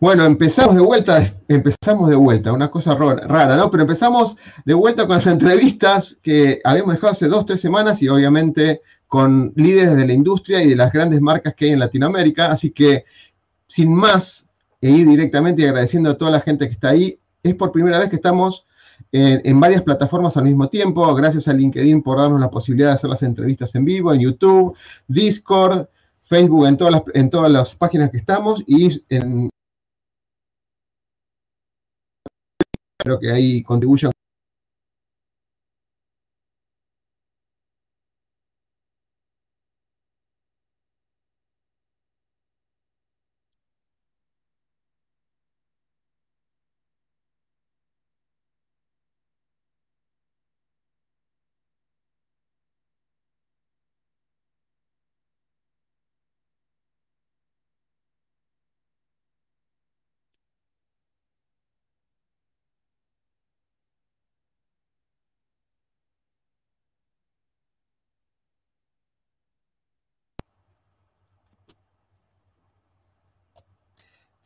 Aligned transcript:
Bueno, 0.00 0.24
empezamos 0.24 0.76
de 0.76 0.80
vuelta, 0.80 1.34
empezamos 1.48 2.08
de 2.08 2.14
vuelta, 2.14 2.52
una 2.52 2.70
cosa 2.70 2.94
rara, 2.94 3.56
¿no? 3.56 3.68
Pero 3.68 3.82
empezamos 3.82 4.36
de 4.64 4.74
vuelta 4.74 5.08
con 5.08 5.16
las 5.16 5.26
entrevistas 5.26 6.16
que 6.22 6.60
habíamos 6.62 6.94
dejado 6.94 7.14
hace 7.14 7.26
dos, 7.26 7.44
tres 7.44 7.60
semanas 7.60 8.00
y 8.00 8.08
obviamente 8.08 8.80
con 9.08 9.52
líderes 9.56 9.96
de 9.96 10.06
la 10.06 10.12
industria 10.12 10.62
y 10.62 10.68
de 10.68 10.76
las 10.76 10.92
grandes 10.92 11.20
marcas 11.20 11.54
que 11.56 11.64
hay 11.64 11.72
en 11.72 11.80
Latinoamérica. 11.80 12.52
Así 12.52 12.70
que, 12.70 13.06
sin 13.66 13.92
más, 13.92 14.46
e 14.80 14.88
ir 14.88 15.08
directamente 15.08 15.66
agradeciendo 15.66 16.10
a 16.10 16.16
toda 16.16 16.30
la 16.30 16.42
gente 16.42 16.68
que 16.68 16.74
está 16.74 16.90
ahí. 16.90 17.18
Es 17.42 17.56
por 17.56 17.72
primera 17.72 17.98
vez 17.98 18.08
que 18.08 18.16
estamos 18.16 18.64
en, 19.10 19.58
varias 19.58 19.82
plataformas 19.82 20.36
al 20.36 20.44
mismo 20.44 20.68
tiempo. 20.68 21.12
Gracias 21.12 21.48
a 21.48 21.52
LinkedIn 21.52 22.02
por 22.02 22.18
darnos 22.18 22.40
la 22.40 22.50
posibilidad 22.50 22.90
de 22.90 22.94
hacer 22.94 23.10
las 23.10 23.24
entrevistas 23.24 23.74
en 23.74 23.84
vivo, 23.84 24.12
en 24.14 24.20
YouTube, 24.20 24.76
Discord, 25.08 25.86
Facebook, 26.28 26.66
en 26.66 26.76
todas 26.76 26.92
las, 26.92 27.02
en 27.14 27.30
todas 27.30 27.50
las 27.50 27.74
páginas 27.74 28.12
que 28.12 28.18
estamos 28.18 28.62
y 28.64 29.02
en... 29.08 29.50
Que 33.16 33.30
ahí 33.30 33.62
contribuyen 33.62 34.10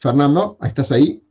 Fernando, 0.02 0.56
¿estás 0.64 0.90
ahí? 0.90 1.22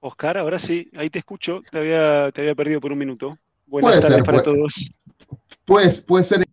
Oscar, 0.00 0.36
ahora 0.36 0.58
sí, 0.58 0.86
ahí 0.98 1.08
te 1.08 1.20
escucho, 1.20 1.62
te 1.70 1.78
había, 1.78 2.30
te 2.30 2.42
había 2.42 2.54
perdido 2.54 2.78
por 2.78 2.92
un 2.92 2.98
minuto. 2.98 3.38
Buenas 3.68 3.90
puede 3.90 4.02
tardes 4.02 4.24
para 4.24 4.42
todos. 4.42 4.74
Puede, 5.64 5.90
puede 6.02 6.24
ser 6.24 6.44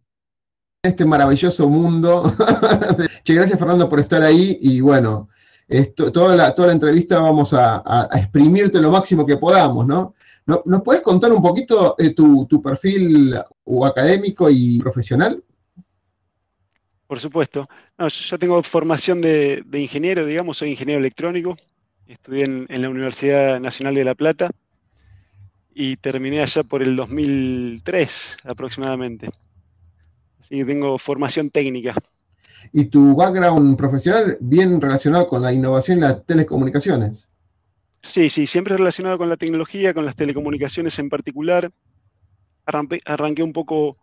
este 0.82 1.04
maravilloso 1.04 1.68
mundo. 1.68 2.32
che, 3.26 3.34
gracias 3.34 3.60
Fernando 3.60 3.90
por 3.90 4.00
estar 4.00 4.24
ahí 4.24 4.58
y 4.62 4.80
bueno, 4.80 5.28
esto, 5.68 6.14
toda, 6.14 6.34
la, 6.34 6.56
toda 6.56 6.70
la 6.70 6.76
entrevista 6.76 7.20
vamos 7.20 7.54
a, 7.54 8.08
exprimirte 8.14 8.80
lo 8.80 8.90
máximo 8.90 9.26
que 9.26 9.36
podamos, 9.36 9.86
¿no? 9.86 10.14
¿Nos 10.46 10.82
puedes 10.82 11.02
contar 11.02 11.34
un 11.34 11.42
poquito 11.42 11.96
eh, 12.00 12.14
tu, 12.14 12.46
tu, 12.46 12.62
perfil 12.62 13.38
académico 13.86 14.50
y 14.50 14.80
profesional? 14.80 15.44
Por 17.10 17.20
supuesto. 17.20 17.68
yo 17.98 18.38
tengo 18.38 18.62
formación 18.62 19.20
de, 19.20 19.64
ingeniero, 19.74 20.28
digamos, 20.28 20.60
soy 20.60 20.70
ingeniero 20.70 21.00
electrónico. 21.00 21.58
Estudié 22.08 22.44
en, 22.44 22.82
la 22.84 22.88
Universidad 22.88 23.60
Nacional 23.60 23.96
de 23.96 24.04
La 24.04 24.14
Plata 24.14 24.52
y 25.74 25.98
terminé 25.98 26.44
allá 26.44 26.62
por 26.62 26.84
el 26.84 26.96
2003 26.96 28.12
aproximadamente. 28.44 29.28
Así 30.40 30.58
que 30.58 30.66
tengo 30.66 31.00
formación 31.00 31.50
técnica. 31.50 31.96
¿Y 32.74 32.86
tu 32.86 33.16
background 33.16 33.76
profesional 33.76 34.38
bien 34.40 34.80
relacionado 34.80 35.28
con 35.28 35.42
la 35.42 35.52
innovación 35.52 35.98
y 35.98 36.02
las 36.02 36.24
telecomunicaciones? 36.28 37.28
Sí, 38.04 38.30
sí, 38.30 38.46
siempre 38.46 38.78
relacionado 38.78 39.18
con 39.18 39.30
la 39.30 39.38
tecnología, 39.38 39.96
con 39.96 40.06
las 40.06 40.16
telecomunicaciones 40.16 41.00
en 41.00 41.10
particular. 41.10 41.72
arranqué 42.68 43.42
un 43.42 43.54
poco 43.54 43.98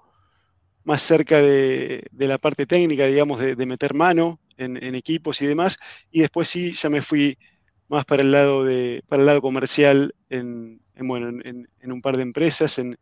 más 0.86 1.02
cerca 1.02 1.38
de, 1.38 2.08
la 2.16 2.38
parte 2.38 2.64
técnica, 2.64 3.06
digamos, 3.06 3.40
de, 3.40 3.66
meter 3.66 3.92
mano 3.92 4.38
en, 4.56 4.94
equipos 4.94 5.42
y 5.42 5.46
demás, 5.46 5.76
y 6.12 6.20
después 6.20 6.48
sí 6.48 6.72
ya 6.80 6.88
me 6.88 7.02
fui 7.02 7.36
más 7.88 8.04
para 8.04 8.22
el 8.22 8.30
lado 8.30 8.64
de, 8.64 9.02
para 9.08 9.20
el 9.20 9.26
lado 9.26 9.40
comercial 9.40 10.14
en, 10.30 10.80
bueno, 11.00 11.28
en, 11.28 11.92
un 11.92 12.00
par 12.00 12.16
de 12.16 12.22
empresas, 12.22 12.78
en, 12.78 12.96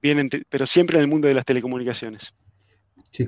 bien 0.00 0.30
pero 0.48 0.66
siempre 0.66 0.96
en 0.96 1.02
el 1.02 1.08
mundo 1.08 1.26
de 1.26 1.34
las 1.34 1.44
telecomunicaciones. 1.44 2.32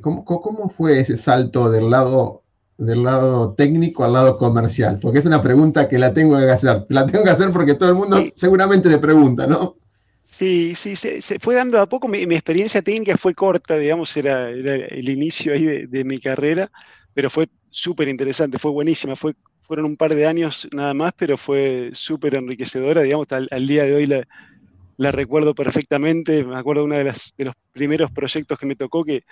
¿cómo, 0.01 0.25
¿Cómo 0.25 0.69
fue 0.69 1.01
ese 1.01 1.17
salto 1.17 1.71
del 1.71 1.91
lado 1.91 2.43
del 2.77 3.03
lado 3.03 3.55
técnico 3.55 4.05
al 4.05 4.13
lado 4.13 4.37
comercial? 4.37 5.01
Porque 5.01 5.19
es 5.19 5.27
una 5.27 5.43
pregunta 5.43 5.89
que 5.89 5.99
la 5.99 6.15
tengo 6.15 6.39
que 6.39 6.51
hacer. 6.51 6.87
La 6.89 7.05
tengo 7.05 7.25
que 7.25 7.31
hacer 7.31 7.51
porque 7.51 7.75
todo 7.75 7.89
el 7.89 7.97
mundo 7.97 8.23
seguramente 8.37 8.89
te 8.89 8.99
pregunta, 8.99 9.49
¿no? 9.49 9.75
Sí, 10.39 10.77
sí, 10.77 10.95
se, 10.95 11.21
fue 11.41 11.57
dando 11.57 11.81
a 11.81 11.87
poco. 11.87 12.07
Mi, 12.07 12.23
experiencia 12.23 12.81
técnica 12.81 13.19
fue 13.19 13.35
corta, 13.35 13.77
digamos, 13.77 14.17
era, 14.17 14.49
el 14.51 15.09
inicio 15.09 15.53
ahí 15.53 15.87
de, 15.87 16.05
mi 16.05 16.21
carrera, 16.21 16.69
pero 17.13 17.29
fue 17.29 17.49
súper 17.73 18.07
interesante, 18.07 18.59
fue 18.61 18.71
buenísima. 18.71 19.17
Fue, 19.17 19.35
fueron 19.67 19.87
un 19.87 19.97
par 19.97 20.15
de 20.15 20.27
años 20.27 20.69
nada 20.71 20.95
más, 20.95 21.13
pero 21.19 21.37
fue 21.37 21.91
súper 21.93 22.37
enriquecedora, 22.37 23.03
digamos, 23.03 23.27
al, 23.33 23.67
día 23.67 23.83
de 23.83 23.95
hoy 23.95 24.07
la, 24.07 25.11
recuerdo 25.11 25.57
perfectamente. 25.57 26.45
Me 26.45 26.57
acuerdo 26.57 26.83
de 26.83 26.87
uno 26.87 26.97
de, 26.99 27.05
las, 27.05 27.35
de 27.37 27.47
los 27.47 27.57
primeros 27.73 28.13
proyectos 28.13 28.61
que 28.61 28.67
me 28.67 28.77
tocó, 28.77 29.05
que, 29.05 29.23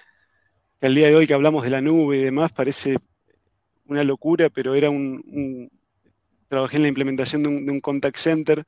al 0.81 0.95
día 0.97 1.07
de 1.07 1.15
hoy 1.15 1.29
que 1.29 1.35
hablamos 1.35 1.63
de 1.63 1.71
la 1.71 1.81
nube 1.81 2.17
y 2.17 2.25
demás, 2.25 2.51
parece 2.53 2.97
una 3.87 4.03
locura, 4.03 4.49
pero 4.51 4.75
era 4.75 4.91
un, 4.91 5.71
trabajé 6.49 6.79
en 6.79 6.83
la 6.83 6.89
implementación 6.89 7.45
de 7.45 7.49
un 7.49 7.81
contact 7.81 8.19
center 8.19 8.65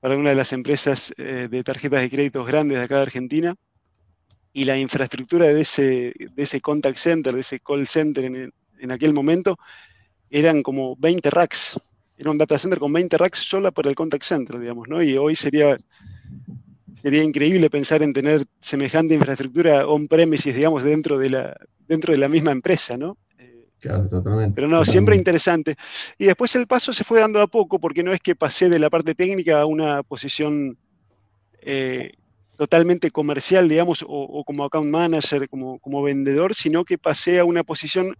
para 0.00 0.16
una 0.16 0.30
de 0.30 0.36
las 0.36 0.52
empresas 0.52 1.12
eh, 1.18 1.48
de 1.50 1.64
tarjetas 1.64 2.00
de 2.00 2.10
créditos 2.10 2.46
grandes 2.46 2.78
de 2.78 2.84
acá 2.84 2.96
de 2.96 3.02
Argentina. 3.02 3.54
Y 4.52 4.64
la 4.64 4.78
infraestructura 4.78 5.46
de 5.46 5.60
ese, 5.60 6.12
de 6.34 6.42
ese 6.42 6.60
contact 6.60 6.98
center, 6.98 7.34
de 7.34 7.40
ese 7.40 7.60
call 7.60 7.86
center 7.86 8.24
en, 8.24 8.50
en 8.80 8.90
aquel 8.90 9.12
momento, 9.12 9.56
eran 10.30 10.62
como 10.62 10.96
20 10.96 11.30
racks. 11.30 11.78
Era 12.16 12.30
un 12.30 12.38
data 12.38 12.58
center 12.58 12.78
con 12.78 12.92
20 12.92 13.16
racks 13.16 13.38
solo 13.38 13.70
para 13.72 13.88
el 13.88 13.94
contact 13.94 14.24
center, 14.24 14.58
digamos, 14.58 14.88
¿no? 14.88 15.02
Y 15.02 15.16
hoy 15.16 15.36
sería, 15.36 15.76
sería 17.00 17.22
increíble 17.22 17.70
pensar 17.70 18.02
en 18.02 18.12
tener 18.12 18.44
semejante 18.60 19.14
infraestructura 19.14 19.86
on-premises, 19.86 20.54
digamos, 20.54 20.82
dentro 20.82 21.18
de, 21.18 21.30
la, 21.30 21.56
dentro 21.86 22.12
de 22.12 22.18
la 22.18 22.28
misma 22.28 22.50
empresa, 22.50 22.96
¿no? 22.96 23.16
Claro, 23.80 24.08
totalmente. 24.08 24.54
Pero 24.54 24.66
no, 24.66 24.84
siempre 24.84 25.14
interesante. 25.14 25.76
Y 26.18 26.26
después 26.26 26.54
el 26.56 26.66
paso 26.66 26.92
se 26.92 27.04
fue 27.04 27.20
dando 27.20 27.40
a 27.40 27.46
poco, 27.46 27.78
porque 27.78 28.02
no 28.02 28.12
es 28.12 28.20
que 28.20 28.34
pasé 28.34 28.68
de 28.68 28.78
la 28.78 28.90
parte 28.90 29.14
técnica 29.14 29.60
a 29.60 29.66
una 29.66 30.02
posición 30.02 30.76
eh, 31.62 32.12
totalmente 32.56 33.10
comercial, 33.12 33.68
digamos, 33.68 34.04
o, 34.06 34.42
como 34.44 34.64
account 34.64 34.88
manager, 34.88 35.48
como, 35.48 35.78
como 35.78 36.02
vendedor, 36.02 36.56
sino 36.56 36.84
que 36.84 36.98
pasé 36.98 37.38
a 37.38 37.44
una 37.44 37.62
posición 37.62 38.14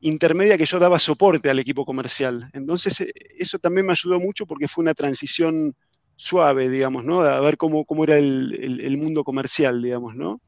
intermedia 0.00 0.56
que 0.56 0.66
yo 0.66 0.78
daba 0.78 1.00
soporte 1.00 1.50
al 1.50 1.58
equipo 1.58 1.84
comercial. 1.84 2.48
Entonces, 2.52 3.00
eh, 3.00 3.12
eso 3.38 3.58
también 3.58 3.86
me 3.86 3.92
ayudó 3.92 4.20
mucho 4.20 4.46
porque 4.46 4.68
fue 4.68 4.82
una 4.82 4.94
transición 4.94 5.72
suave, 6.14 6.68
digamos, 6.68 7.04
¿no? 7.04 7.22
A 7.22 7.40
ver 7.40 7.56
cómo, 7.56 7.84
cómo 7.84 8.04
era 8.04 8.16
el, 8.16 8.96
mundo 8.96 9.24
comercial, 9.24 9.82
digamos, 9.82 10.14
¿no? 10.14 10.40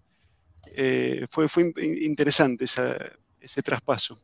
Eh, 0.76 1.26
fue, 1.32 1.48
fue 1.48 1.72
interesante 1.82 2.66
ese 2.66 3.62
traspaso 3.62 4.20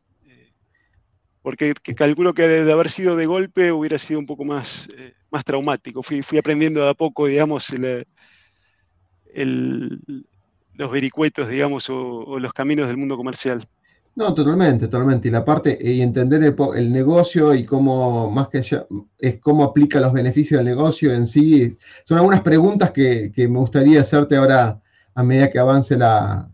porque 1.43 1.73
calculo 1.95 2.33
que 2.33 2.47
de, 2.47 2.71
haber 2.71 2.89
sido 2.89 3.17
de 3.17 3.25
golpe 3.25 3.71
hubiera 3.71 3.99
sido 3.99 4.17
un 4.17 4.25
poco 4.25 4.45
más, 4.45 4.87
eh, 4.97 5.13
más 5.29 5.43
traumático. 5.43 6.01
Fui, 6.01 6.23
aprendiendo 6.39 6.81
de 6.81 6.89
a 6.89 6.93
poco, 6.93 7.27
digamos, 7.27 7.67
los 9.35 10.91
vericuetos, 10.91 11.49
digamos, 11.49 11.89
o, 11.89 12.39
los 12.39 12.53
caminos 12.53 12.87
del 12.87 12.95
mundo 12.95 13.17
comercial. 13.17 13.67
No, 14.15 14.33
totalmente, 14.33 14.87
totalmente. 14.87 15.27
Y 15.27 15.31
la 15.31 15.43
parte, 15.43 15.77
y 15.81 16.01
entender 16.01 16.43
el, 16.43 16.93
negocio 16.93 17.53
y 17.53 17.65
cómo, 17.65 18.31
más 18.31 18.47
que 18.47 18.61
ya, 18.61 18.85
es 19.19 19.41
cómo 19.41 19.65
aplica 19.65 19.99
los 19.99 20.13
beneficios 20.13 20.59
del 20.59 20.67
negocio 20.67 21.13
en 21.13 21.27
sí, 21.27 21.77
son 22.05 22.19
algunas 22.19 22.41
preguntas 22.41 22.91
que, 22.91 23.33
me 23.35 23.59
gustaría 23.59 24.01
hacerte 24.01 24.37
ahora 24.37 24.79
a 25.13 25.23
medida 25.23 25.51
que 25.51 25.59
avance 25.59 25.97
la, 25.97 26.47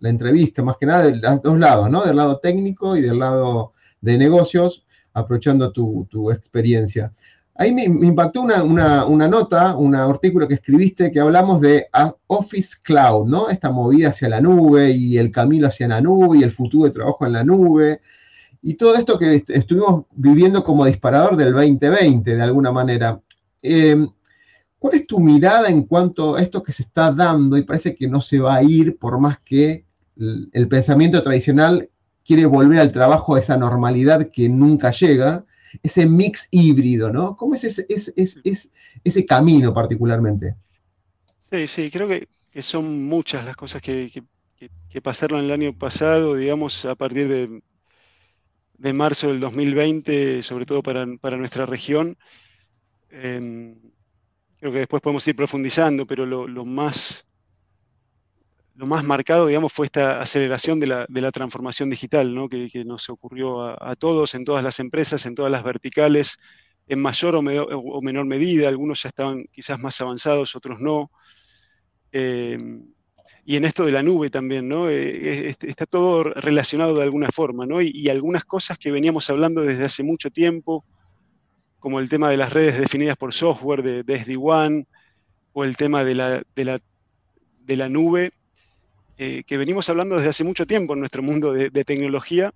entrevista, 0.00 0.62
más 0.62 0.76
que 0.76 0.86
nada 0.86 1.06
de 1.06 1.16
los 1.16 1.42
dos 1.42 1.58
lados, 1.58 1.90
¿no? 1.90 2.04
Del 2.04 2.14
lado 2.14 2.38
técnico 2.38 2.96
y 2.96 3.00
del 3.00 3.18
lado 3.18 3.72
de 4.00 4.18
negocios, 4.18 4.84
aprovechando 5.12 5.72
tu, 5.72 6.06
tu 6.10 6.30
experiencia. 6.30 7.12
Ahí 7.58 7.72
me, 7.72 7.84
impactó 7.84 8.42
una, 8.42 9.28
nota, 9.28 9.76
un 9.76 9.94
artículo 9.94 10.46
que 10.46 10.54
escribiste 10.54 11.10
que 11.10 11.20
hablamos 11.20 11.60
de 11.62 11.86
Office 12.26 12.76
Cloud, 12.82 13.26
¿no? 13.26 13.48
Esta 13.48 13.70
movida 13.70 14.10
hacia 14.10 14.28
la 14.28 14.42
nube 14.42 14.90
y 14.90 15.16
el 15.16 15.30
camino 15.30 15.68
hacia 15.68 15.88
la 15.88 16.02
nube 16.02 16.38
y 16.38 16.42
el 16.42 16.50
futuro 16.50 16.84
de 16.84 16.90
trabajo 16.90 17.24
en 17.24 17.32
la 17.32 17.44
nube. 17.44 18.00
Y 18.60 18.74
todo 18.74 18.94
esto 18.96 19.18
que 19.18 19.42
estuvimos 19.48 20.04
viviendo 20.14 20.62
como 20.64 20.84
disparador 20.84 21.36
del 21.36 21.52
2020, 21.52 22.36
de 22.36 22.42
alguna 22.42 22.72
manera. 22.72 23.18
Em, 23.62 24.06
¿Cuál 24.78 24.96
es 24.96 25.06
tu 25.06 25.18
mirada 25.18 25.68
en 25.68 25.84
cuanto 25.84 26.36
a 26.36 26.42
esto 26.42 26.62
que 26.62 26.72
se 26.72 26.82
está 26.82 27.10
dando 27.10 27.56
y 27.56 27.62
parece 27.62 27.96
que 27.96 28.06
no 28.06 28.20
se 28.20 28.38
va 28.38 28.56
a 28.56 28.62
ir 28.62 28.98
por 28.98 29.18
más 29.18 29.38
que 29.40 29.84
el 30.16 30.68
pensamiento 30.68 31.22
tradicional 31.22 31.88
quiere 32.26 32.46
volver 32.46 32.80
al 32.80 32.92
trabajo 32.92 33.34
a 33.34 33.40
esa 33.40 33.56
normalidad 33.56 34.30
que 34.30 34.48
nunca 34.48 34.90
llega? 34.90 35.44
ese 35.82 36.06
mix 36.06 36.48
híbrido, 36.50 37.12
¿no? 37.12 37.36
¿Cómo 37.36 37.54
es 37.54 37.64
ese, 37.64 37.86
ese 39.04 39.26
camino 39.26 39.74
particularmente? 39.74 40.54
Sí, 41.50 41.68
sí, 41.68 41.90
creo 41.90 42.08
que, 42.08 42.26
son 42.62 43.04
muchas 43.04 43.44
las 43.44 43.56
cosas 43.56 43.82
que, 43.82 44.10
pasaron 45.02 45.44
el 45.44 45.52
año 45.52 45.74
pasado, 45.74 46.34
digamos, 46.34 46.84
a 46.84 46.94
partir 46.94 47.28
de, 48.78 48.92
marzo 48.92 49.28
del 49.28 49.40
2020, 49.40 50.42
sobre 50.42 50.66
todo 50.66 50.82
para, 50.82 51.06
nuestra 51.36 51.66
región. 51.66 52.16
Em, 53.10 53.74
creo 54.58 54.72
que 54.72 54.78
después 54.78 55.02
podemos 55.02 55.26
ir 55.28 55.36
profundizando, 55.36 56.06
pero 56.06 56.26
lo 56.26 56.64
más 56.64 57.24
lo 58.76 58.86
más 58.86 59.04
marcado, 59.04 59.46
digamos, 59.46 59.72
fue 59.72 59.86
esta 59.86 60.20
aceleración 60.20 60.78
de 60.78 60.86
la, 60.86 61.32
transformación 61.32 61.88
digital, 61.88 62.34
¿no? 62.34 62.48
que, 62.48 62.70
nos 62.84 63.08
ocurrió 63.08 63.62
a, 63.62 63.96
todos, 63.96 64.34
en 64.34 64.44
todas 64.44 64.62
las 64.62 64.78
empresas, 64.80 65.24
en 65.24 65.34
todas 65.34 65.50
las 65.50 65.64
verticales, 65.64 66.38
en 66.86 67.00
mayor 67.00 67.36
o, 67.36 67.42
menor 67.42 68.26
medida. 68.26 68.68
Algunos 68.68 69.02
ya 69.02 69.08
estaban 69.08 69.44
quizás 69.52 69.78
más 69.80 69.98
avanzados, 70.00 70.54
otros 70.54 70.80
no. 70.80 71.10
Eh, 72.12 72.58
y 73.46 73.56
en 73.56 73.64
esto 73.64 73.84
de 73.84 73.92
la 73.92 74.02
nube 74.02 74.28
también, 74.28 74.68
¿no? 74.68 74.90
Eh, 74.90 75.56
está 75.60 75.86
todo 75.86 76.24
relacionado 76.24 76.94
de 76.94 77.04
alguna 77.04 77.30
forma, 77.32 77.64
¿no? 77.64 77.80
Y, 77.80 78.08
algunas 78.10 78.44
cosas 78.44 78.76
que 78.78 78.90
veníamos 78.90 79.30
hablando 79.30 79.62
desde 79.62 79.84
hace 79.84 80.02
mucho 80.02 80.28
tiempo, 80.30 80.84
como 81.78 81.98
el 82.00 82.08
tema 82.08 82.28
de 82.28 82.36
las 82.36 82.52
redes 82.52 82.78
definidas 82.78 83.16
por 83.16 83.32
software 83.32 83.82
de, 83.82 84.02
de 84.02 84.24
SD-WAN, 84.24 84.84
o 85.54 85.64
el 85.64 85.76
tema 85.76 86.04
de 86.04 86.14
la, 86.14 86.42
de 86.54 86.64
la, 86.64 86.80
de 87.66 87.76
la 87.76 87.88
nube, 87.88 88.32
eh, 89.18 89.42
que 89.46 89.56
venimos 89.56 89.88
hablando 89.88 90.16
desde 90.16 90.30
hace 90.30 90.44
mucho 90.44 90.66
tiempo 90.66 90.94
en 90.94 91.00
nuestro 91.00 91.22
mundo 91.22 91.52
de, 91.52 91.84
tecnología, 91.84 92.52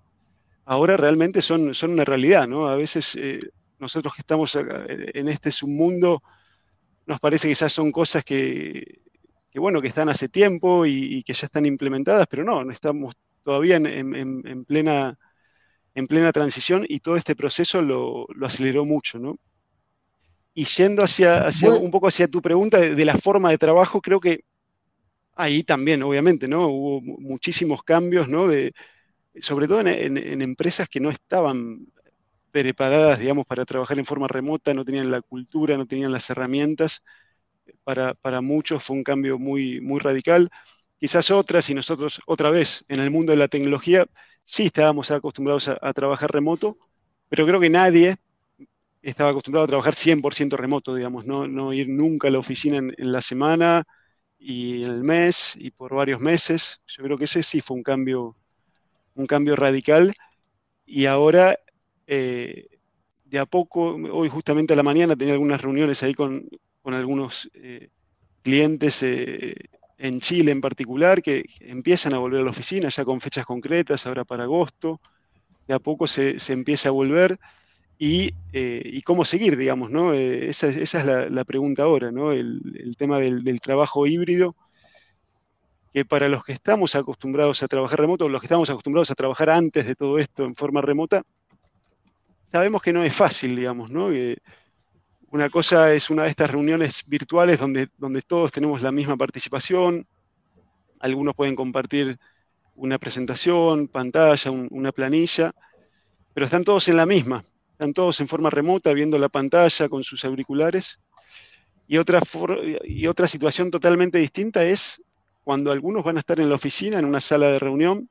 ahora 0.66 0.96
realmente 0.96 1.42
son, 1.42 1.74
son 1.74 1.92
una 1.92 2.04
realidad, 2.04 2.46
¿no? 2.46 2.68
A 2.68 2.76
veces 2.76 3.14
eh, 3.16 3.40
nosotros 3.80 4.14
que 4.14 4.22
estamos 4.22 4.56
en 4.56 5.28
este 5.28 5.50
submundo, 5.50 6.20
nos 7.06 7.20
parece 7.20 7.48
que 7.48 7.54
ya 7.54 7.68
son 7.68 7.90
cosas 7.90 8.24
que, 8.24 8.84
bueno, 9.54 9.80
que 9.80 9.88
están 9.88 10.08
hace 10.08 10.28
tiempo 10.28 10.86
y, 10.86 11.22
que 11.24 11.34
ya 11.34 11.46
están 11.46 11.66
implementadas, 11.66 12.26
pero 12.30 12.44
no, 12.44 12.64
no 12.64 12.72
estamos 12.72 13.16
todavía 13.42 13.76
en, 13.76 14.64
plena, 14.64 15.14
en 15.94 16.06
plena 16.06 16.32
transición 16.32 16.84
y 16.88 17.00
todo 17.00 17.16
este 17.16 17.34
proceso 17.34 17.82
lo, 17.82 18.26
aceleró 18.46 18.84
mucho, 18.84 19.18
¿no? 19.18 19.36
Y 20.54 20.66
yendo 20.66 21.02
hacia, 21.02 21.46
hacia 21.46 21.70
un 21.70 21.90
poco 21.90 22.08
hacia 22.08 22.28
tu 22.28 22.42
pregunta 22.42 22.78
de, 22.78 23.04
la 23.04 23.18
forma 23.18 23.50
de 23.50 23.58
trabajo, 23.58 24.00
creo 24.00 24.20
que 24.20 24.40
ahí 25.40 25.64
también, 25.64 26.02
obviamente, 26.02 26.46
¿no? 26.48 26.68
Hubo 26.68 27.00
muchísimos 27.00 27.82
cambios, 27.82 28.28
¿no? 28.28 28.48
De, 28.48 28.72
sobre 29.40 29.68
todo 29.68 29.80
en, 29.80 30.42
empresas 30.42 30.88
que 30.88 31.00
no 31.00 31.10
estaban 31.10 31.76
preparadas, 32.52 33.18
digamos, 33.18 33.46
para 33.46 33.64
trabajar 33.64 33.98
en 33.98 34.06
forma 34.06 34.28
remota, 34.28 34.74
no 34.74 34.84
tenían 34.84 35.10
la 35.10 35.22
cultura, 35.22 35.76
no 35.76 35.86
tenían 35.86 36.12
las 36.12 36.28
herramientas. 36.30 37.00
Para, 37.84 38.40
muchos 38.40 38.84
fue 38.84 38.96
un 38.96 39.04
cambio 39.04 39.38
muy, 39.38 39.80
muy 39.80 40.00
radical. 40.00 40.50
Quizás 40.98 41.30
otras, 41.30 41.70
y 41.70 41.74
nosotros 41.74 42.20
otra 42.26 42.50
vez, 42.50 42.84
en 42.88 43.00
el 43.00 43.10
mundo 43.10 43.32
de 43.32 43.38
la 43.38 43.48
tecnología, 43.48 44.04
sí 44.46 44.66
estábamos 44.66 45.10
acostumbrados 45.10 45.68
a, 45.68 45.92
trabajar 45.92 46.32
remoto, 46.32 46.76
pero 47.30 47.46
creo 47.46 47.60
que 47.60 47.70
nadie 47.70 48.16
estaba 49.02 49.30
acostumbrado 49.30 49.64
a 49.64 49.68
trabajar 49.68 49.94
100% 49.94 50.56
remoto, 50.56 50.94
digamos, 50.94 51.26
no, 51.26 51.46
no 51.46 51.72
ir 51.72 51.88
nunca 51.88 52.28
a 52.28 52.30
la 52.30 52.38
oficina 52.38 52.78
en 52.78 53.12
la 53.12 53.22
semana, 53.22 53.86
y 54.40 54.82
el 54.82 55.04
mes 55.04 55.52
y 55.56 55.70
por 55.70 55.94
varios 55.94 56.20
meses. 56.20 56.80
Yo 56.96 57.04
creo 57.04 57.18
que 57.18 57.26
ese 57.26 57.42
sí 57.42 57.60
fue 57.60 57.76
un 57.76 57.82
cambio, 57.82 58.34
un 59.14 59.26
cambio 59.26 59.54
radical. 59.54 60.14
Y 60.86 61.06
ahora, 61.06 61.58
eh, 62.08 62.66
de 63.26 63.38
a 63.38 63.46
poco, 63.46 63.94
hoy 63.94 64.28
justamente 64.28 64.72
a 64.72 64.76
la 64.76 64.82
mañana 64.82 65.14
tenía 65.14 65.34
algunas 65.34 65.60
reuniones 65.60 66.02
ahí 66.02 66.14
con, 66.14 66.42
algunos 66.84 67.48
eh, 67.54 67.88
clientes 68.42 68.96
eh, 69.02 69.54
en 69.98 70.20
Chile 70.20 70.50
en 70.50 70.60
particular 70.60 71.22
que 71.22 71.44
empiezan 71.60 72.14
a 72.14 72.18
volver 72.18 72.40
a 72.40 72.44
la 72.44 72.50
oficina 72.50 72.88
ya 72.88 73.04
con 73.04 73.20
fechas 73.20 73.46
concretas, 73.46 74.06
ahora 74.06 74.24
para 74.24 74.44
agosto. 74.44 75.00
De 75.68 75.74
a 75.74 75.78
poco 75.78 76.06
se, 76.06 76.40
se 76.40 76.54
empieza 76.54 76.88
a 76.88 76.92
volver. 76.92 77.38
Eh, 78.02 78.80
y, 78.82 79.02
cómo 79.02 79.26
seguir, 79.26 79.58
digamos, 79.58 79.90
¿no? 79.90 80.14
Eh, 80.14 80.48
esa, 80.48 80.68
es 80.68 80.94
la, 80.94 81.44
pregunta 81.44 81.82
ahora, 81.82 82.10
¿no? 82.10 82.32
El, 82.32 82.96
tema 82.96 83.18
del, 83.18 83.60
trabajo 83.60 84.06
híbrido, 84.06 84.54
que 85.92 86.06
para 86.06 86.28
los 86.28 86.42
que 86.42 86.52
estamos 86.52 86.94
acostumbrados 86.94 87.62
a 87.62 87.68
trabajar 87.68 88.00
remoto, 88.00 88.26
los 88.28 88.40
que 88.40 88.46
estamos 88.46 88.70
acostumbrados 88.70 89.10
a 89.10 89.14
trabajar 89.14 89.50
antes 89.50 89.86
de 89.86 89.94
todo 89.94 90.18
esto 90.18 90.44
en 90.46 90.54
forma 90.54 90.80
remota, 90.80 91.20
sabemos 92.50 92.80
que 92.80 92.94
no 92.94 93.04
es 93.04 93.14
fácil, 93.14 93.54
digamos, 93.54 93.90
¿no? 93.90 94.08
una 95.32 95.50
cosa 95.50 95.92
es 95.92 96.08
una 96.10 96.24
de 96.24 96.30
estas 96.30 96.50
reuniones 96.50 97.02
virtuales 97.06 97.58
donde, 97.58 97.86
donde 97.98 98.22
todos 98.22 98.50
tenemos 98.50 98.80
la 98.80 98.92
misma 98.92 99.16
participación, 99.16 100.06
algunos 101.00 101.36
pueden 101.36 101.54
compartir 101.54 102.18
una 102.76 102.98
presentación, 102.98 103.88
pantalla, 103.88 104.50
una 104.50 104.90
planilla, 104.90 105.52
pero 106.32 106.46
están 106.46 106.64
todos 106.64 106.88
en 106.88 106.96
la 106.96 107.04
misma 107.04 107.44
están 107.80 107.94
todos 107.94 108.20
en 108.20 108.28
forma 108.28 108.50
remota 108.50 108.92
viendo 108.92 109.18
la 109.18 109.30
pantalla 109.30 109.88
con 109.88 110.04
sus 110.04 110.22
auriculares. 110.26 110.98
Y 111.88 111.96
otra, 111.96 112.20
y 112.84 113.06
otra 113.06 113.26
situación 113.26 113.70
totalmente 113.70 114.18
distinta 114.18 114.62
es 114.66 115.00
cuando 115.44 115.72
algunos 115.72 116.04
van 116.04 116.18
a 116.18 116.20
estar 116.20 116.38
en 116.40 116.50
la 116.50 116.56
oficina, 116.56 116.98
en 116.98 117.06
una 117.06 117.22
sala 117.22 117.48
de 117.48 117.58
reunión, 117.58 118.06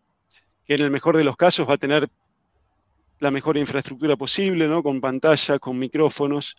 que 0.65 0.73
en 0.73 0.81
el 0.81 0.89
mejor 0.89 1.17
de 1.17 1.23
los 1.23 1.35
casos 1.35 1.69
va 1.69 1.75
a 1.75 1.77
tener 1.77 2.07
la 3.19 3.29
mejor 3.29 3.57
infraestructura 3.57 4.15
posible, 4.15 4.67
¿no? 4.67 4.81
con 4.81 4.99
pantalla, 4.99 5.59
con 5.59 5.77
micrófonos, 5.77 6.55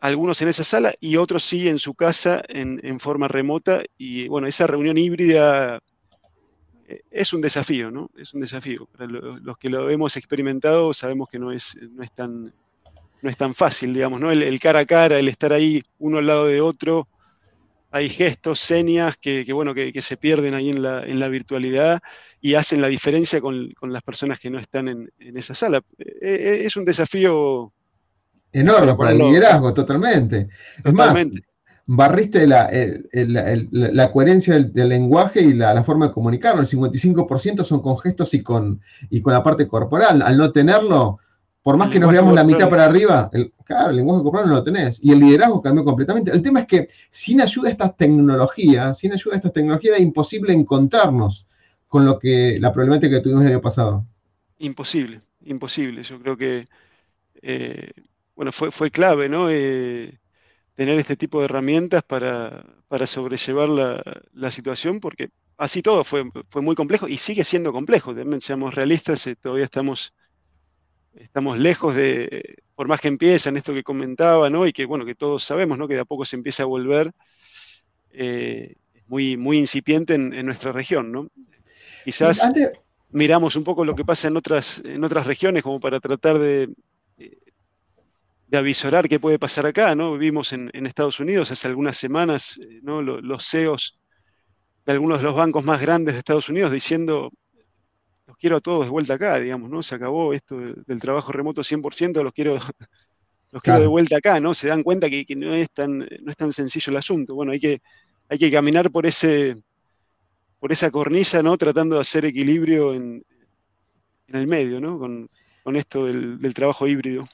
algunos 0.00 0.40
en 0.40 0.48
esa 0.48 0.64
sala 0.64 0.94
y 0.98 1.16
otros 1.16 1.44
sí 1.46 1.68
en 1.68 1.78
su 1.78 1.92
casa 1.92 2.42
en, 2.48 2.80
en 2.84 3.00
forma 3.00 3.28
remota. 3.28 3.82
Y 3.98 4.28
bueno, 4.28 4.46
esa 4.46 4.66
reunión 4.66 4.96
híbrida 4.96 5.78
es 7.10 7.32
un 7.32 7.40
desafío, 7.40 7.90
¿no? 7.90 8.08
Es 8.18 8.32
un 8.34 8.40
desafío. 8.40 8.86
Para 8.96 9.06
los 9.06 9.58
que 9.58 9.68
lo 9.68 9.90
hemos 9.90 10.16
experimentado 10.16 10.94
sabemos 10.94 11.28
que 11.28 11.38
no 11.38 11.52
es, 11.52 11.64
no 11.92 12.02
es, 12.02 12.12
tan, 12.12 12.52
no 13.22 13.30
es 13.30 13.36
tan 13.36 13.54
fácil, 13.54 13.92
digamos, 13.94 14.20
¿no? 14.20 14.30
El, 14.30 14.60
cara 14.60 14.80
a 14.80 14.86
cara, 14.86 15.18
el 15.18 15.28
estar 15.28 15.52
ahí 15.52 15.82
uno 15.98 16.18
al 16.18 16.26
lado 16.26 16.46
de 16.46 16.60
otro, 16.60 17.06
hay 17.90 18.10
gestos, 18.10 18.60
señas 18.60 19.16
que, 19.16 19.44
bueno, 19.52 19.74
que, 19.74 20.02
se 20.02 20.16
pierden 20.16 20.54
ahí 20.54 20.70
en 20.70 20.82
la, 20.82 21.04
en 21.04 21.18
la 21.18 21.28
virtualidad 21.28 22.00
y 22.40 22.54
hacen 22.54 22.80
la 22.80 22.88
diferencia 22.88 23.40
con, 23.40 23.72
las 23.82 24.02
personas 24.02 24.38
que 24.38 24.50
no 24.50 24.58
están 24.58 24.88
en, 24.88 25.08
esa 25.18 25.54
sala. 25.54 25.78
Eh, 25.98 26.04
eh, 26.22 26.62
es 26.64 26.76
un 26.76 26.84
desafío 26.84 27.70
enorme 28.52 28.94
para 28.94 29.12
el 29.12 29.18
liderazgo, 29.18 29.74
totalmente. 29.74 30.48
totalmente. 30.82 31.38
Es 31.38 31.44
más, 31.44 31.55
barriste 31.86 32.46
la, 32.46 32.68
la, 33.12 34.12
coherencia 34.12 34.58
del, 34.58 34.88
lenguaje 34.88 35.40
y 35.40 35.54
la, 35.54 35.82
forma 35.84 36.08
de 36.08 36.12
comunicarlo. 36.12 36.60
El 36.60 36.66
55% 36.66 37.64
son 37.64 37.80
con 37.80 37.98
gestos 37.98 38.34
y 38.34 38.42
con, 38.42 38.80
y 39.08 39.20
con 39.20 39.32
la 39.32 39.42
parte 39.42 39.68
corporal. 39.68 40.22
Al 40.22 40.36
no 40.36 40.50
tenerlo, 40.50 41.20
por 41.62 41.76
más 41.76 41.88
que 41.88 42.00
nos 42.00 42.10
veamos 42.10 42.34
la 42.34 42.44
mitad 42.44 42.68
para 42.68 42.84
arriba, 42.84 43.30
el, 43.32 43.52
claro, 43.64 43.90
el 43.90 43.96
lenguaje 43.96 44.22
corporal 44.22 44.48
no 44.48 44.54
lo 44.56 44.64
tenés. 44.64 44.98
Y 45.02 45.12
el 45.12 45.20
liderazgo 45.20 45.62
cambió 45.62 45.84
completamente. 45.84 46.32
El 46.32 46.42
tema 46.42 46.60
es 46.60 46.66
que 46.66 46.88
sin 47.10 47.40
ayuda 47.40 47.68
a 47.68 47.72
estas 47.72 47.96
tecnologías, 47.96 48.98
sin 48.98 49.12
ayuda 49.12 49.34
a 49.34 49.36
estas 49.36 49.52
tecnologías, 49.52 49.96
es 49.96 50.02
imposible 50.02 50.52
encontrarnos 50.52 51.46
con 51.88 52.04
lo 52.04 52.18
que 52.18 52.58
la 52.60 52.72
problemática 52.72 53.16
que 53.16 53.22
tuvimos 53.22 53.42
el 53.42 53.48
año 53.48 53.60
pasado. 53.60 54.04
Imposible, 54.58 55.20
imposible. 55.44 56.02
Yo 56.02 56.18
creo 56.20 56.36
que, 56.36 56.64
eh, 57.42 57.90
bueno, 58.34 58.50
fue, 58.50 58.72
fue 58.72 58.90
clave, 58.90 59.28
¿no? 59.28 59.48
Eh, 59.50 60.12
tener 60.76 60.98
este 60.98 61.16
tipo 61.16 61.40
de 61.40 61.46
herramientas 61.46 62.04
para, 62.04 62.62
sobrellevar 63.06 63.68
la, 63.68 64.50
situación, 64.50 65.00
porque 65.00 65.28
así 65.58 65.82
todo 65.82 66.04
fue, 66.04 66.24
fue 66.50 66.62
muy 66.62 66.76
complejo 66.76 67.08
y 67.08 67.18
sigue 67.18 67.44
siendo 67.44 67.72
complejo. 67.72 68.14
También 68.14 68.42
seamos 68.42 68.74
realistas, 68.74 69.26
eh, 69.26 69.36
todavía 69.36 69.64
estamos, 69.64 70.12
estamos 71.14 71.58
lejos 71.58 71.94
de, 71.96 72.56
por 72.76 72.88
más 72.88 73.00
que 73.00 73.08
empiezan 73.08 73.56
esto 73.56 73.72
que 73.72 73.82
comentaba, 73.82 74.50
¿no? 74.50 74.66
Y 74.66 74.72
que 74.74 74.84
bueno, 74.84 75.06
que 75.06 75.14
todos 75.14 75.44
sabemos, 75.44 75.78
¿no? 75.78 75.88
Que 75.88 75.94
de 75.94 76.00
a 76.00 76.04
poco 76.04 76.26
se 76.26 76.36
empieza 76.36 76.62
a 76.62 76.66
volver 76.66 77.10
eh, 78.12 78.74
muy, 79.08 79.38
muy 79.38 79.58
incipiente 79.58 80.14
en, 80.14 80.44
nuestra 80.44 80.72
región, 80.72 81.10
¿no? 81.10 81.26
Quizás 82.04 82.38
miramos 83.10 83.56
un 83.56 83.64
poco 83.64 83.84
lo 83.84 83.96
que 83.96 84.04
pasa 84.04 84.28
en 84.28 84.36
otras, 84.36 84.82
en 84.84 85.02
otras 85.04 85.26
regiones 85.26 85.62
como 85.62 85.80
para 85.80 86.00
tratar 86.00 86.38
de, 86.38 86.68
de 88.46 88.58
avisorar 88.58 89.08
qué 89.08 89.18
puede 89.18 89.38
pasar 89.38 89.66
acá, 89.66 89.94
¿no? 89.94 90.12
Vivimos 90.12 90.52
en, 90.52 90.70
Estados 90.86 91.18
Unidos 91.18 91.50
hace 91.50 91.66
algunas 91.66 91.96
semanas, 91.96 92.56
eh, 92.58 92.80
¿no? 92.82 93.02
Los, 93.02 93.48
CEOs 93.48 93.92
de 94.84 94.92
algunos 94.92 95.18
de 95.18 95.24
los 95.24 95.34
bancos 95.34 95.64
más 95.64 95.80
grandes 95.80 96.14
de 96.14 96.20
Estados 96.20 96.48
Unidos 96.48 96.70
diciendo, 96.70 97.28
los 98.26 98.36
quiero 98.36 98.56
a 98.58 98.60
todos 98.60 98.84
de 98.84 98.90
vuelta 98.90 99.14
acá, 99.14 99.38
digamos, 99.40 99.68
¿no? 99.68 99.82
Se 99.82 99.96
acabó 99.96 100.32
esto 100.32 100.56
del 100.58 101.00
trabajo 101.00 101.32
remoto 101.32 101.62
100%, 101.62 102.22
los 102.22 102.32
quiero, 102.32 102.54
los 103.52 103.62
quiero 103.62 103.80
de 103.80 103.86
vuelta 103.88 104.16
acá, 104.18 104.38
¿no? 104.38 104.54
Se 104.54 104.68
dan 104.68 104.84
cuenta 104.84 105.10
que, 105.10 105.24
no, 105.36 105.52
es 105.54 105.72
tan, 105.72 105.98
no 105.98 106.30
es 106.30 106.36
tan 106.36 106.52
sencillo 106.52 106.90
el 106.92 106.98
asunto. 106.98 107.34
Bueno, 107.34 107.50
hay 107.50 107.58
que, 107.58 107.80
hay 108.28 108.38
que 108.38 108.50
caminar 108.50 108.90
por 108.90 109.06
ese 109.06 109.56
por 110.60 110.72
esa 110.72 110.90
cornisa, 110.90 111.42
¿no? 111.42 111.56
Tratando 111.58 111.96
de 111.96 112.00
hacer 112.00 112.24
equilibrio 112.24 112.94
en, 112.94 113.22
el 114.28 114.46
medio, 114.46 114.80
¿no? 114.80 114.98
Con, 114.98 115.28
esto 115.76 116.06
del 116.06 116.54
trabajo 116.54 116.86
híbrido. 116.86 117.28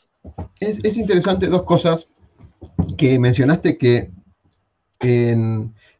Es, 0.60 0.96
interesante 0.96 1.46
dos 1.46 1.62
cosas 1.62 2.06
que 2.96 3.18
mencionaste 3.18 3.76
que 3.76 4.10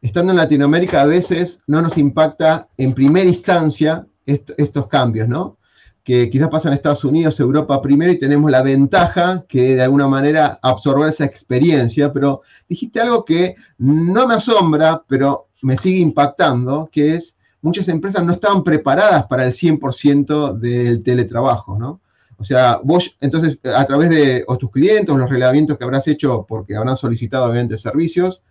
estando 0.00 0.32
en 0.32 0.36
Latinoamérica 0.36 1.02
a 1.02 1.06
veces 1.06 1.62
no 1.66 1.82
nos 1.82 1.98
impacta 1.98 2.68
en 2.76 2.94
primera 2.94 3.28
instancia 3.28 4.06
estos 4.26 4.86
cambios, 4.86 5.28
¿no? 5.28 5.56
Que 6.04 6.30
quizás 6.30 6.48
pasan 6.48 6.72
en 6.72 6.76
Estados 6.76 7.04
Unidos, 7.04 7.40
Europa 7.40 7.82
primero 7.82 8.12
y 8.12 8.18
tenemos 8.18 8.50
la 8.50 8.62
ventaja 8.62 9.44
que 9.48 9.76
de 9.76 9.82
alguna 9.82 10.06
manera 10.06 10.58
absorber 10.62 11.08
esa 11.08 11.24
experiencia, 11.24 12.12
pero 12.12 12.42
dijiste 12.68 13.00
algo 13.00 13.24
que 13.24 13.56
no 13.78 14.28
me 14.28 14.34
asombra, 14.34 15.02
pero 15.08 15.46
me 15.62 15.76
sigue 15.76 15.98
impactando, 15.98 16.88
que 16.92 17.14
es 17.14 17.36
muchas 17.60 17.88
empresas 17.88 18.24
no 18.24 18.32
estaban 18.32 18.62
preparadas 18.62 19.26
para 19.26 19.46
el 19.46 19.52
100% 19.52 20.58
del 20.58 21.02
teletrabajo, 21.02 21.78
¿no? 21.78 22.00
O 22.42 22.44
sea, 22.44 22.80
vos, 22.82 23.16
entonces, 23.20 23.56
a 23.64 23.86
través 23.86 24.10
de 24.10 24.44
tus 24.58 24.68
clientes, 24.72 25.14
los 25.14 25.30
reglamentos 25.30 25.78
que 25.78 25.84
habrás 25.84 26.08
hecho, 26.08 26.44
porque 26.48 26.74
habrán 26.74 26.96
solicitado, 26.96 27.44
obviamente, 27.44 27.76
servicios, 27.76 28.42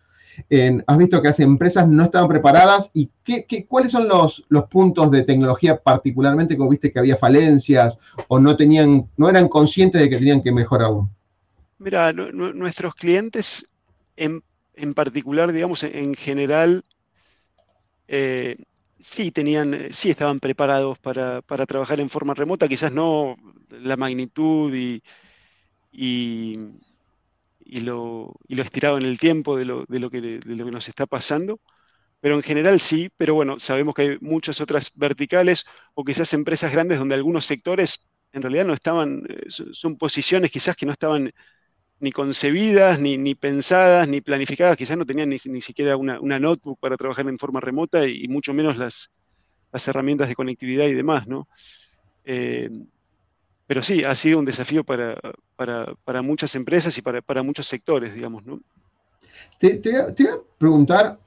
has 0.87 0.97
visto 0.97 1.21
que 1.21 1.27
las 1.27 1.41
empresas 1.41 1.89
no 1.89 2.03
estaban 2.05 2.29
preparadas 2.29 2.89
y 2.93 3.09
qué, 3.25 3.65
cuáles 3.67 3.91
son 3.91 4.07
los, 4.07 4.45
los, 4.47 4.63
puntos 4.69 5.11
de 5.11 5.23
tecnología 5.23 5.75
particularmente 5.75 6.55
que 6.55 6.69
viste 6.69 6.89
que 6.89 6.99
había 6.99 7.17
falencias 7.17 7.97
o 8.29 8.39
no 8.39 8.55
tenían, 8.55 9.09
no 9.17 9.29
eran 9.29 9.49
conscientes 9.49 10.01
de 10.01 10.09
que 10.09 10.17
tenían 10.17 10.41
que 10.41 10.53
mejorarlo. 10.53 11.09
Mira, 11.79 12.13
nuestros 12.13 12.95
clientes 12.95 13.65
en, 14.15 14.41
particular, 14.93 15.51
digamos, 15.51 15.83
en 15.83 16.15
general, 16.15 16.85
eh, 18.07 18.55
sí 19.03 19.31
tenían, 19.31 19.73
eh, 19.73 19.89
sí 19.93 20.09
estaban 20.09 20.39
preparados 20.39 20.99
para, 20.99 21.41
trabajar 21.41 21.99
en 21.99 22.09
forma 22.09 22.33
remota, 22.33 22.67
quizás 22.67 22.91
no 22.91 23.35
la 23.69 23.97
magnitud 23.97 24.73
y, 24.73 25.01
y, 25.91 26.57
lo, 27.81 28.33
y 28.47 28.55
lo, 28.55 28.63
estirado 28.63 28.97
en 28.97 29.05
el 29.05 29.19
tiempo 29.19 29.57
de 29.57 29.65
lo, 29.65 29.85
de, 29.85 29.99
lo 29.99 30.09
que, 30.09 30.21
de 30.21 30.55
lo 30.55 30.65
que 30.65 30.71
nos 30.71 30.87
está 30.87 31.05
pasando, 31.05 31.59
pero 32.21 32.35
en 32.35 32.43
general 32.43 32.79
sí, 32.81 33.09
pero 33.17 33.35
bueno, 33.35 33.59
sabemos 33.59 33.95
que 33.95 34.01
hay 34.03 34.17
muchas 34.21 34.61
otras 34.61 34.91
verticales 34.95 35.65
o 35.95 36.03
quizás 36.03 36.33
empresas 36.33 36.71
grandes 36.71 36.99
donde 36.99 37.15
algunos 37.15 37.45
sectores 37.45 38.05
en 38.33 38.41
realidad 38.41 38.65
no 38.65 38.73
estaban, 38.73 39.23
eh, 39.27 39.47
son 39.73 39.97
posiciones 39.97 40.51
quizás 40.51 40.75
que 40.75 40.85
no 40.85 40.93
estaban 40.93 41.31
ni 42.01 42.11
concebidas, 42.11 42.99
ni, 42.99 43.17
ni, 43.17 43.35
pensadas, 43.35 44.07
ni 44.07 44.21
planificadas, 44.21 44.75
quizás 44.75 44.97
no 44.97 45.05
tenían 45.05 45.29
ni, 45.29 45.61
siquiera 45.61 45.95
una, 45.95 46.17
notebook 46.39 46.79
para 46.79 46.97
trabajar 46.97 47.27
en 47.29 47.37
forma 47.37 47.59
remota 47.59 48.07
y, 48.07 48.27
mucho 48.27 48.53
menos 48.53 48.75
las, 48.75 49.07
las, 49.71 49.87
herramientas 49.87 50.27
de 50.27 50.35
conectividad 50.35 50.87
y 50.87 50.95
demás, 50.95 51.27
¿no? 51.27 51.47
Eh, 52.25 52.69
pero 53.67 53.83
sí, 53.83 54.03
ha 54.03 54.15
sido 54.15 54.39
un 54.39 54.45
desafío 54.45 54.83
para, 54.83 55.15
para, 55.55 56.21
muchas 56.23 56.55
empresas 56.55 56.97
y 56.97 57.03
para, 57.03 57.43
muchos 57.43 57.67
sectores, 57.67 58.13
digamos, 58.15 58.45
¿no? 58.45 58.59
Te, 59.59 59.79
voy, 59.79 59.95
a, 59.95 60.37
preguntar, 60.57 61.17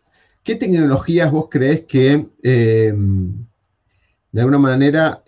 ¿qué 0.42 0.56
tecnologías 0.56 1.30
vos 1.30 1.48
crees 1.48 1.84
que 1.86 2.26
eh, 2.42 2.92
de 4.32 4.40
alguna 4.40 4.58
manera 4.58 5.22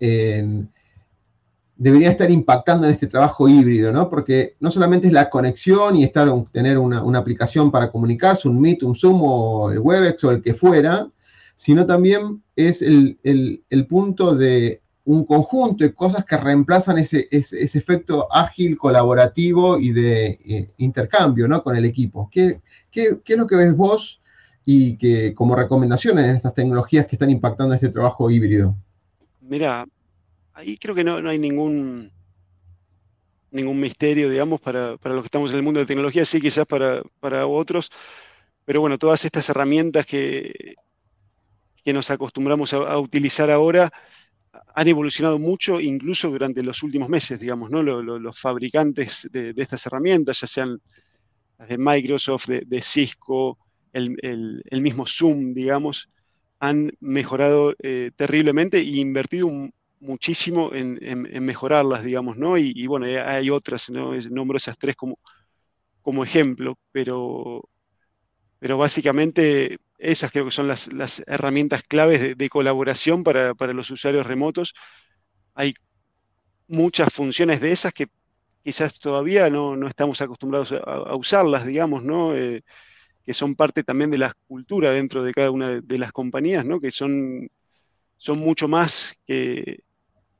debería 1.77 2.09
estar 2.09 2.29
impactando 2.31 2.87
en 2.87 2.93
este 2.93 3.07
trabajo 3.07 3.47
híbrido, 3.47 3.91
¿no? 3.91 4.09
Porque 4.09 4.55
no 4.59 4.71
solamente 4.71 5.07
es 5.07 5.13
la 5.13 5.29
conexión 5.29 5.95
y 5.95 6.03
estar, 6.03 6.29
tener 6.51 6.77
una, 6.77 7.19
aplicación 7.19 7.71
para 7.71 7.91
comunicarse, 7.91 8.47
un 8.47 8.59
Meet, 8.59 8.83
un 8.83 8.95
Zoom 8.95 9.21
o 9.21 9.71
el 9.71 9.79
Webex 9.79 10.23
o 10.23 10.31
el 10.31 10.41
que 10.41 10.53
fuera, 10.53 11.07
sino 11.55 11.85
también 11.85 12.41
es 12.55 12.81
el, 12.81 13.19
punto 13.87 14.35
de 14.35 14.81
un 15.05 15.25
conjunto 15.25 15.83
de 15.83 15.93
cosas 15.93 16.25
que 16.25 16.37
reemplazan 16.37 16.97
ese, 16.97 17.27
efecto 17.31 18.27
ágil, 18.31 18.77
colaborativo 18.77 19.79
y 19.79 19.91
de 19.91 20.39
eh, 20.45 20.69
intercambio, 20.77 21.47
¿no? 21.47 21.63
Con 21.63 21.77
el 21.77 21.85
equipo. 21.85 22.29
¿Qué, 22.31 22.59
¿Qué, 22.91 23.19
es 23.25 23.37
lo 23.37 23.47
que 23.47 23.55
ves 23.55 23.75
vos 23.75 24.19
y 24.65 24.97
que 24.97 25.33
como 25.35 25.55
recomendaciones 25.55 26.25
en 26.25 26.35
estas 26.35 26.55
tecnologías 26.55 27.05
que 27.05 27.15
están 27.15 27.29
impactando 27.29 27.75
este 27.75 27.89
trabajo 27.89 28.29
híbrido? 28.29 28.75
Mira, 29.41 29.85
ahí 30.57 30.77
creo 30.77 30.95
que 30.95 31.03
no, 31.03 31.17
hay 31.29 31.37
ningún 31.37 32.09
ningún 33.51 33.79
misterio, 33.79 34.29
digamos, 34.29 34.59
para, 34.59 34.97
los 35.01 35.21
que 35.21 35.27
estamos 35.27 35.51
en 35.51 35.57
el 35.57 35.63
mundo 35.63 35.79
de 35.79 35.85
la 35.85 35.87
tecnología, 35.87 36.25
sí, 36.25 36.41
quizás 36.41 36.67
para, 36.67 37.47
otros, 37.47 37.89
pero 38.65 38.81
bueno, 38.81 38.97
todas 38.97 39.23
estas 39.23 39.47
herramientas 39.47 40.05
que, 40.05 40.75
que 41.83 41.93
nos 41.93 42.09
acostumbramos 42.09 42.73
a, 42.73 42.97
utilizar 42.99 43.49
ahora 43.49 43.89
han 44.75 44.87
evolucionado 44.87 45.39
mucho, 45.39 45.79
incluso 45.79 46.29
durante 46.29 46.61
los 46.61 46.83
últimos 46.83 47.07
meses, 47.07 47.39
digamos, 47.39 47.71
¿no? 47.71 47.81
Los, 47.81 48.39
fabricantes 48.39 49.29
de, 49.31 49.53
estas 49.55 49.85
herramientas, 49.85 50.41
ya 50.41 50.47
sean 50.47 50.77
las 51.57 51.69
de 51.69 51.77
Microsoft, 51.77 52.47
de, 52.47 52.81
Cisco, 52.81 53.57
el, 53.93 54.61
mismo 54.71 55.05
Zoom, 55.07 55.53
digamos, 55.53 56.07
han 56.59 56.91
mejorado 56.99 57.73
eh, 57.81 58.11
terriblemente 58.17 58.79
e 58.79 58.83
invertido 58.83 59.47
un, 59.47 59.71
muchísimo 59.99 60.73
en, 60.73 61.23
mejorarlas, 61.43 62.03
digamos, 62.03 62.37
¿no? 62.37 62.57
Y, 62.57 62.85
bueno, 62.87 63.05
hay 63.05 63.49
otras, 63.49 63.89
¿no? 63.89 64.13
Nombro 64.29 64.57
esas 64.57 64.77
tres 64.77 64.95
como, 64.95 65.17
como 66.01 66.23
ejemplo, 66.23 66.75
pero, 66.93 67.61
pero 68.59 68.77
básicamente 68.77 69.77
esas 69.99 70.31
creo 70.31 70.45
que 70.45 70.51
son 70.51 70.67
las, 70.67 70.87
herramientas 71.27 71.83
claves 71.83 72.37
de, 72.37 72.49
colaboración 72.49 73.23
para, 73.23 73.53
los 73.73 73.89
usuarios 73.91 74.25
remotos. 74.25 74.73
Hay 75.55 75.73
muchas 76.67 77.13
funciones 77.13 77.61
de 77.61 77.71
esas 77.71 77.93
que 77.93 78.05
quizás 78.63 78.99
todavía 78.99 79.49
no, 79.49 79.87
estamos 79.87 80.21
acostumbrados 80.21 80.71
a, 80.71 81.15
usarlas, 81.15 81.65
digamos, 81.65 82.03
¿no? 82.03 82.35
Eh, 82.35 82.61
que 83.25 83.33
son 83.33 83.55
parte 83.55 83.83
también 83.83 84.09
de 84.09 84.17
la 84.17 84.33
cultura 84.47 84.91
dentro 84.91 85.23
de 85.23 85.33
cada 85.33 85.51
una 85.51 85.81
de, 85.81 85.97
las 85.97 86.13
compañías, 86.13 86.63
¿no? 86.65 86.79
Que 86.79 86.91
son, 86.91 87.49
son 88.17 88.39
mucho 88.39 88.69
más 88.69 89.13
que, 89.27 89.77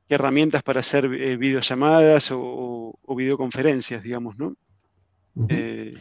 herramientas 0.10 0.64
para 0.64 0.80
hacer 0.80 1.06
eh, 1.06 1.38
videollamadas 1.38 2.30
o, 2.32 2.94
videoconferencias, 3.16 4.04
digamos, 4.04 4.38
¿no? 4.38 4.54
Eh, 5.50 5.94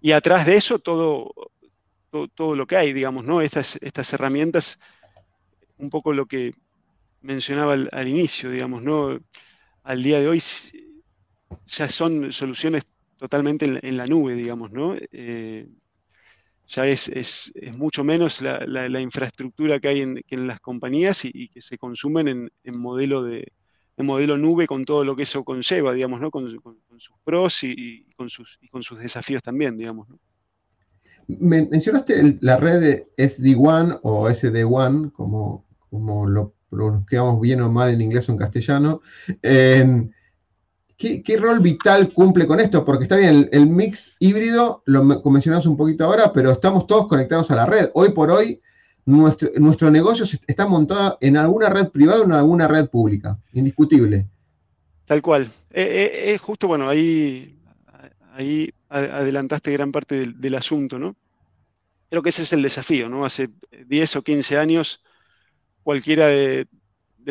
y 0.00 0.12
atrás 0.12 0.46
de 0.46 0.56
eso 0.56 0.78
todo, 0.78 1.32
todo, 2.34 2.54
lo 2.54 2.66
que 2.66 2.76
hay, 2.76 2.92
digamos, 2.92 3.24
¿no? 3.24 3.40
Estas, 3.40 3.76
estas 3.80 4.12
herramientas, 4.12 4.78
un 5.78 5.90
poco 5.90 6.12
lo 6.12 6.26
que 6.26 6.52
mencionaba 7.22 7.74
al, 7.74 8.08
inicio, 8.08 8.50
digamos, 8.50 8.82
¿no? 8.82 9.18
Al 9.84 10.02
día 10.02 10.20
de 10.20 10.28
hoy 10.28 10.42
ya 11.66 11.90
son 11.90 12.32
soluciones 12.32 12.84
totalmente 13.18 13.64
en, 13.66 13.96
la 13.96 14.06
nube, 14.06 14.34
digamos, 14.34 14.70
¿no? 14.70 14.96
Eh, 15.12 15.66
ya 16.68 16.86
es, 16.86 17.08
es, 17.08 17.50
mucho 17.76 18.04
menos 18.04 18.40
la, 18.40 19.00
infraestructura 19.00 19.80
que 19.80 19.88
hay 19.88 20.00
en, 20.02 20.46
las 20.46 20.60
compañías 20.60 21.24
y, 21.24 21.48
que 21.48 21.62
se 21.62 21.78
consumen 21.78 22.50
en, 22.64 22.78
modelo 22.78 23.24
de 23.24 23.46
modelo 23.96 24.36
nube 24.36 24.66
con 24.66 24.84
todo 24.84 25.04
lo 25.04 25.16
que 25.16 25.24
eso 25.24 25.42
conlleva, 25.42 25.92
digamos, 25.92 26.20
¿no? 26.20 26.30
Con, 26.30 26.48
sus 26.50 27.18
pros 27.24 27.62
y, 27.62 28.04
con 28.16 28.30
sus, 28.30 28.58
y 28.60 28.68
con 28.68 28.82
sus 28.82 28.98
desafíos 28.98 29.42
también, 29.42 29.76
digamos, 29.76 30.08
¿no? 30.08 30.18
Mencionaste 31.40 32.38
la 32.40 32.56
red 32.56 32.80
de 32.80 33.06
SD1 33.18 34.00
o 34.02 34.28
SD1, 34.28 35.12
como, 35.12 35.64
como 35.90 36.26
lo 36.26 36.54
pronunciamos 36.70 37.40
bien 37.40 37.60
o 37.60 37.70
mal 37.70 37.92
en 37.92 38.00
inglés 38.00 38.28
o 38.28 38.32
en 38.32 38.38
castellano. 38.38 39.02
¿Qué, 40.98 41.36
rol 41.38 41.60
vital 41.60 42.12
cumple 42.12 42.46
con 42.46 42.60
esto? 42.60 42.84
Porque 42.84 43.04
está 43.04 43.16
bien, 43.16 43.48
el, 43.52 43.66
mix 43.68 44.16
híbrido 44.18 44.82
lo 44.84 45.04
mencionamos 45.04 45.66
un 45.66 45.76
poquito 45.76 46.04
ahora, 46.04 46.32
pero 46.32 46.50
estamos 46.50 46.86
todos 46.86 47.06
conectados 47.06 47.50
a 47.50 47.56
la 47.56 47.66
red. 47.66 47.90
Hoy 47.94 48.10
por 48.10 48.30
hoy, 48.30 48.60
nuestro, 49.06 49.90
negocio 49.90 50.26
está 50.46 50.66
montado 50.66 51.16
en 51.20 51.36
alguna 51.36 51.70
red 51.70 51.88
privada 51.88 52.20
o 52.20 52.24
en 52.24 52.32
alguna 52.32 52.66
red 52.66 52.88
pública, 52.88 53.38
indiscutible. 53.52 54.26
Tal 55.06 55.22
cual. 55.22 55.50
Es 55.70 56.40
justo, 56.40 56.66
bueno, 56.66 56.88
ahí, 56.88 57.54
ahí 58.34 58.70
adelantaste 58.90 59.70
gran 59.72 59.92
parte 59.92 60.26
del, 60.34 60.54
asunto, 60.56 60.98
¿no? 60.98 61.14
Creo 62.10 62.22
que 62.22 62.30
ese 62.30 62.42
es 62.42 62.52
el 62.52 62.62
desafío, 62.62 63.08
¿no? 63.08 63.24
Hace 63.24 63.48
10 63.86 64.16
o 64.16 64.22
15 64.22 64.58
años, 64.58 65.00
cualquiera 65.82 66.26
de, 66.26 66.66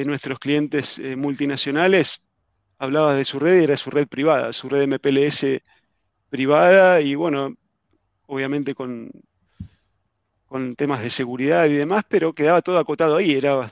nuestros 0.05 0.37
clientes 0.37 0.99
eh, 0.99 1.15
multinacionales 1.15 2.26
hablaba 2.79 3.15
de 3.15 3.25
su 3.25 3.39
red 3.39 3.61
era 3.63 3.77
su 3.77 3.89
red 3.89 4.07
privada, 4.07 4.53
su 4.53 4.69
red 4.69 4.87
MPLS 4.87 5.61
privada 6.29 7.01
y 7.01 7.15
bueno, 7.15 7.53
obviamente 8.27 8.75
con, 8.75 9.09
con 10.47 10.75
temas 10.75 11.01
de 11.01 11.09
seguridad 11.09 11.65
y 11.65 11.73
demás, 11.73 12.05
pero 12.09 12.33
quedaba 12.33 12.61
todo 12.61 12.77
acotado 12.77 13.17
ahí, 13.17 13.33
era 13.33 13.69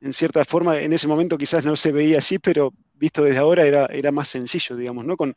en 0.00 0.12
cierta 0.12 0.44
forma, 0.44 0.78
en 0.78 0.92
ese 0.92 1.06
momento 1.06 1.36
quizás 1.36 1.64
no 1.64 1.76
se 1.76 1.92
veía 1.92 2.18
así, 2.18 2.38
pero 2.38 2.70
visto 3.00 3.24
desde 3.24 3.38
ahora 3.38 3.66
era, 3.66 3.86
era 3.86 4.12
más 4.12 4.28
sencillo, 4.28 4.76
digamos, 4.76 5.04
¿no? 5.04 5.16
Con, 5.16 5.34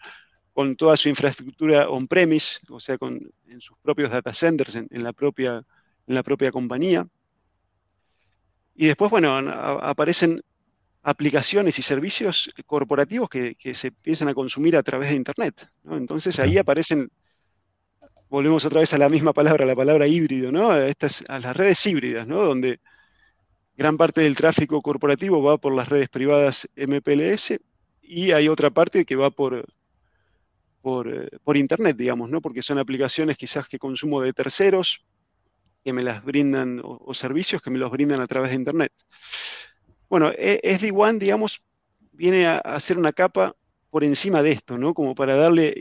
con 0.53 0.75
toda 0.75 0.98
su 0.98 1.10
infraestructura 1.10 1.89
on-premise, 1.89 2.60
o 2.70 2.79
sea, 2.79 2.98
con, 2.98 3.20
en 3.48 3.62
sus 3.62 3.77
propios 3.79 4.12
data 4.12 4.34
centers, 4.34 4.75
en, 4.75 5.03
la 5.03 5.13
propia, 5.13 5.62
en 6.08 6.15
la 6.15 6.24
propia 6.24 6.51
compañía. 6.51 7.05
Y 8.75 8.88
después, 8.88 9.10
bueno, 9.12 9.36
aparecen 9.36 10.41
aplicaciones 11.03 11.79
y 11.79 11.81
servicios 11.81 12.51
corporativos 12.65 13.29
que, 13.29 13.55
se 13.74 13.88
empiezan 13.88 14.27
a 14.27 14.34
consumir 14.34 14.75
a 14.77 14.84
través 14.84 15.10
de 15.10 15.15
Internet. 15.15 15.55
Entonces 15.89 16.38
ahí 16.39 16.58
aparecen, 16.58 17.08
volvemos 18.29 18.63
otra 18.65 18.81
vez 18.81 18.93
a 18.93 18.98
la 18.98 19.10
misma 19.10 19.34
palabra, 19.34 19.65
la 19.65 19.75
palabra 19.75 20.08
híbrido, 20.08 20.51
¿no? 20.51 20.72
a, 20.72 20.88
estas, 20.88 21.24
a 21.27 21.39
las 21.39 21.55
redes 21.55 21.86
híbridas, 21.86 22.27
¿no? 22.27 22.43
donde 22.43 22.77
gran 23.75 23.98
parte 23.98 24.22
del 24.22 24.36
tráfico 24.36 24.81
corporativo 24.81 25.41
va 25.41 25.58
por 25.58 25.75
las 25.75 25.89
redes 25.89 26.10
privadas 26.10 26.67
MPLS 26.75 27.60
y 28.03 28.31
hay 28.31 28.48
otra 28.48 28.70
parte 28.70 29.05
que 29.05 29.15
va 29.15 29.29
por, 29.31 29.63
eh, 30.84 31.29
por, 31.43 31.58
Internet, 31.58 31.96
digamos, 31.96 32.29
¿no? 32.29 32.41
Porque 32.41 32.62
son 32.62 32.79
aplicaciones 32.79 33.38
quizás 33.38 33.67
que 33.67 33.79
consumo 33.79 34.22
de 34.22 34.34
terceros, 34.34 35.00
que 35.84 35.93
me 35.93 36.03
las 36.03 36.24
brindan, 36.24 36.81
o, 36.84 37.13
servicios 37.13 37.62
que 37.62 37.70
me 37.70 37.77
los 37.77 37.91
brindan 37.91 38.20
a 38.20 38.27
través 38.27 38.51
de 38.51 38.58
Internet. 38.58 38.91
Bueno, 40.12 40.30
e, 40.38 40.60
SD-WAN, 40.77 41.20
digamos, 41.20 41.58
viene 42.12 42.46
a, 42.46 42.58
hacer 42.58 42.98
una 42.98 43.13
capa 43.13 43.53
por 43.89 44.03
encima 44.03 44.44
de 44.44 44.51
esto, 44.51 44.77
¿no? 44.77 44.94
Como 44.94 45.15
para 45.15 45.36
darle 45.38 45.74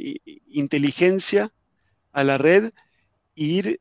inteligencia 0.53 1.51
a 2.13 2.23
la 2.23 2.39
red 2.39 2.67
e 3.35 3.45
ir 3.45 3.81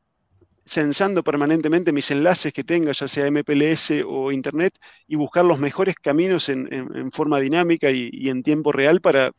censando 0.66 1.22
permanentemente 1.22 1.92
mis 1.92 2.10
enlaces 2.10 2.52
que 2.52 2.64
tenga, 2.64 2.90
ya 2.90 3.06
sea 3.06 3.30
MPLS 3.30 4.02
o 4.04 4.32
Internet, 4.32 4.74
y 5.06 5.14
buscar 5.14 5.44
los 5.44 5.60
mejores 5.60 5.94
caminos 5.94 6.48
en, 6.48 7.12
forma 7.12 7.38
dinámica 7.38 7.92
y, 7.92 8.28
en 8.28 8.42
tiempo 8.42 8.72
real 8.72 9.00
para, 9.00 9.30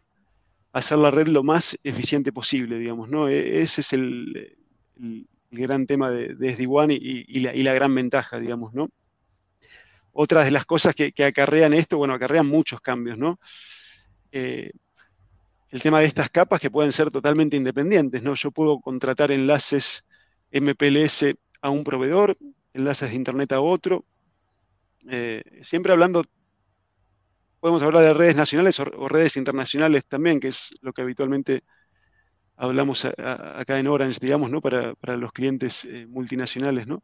hacer 0.72 0.98
la 0.98 1.12
red 1.12 1.28
lo 1.28 1.44
más 1.44 1.78
eficiente 1.84 2.32
posible, 2.32 2.80
digamos, 2.80 3.10
¿no? 3.10 3.28
E, 3.28 3.62
ese 3.64 3.82
es 3.82 3.92
el, 3.92 4.56
gran 5.52 5.86
tema 5.88 6.10
de, 6.10 6.36
de 6.36 6.56
SD-WAN 6.56 6.92
y, 6.92 7.40
la, 7.42 7.74
gran 7.74 7.94
ventaja, 7.94 8.40
digamos, 8.40 8.74
¿no? 8.74 8.88
Otra 10.14 10.44
de 10.44 10.52
las 10.52 10.66
cosas 10.66 10.94
que, 10.96 11.14
acarrean 11.24 11.74
esto, 11.74 11.98
bueno, 11.98 12.14
acarrean 12.14 12.48
muchos 12.48 12.82
cambios, 12.82 13.18
¿no? 13.18 13.40
Eh, 14.32 14.70
el 15.72 15.82
tema 15.82 16.02
de 16.02 16.08
estas 16.08 16.30
capas 16.30 16.60
que 16.60 16.70
pueden 16.70 16.92
ser 16.92 17.12
totalmente 17.12 17.56
independientes, 17.56 18.22
¿no? 18.22 18.36
Yo 18.36 18.52
puedo 18.52 18.80
contratar 18.80 19.32
enlaces 19.32 20.04
MPLS 20.52 21.34
a 21.62 21.70
un 21.70 21.84
proveedor, 21.84 22.36
enlaces 22.74 23.10
de 23.10 23.16
Internet 23.16 23.54
a 23.54 23.62
otro, 23.62 24.04
eh, 25.10 25.44
siempre 25.64 25.92
hablando 25.92 26.24
podemos 27.60 27.82
hablar 27.84 28.04
de 28.04 28.14
redes 28.14 28.36
nacionales 28.36 28.80
o, 28.80 29.08
redes 29.08 29.38
internacionales 29.38 30.04
también, 30.06 30.40
que 30.40 30.50
es 30.50 30.76
lo 30.82 30.92
que 30.94 31.04
habitualmente 31.04 31.62
hablamos 32.58 33.06
acá 33.06 33.80
en 33.80 33.88
Orange, 33.88 34.20
digamos, 34.20 34.50
¿no? 34.50 34.62
Para, 34.62 34.94
los 35.16 35.32
clientes 35.32 35.86
eh, 35.86 36.06
multinacionales, 36.10 36.88
¿no? 36.88 37.00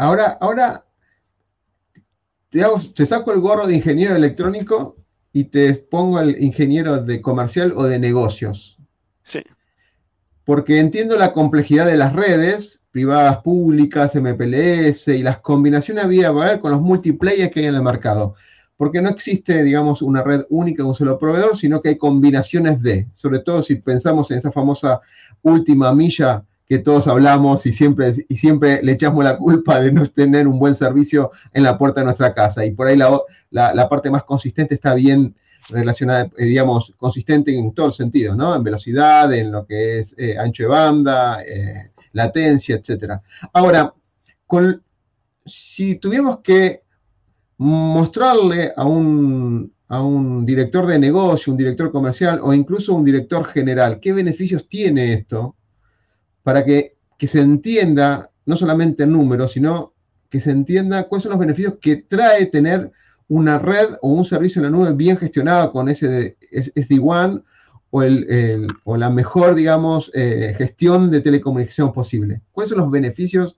Ahora, 0.00 0.38
ahora 0.40 0.82
te, 2.48 3.04
saco 3.04 3.32
el 3.32 3.40
gorro 3.40 3.66
de 3.66 3.74
ingeniero 3.74 4.16
electrónico 4.16 4.96
y 5.30 5.44
te 5.44 5.74
pongo 5.74 6.18
el 6.20 6.42
ingeniero 6.42 7.04
de 7.04 7.20
comercial 7.20 7.74
o 7.76 7.84
de 7.84 7.98
negocios. 7.98 8.78
Sí. 9.24 9.40
Porque 10.46 10.80
entiendo 10.80 11.18
la 11.18 11.34
complejidad 11.34 11.84
de 11.84 11.98
las 11.98 12.14
redes, 12.14 12.80
privadas 12.90 13.42
públicas, 13.42 14.14
MPLS 14.14 15.08
y 15.08 15.22
las 15.22 15.40
combinaciones 15.40 16.02
había 16.02 16.28
a 16.28 16.32
ver 16.32 16.60
con 16.60 16.70
los 16.70 16.80
multiplayers 16.80 17.52
que 17.52 17.60
hay 17.60 17.66
en 17.66 17.74
el 17.74 17.82
mercado. 17.82 18.36
Porque 18.78 19.02
no 19.02 19.10
existe, 19.10 19.62
digamos, 19.62 20.00
una 20.00 20.22
red 20.22 20.46
única 20.48 20.82
de 20.82 20.88
un 20.88 20.94
solo 20.94 21.18
proveedor, 21.18 21.58
sino 21.58 21.82
que 21.82 21.90
hay 21.90 21.98
combinaciones 21.98 22.80
de, 22.80 23.06
sobre 23.12 23.40
todo 23.40 23.62
si 23.62 23.74
pensamos 23.74 24.30
en 24.30 24.38
esa 24.38 24.50
famosa 24.50 25.02
última 25.42 25.92
milla 25.92 26.42
que 26.70 26.78
todos 26.78 27.08
hablamos 27.08 27.66
y 27.66 27.72
siempre, 27.72 28.12
y 28.28 28.36
siempre 28.36 28.80
le 28.80 28.92
echamos 28.92 29.24
la 29.24 29.36
culpa 29.36 29.80
de 29.80 29.90
no 29.90 30.06
tener 30.06 30.46
un 30.46 30.60
buen 30.60 30.72
servicio 30.72 31.32
en 31.52 31.64
la 31.64 31.76
puerta 31.76 32.00
de 32.00 32.04
nuestra 32.04 32.32
casa. 32.32 32.64
Y 32.64 32.70
por 32.70 32.86
ahí 32.86 32.96
la, 32.96 33.20
la, 33.50 33.88
parte 33.88 34.08
más 34.08 34.22
consistente 34.22 34.76
está 34.76 34.94
bien 34.94 35.34
relacionada, 35.68 36.30
eh, 36.38 36.44
digamos, 36.44 36.92
consistente 36.96 37.58
en 37.58 37.74
todo 37.74 37.88
el 37.88 37.92
sentido, 37.92 38.36
¿no? 38.36 38.54
En 38.54 38.62
velocidad, 38.62 39.34
en 39.34 39.50
lo 39.50 39.66
que 39.66 39.98
es 39.98 40.14
eh, 40.16 40.38
ancho 40.38 40.62
de 40.62 40.68
banda, 40.68 41.42
eh, 41.42 41.90
latencia, 42.12 42.76
etcétera. 42.76 43.20
Ahora, 43.52 43.92
si 45.44 45.96
tuviéramos 45.96 46.38
que 46.38 46.82
mostrarle 47.58 48.72
a 48.76 48.84
un, 48.84 49.72
a 49.88 50.04
un 50.04 50.46
director 50.46 50.86
de 50.86 51.00
negocio, 51.00 51.52
un 51.52 51.58
director 51.58 51.90
comercial 51.90 52.38
o 52.40 52.54
incluso 52.54 52.94
un 52.94 53.04
director 53.04 53.44
general, 53.46 53.98
qué 53.98 54.12
beneficios 54.12 54.68
tiene 54.68 55.14
esto 55.14 55.56
para 56.42 56.64
que, 56.64 56.92
se 57.20 57.40
entienda, 57.40 58.30
no 58.46 58.56
solamente 58.56 59.04
el 59.04 59.12
número, 59.12 59.48
sino 59.48 59.92
que 60.30 60.40
se 60.40 60.50
entienda 60.50 61.04
cuáles 61.04 61.24
son 61.24 61.30
los 61.30 61.40
beneficios 61.40 61.74
que 61.80 61.96
trae 61.96 62.46
tener 62.46 62.90
una 63.28 63.58
red 63.58 63.90
o 64.00 64.08
un 64.08 64.24
servicio 64.24 64.60
en 64.60 64.64
la 64.64 64.78
nube 64.78 64.92
bien 64.92 65.16
gestionado 65.16 65.72
con 65.72 65.88
ese 65.88 66.36
SD-WAN 66.50 67.42
o, 67.90 68.02
el, 68.02 68.68
o 68.84 68.96
la 68.96 69.10
mejor, 69.10 69.54
digamos, 69.54 70.10
eh, 70.14 70.54
gestión 70.56 71.10
de 71.10 71.20
telecomunicación 71.20 71.92
posible? 71.92 72.40
¿Cuáles 72.52 72.70
son 72.70 72.78
los 72.78 72.90
beneficios 72.90 73.56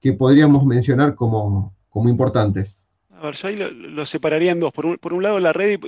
que 0.00 0.12
podríamos 0.12 0.64
mencionar 0.64 1.14
como, 1.14 1.72
como 1.90 2.08
importantes? 2.08 2.86
A 3.12 3.26
ver, 3.26 3.36
yo 3.36 3.48
ahí 3.48 3.56
lo, 3.56 4.06
separaría 4.06 4.52
en 4.52 4.60
dos. 4.60 4.72
Por 4.72 4.86
un, 4.86 4.96
por 4.98 5.12
un, 5.12 5.22
lado 5.22 5.38
la 5.40 5.52
red 5.52 5.78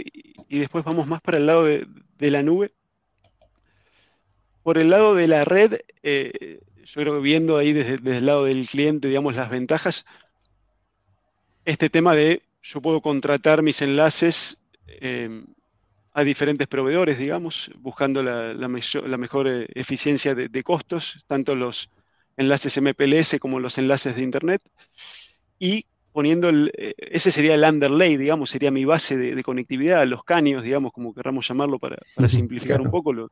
y, 0.48 0.58
después 0.58 0.84
vamos 0.84 1.06
más 1.06 1.20
para 1.20 1.38
el 1.38 1.46
lado 1.46 1.64
de, 1.64 1.86
la 2.18 2.42
nube. 2.42 2.70
Por 4.66 4.78
el 4.78 4.90
lado 4.90 5.14
de 5.14 5.28
la 5.28 5.44
red, 5.44 5.78
eh, 6.02 6.58
yo 6.86 7.00
creo 7.00 7.14
que 7.14 7.20
viendo 7.20 7.56
ahí 7.56 7.72
desde, 7.72 7.98
desde, 7.98 8.18
el 8.18 8.26
lado 8.26 8.46
del 8.46 8.66
cliente, 8.68 9.06
digamos, 9.06 9.36
las 9.36 9.48
ventajas, 9.48 10.04
este 11.64 11.88
tema 11.88 12.16
de 12.16 12.42
yo 12.64 12.80
puedo 12.80 13.00
contratar 13.00 13.62
mis 13.62 13.80
enlaces 13.80 14.56
eh, 14.88 15.40
a 16.14 16.24
diferentes 16.24 16.66
proveedores, 16.66 17.16
digamos, 17.16 17.70
buscando 17.76 18.24
la, 18.24 18.66
mejor 18.66 19.46
eh, 19.46 19.68
eficiencia 19.72 20.34
de, 20.34 20.62
costos, 20.64 21.24
tanto 21.28 21.54
los 21.54 21.88
enlaces 22.36 22.76
MPLS 22.76 23.38
como 23.38 23.60
los 23.60 23.78
enlaces 23.78 24.16
de 24.16 24.22
Internet, 24.22 24.62
y 25.60 25.84
poniendo, 26.12 26.48
el, 26.48 26.72
eh, 26.76 26.92
ese 26.98 27.30
sería 27.30 27.54
el 27.54 27.62
underlay, 27.62 28.16
digamos, 28.16 28.50
sería 28.50 28.72
mi 28.72 28.84
base 28.84 29.16
de, 29.16 29.42
conectividad, 29.44 30.04
los 30.08 30.24
caños, 30.24 30.64
digamos, 30.64 30.92
como 30.92 31.14
querramos 31.14 31.46
llamarlo 31.46 31.78
para, 31.78 31.98
simplificar 32.28 32.80
un 32.80 32.90
poco. 32.90 33.12
Lo, 33.12 33.30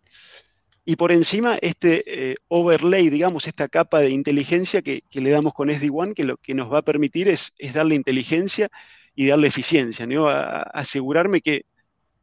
y 0.87 0.97
por 0.97 1.13
encima, 1.13 1.57
este 1.63 2.33
eh, 2.33 2.37
overlay, 2.49 3.09
digamos, 3.09 3.47
esta 3.47 3.69
capa 3.69 4.01
de 4.01 4.11
inteligencia 4.11 4.83
que, 4.83 5.03
le 5.13 5.31
damos 5.31 5.55
con 5.55 5.71
SD-WAN, 5.71 6.15
que 6.15 6.25
lo 6.25 6.37
que 6.37 6.53
nos 6.53 6.71
va 6.71 6.79
a 6.79 6.83
permitir 6.83 7.29
es, 7.29 7.55
darle 7.73 7.95
inteligencia 7.95 8.69
y 9.17 9.27
darle 9.27 9.49
eficiencia, 9.49 10.07
¿no? 10.07 10.29
asegurarme 10.29 11.41
que 11.41 11.63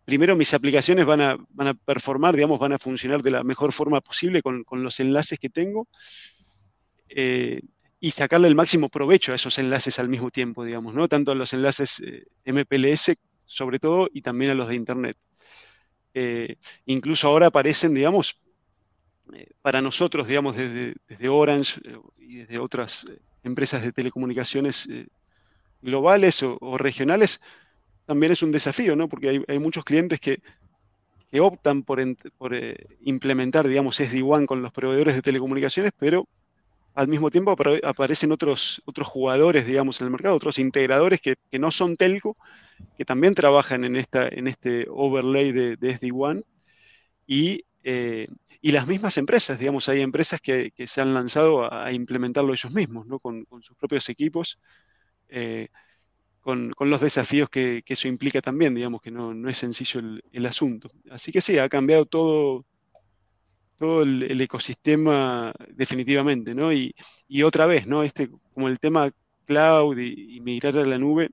primero 0.06 0.36
mis 0.36 0.54
aplicaciones 0.54 1.06
van 1.06 1.22
a, 1.22 1.38
van 1.56 1.70
a 1.70 1.74
performar, 1.74 2.36
digamos, 2.36 2.60
van 2.60 2.74
a 2.74 2.78
funcionar 2.78 3.24
de 3.24 3.32
la 3.32 3.44
mejor 3.44 3.74
forma 3.74 4.00
posible 4.02 4.44
con, 4.44 4.64
los 4.72 5.00
enlaces 5.00 5.40
que 5.40 5.50
tengo 5.50 5.88
eh, 7.10 7.62
y 8.00 8.12
sacarle 8.12 8.48
el 8.48 8.56
máximo 8.56 8.90
provecho 8.90 9.32
a 9.32 9.36
esos 9.36 9.58
enlaces 9.58 9.98
al 9.98 10.10
mismo 10.10 10.30
tiempo, 10.30 10.64
digamos, 10.66 10.94
¿no? 10.94 11.08
Tanto 11.08 11.32
a 11.32 11.36
los 11.36 11.54
enlaces 11.54 12.00
eh, 12.00 12.24
MPLS, 12.46 13.14
sobre 13.48 13.80
todo, 13.80 14.08
y 14.14 14.22
también 14.22 14.52
a 14.52 14.56
los 14.56 14.68
de 14.68 14.76
Internet. 14.76 15.18
Incluso 16.88 17.28
ahora 17.28 17.48
aparecen, 17.48 17.94
digamos, 17.94 18.36
para 19.62 19.82
nosotros, 19.82 20.28
digamos, 20.28 20.56
desde, 20.56 21.30
Orange 21.30 21.80
y 22.20 22.38
desde 22.38 22.60
otras 22.60 23.06
empresas 23.44 23.82
de 23.82 23.92
telecomunicaciones 23.92 24.88
globales 25.82 26.42
o 26.44 26.78
regionales, 26.78 27.40
también 28.12 28.34
es 28.34 28.42
un 28.42 28.52
desafío, 28.52 28.96
¿no? 28.96 29.08
Porque 29.08 29.42
hay, 29.48 29.60
muchos 29.60 29.86
clientes 29.86 30.20
que, 30.20 30.38
optan 31.40 31.84
por, 31.84 32.02
eh, 32.02 32.76
implementar, 33.06 33.66
digamos, 33.66 33.96
SD-WAN 33.98 34.46
con 34.46 34.62
los 34.62 34.74
proveedores 34.74 35.16
de 35.16 35.22
telecomunicaciones, 35.22 35.94
pero 35.98 36.26
al 36.94 37.08
mismo 37.08 37.32
tiempo 37.32 37.56
aparecen 37.84 38.34
otros, 38.34 38.82
otros 38.84 39.08
jugadores, 39.08 39.66
digamos, 39.66 40.02
en 40.02 40.08
el 40.08 40.12
mercado, 40.12 40.36
otros 40.36 40.60
integradores 40.60 41.22
que, 41.22 41.38
no 41.58 41.72
son 41.72 41.96
telco, 41.96 42.36
que 42.98 43.06
también 43.06 43.34
trabajan 43.34 43.86
en, 43.86 43.96
esta, 43.96 44.28
en 44.28 44.50
este 44.50 44.88
overlay 44.90 45.54
de, 45.54 45.98
SD-WAN 45.98 46.44
y, 47.28 47.64
eh, 47.86 48.28
y, 48.62 48.72
las 48.72 48.88
mismas 48.88 49.18
empresas, 49.18 49.60
digamos, 49.60 49.90
hay 49.90 50.02
empresas 50.02 50.40
que, 50.42 50.72
se 50.88 51.02
han 51.02 51.14
lanzado 51.14 51.72
a, 51.72 51.92
implementarlo 51.92 52.54
ellos 52.54 52.72
mismos, 52.72 53.08
¿no? 53.08 53.20
con, 53.20 53.46
sus 53.62 53.78
propios 53.78 54.08
equipos. 54.10 54.58
Eh, 55.30 55.68
con, 56.42 56.74
los 56.80 57.02
desafíos 57.02 57.50
que, 57.50 57.84
eso 57.86 58.08
implica 58.08 58.42
también, 58.42 58.76
digamos 58.76 59.02
que 59.02 59.12
no, 59.12 59.50
es 59.50 59.58
sencillo 59.58 60.02
el, 60.32 60.46
asunto. 60.46 60.92
Así 61.12 61.32
que 61.32 61.42
sí, 61.42 61.58
ha 61.58 61.70
cambiado 61.70 62.06
todo, 62.06 62.64
todo 63.78 64.02
el, 64.04 64.42
ecosistema 64.42 65.54
definitivamente, 65.70 66.54
¿no? 66.56 66.74
Y, 66.74 66.94
otra 67.44 67.66
vez, 67.66 67.88
¿no? 67.88 68.04
Este, 68.04 68.30
como 68.54 68.68
el 68.68 68.80
tema 68.80 69.10
cloud 69.46 69.98
y, 69.98 70.40
migrar 70.42 70.78
a 70.78 70.86
la 70.86 70.98
nube, 70.98 71.30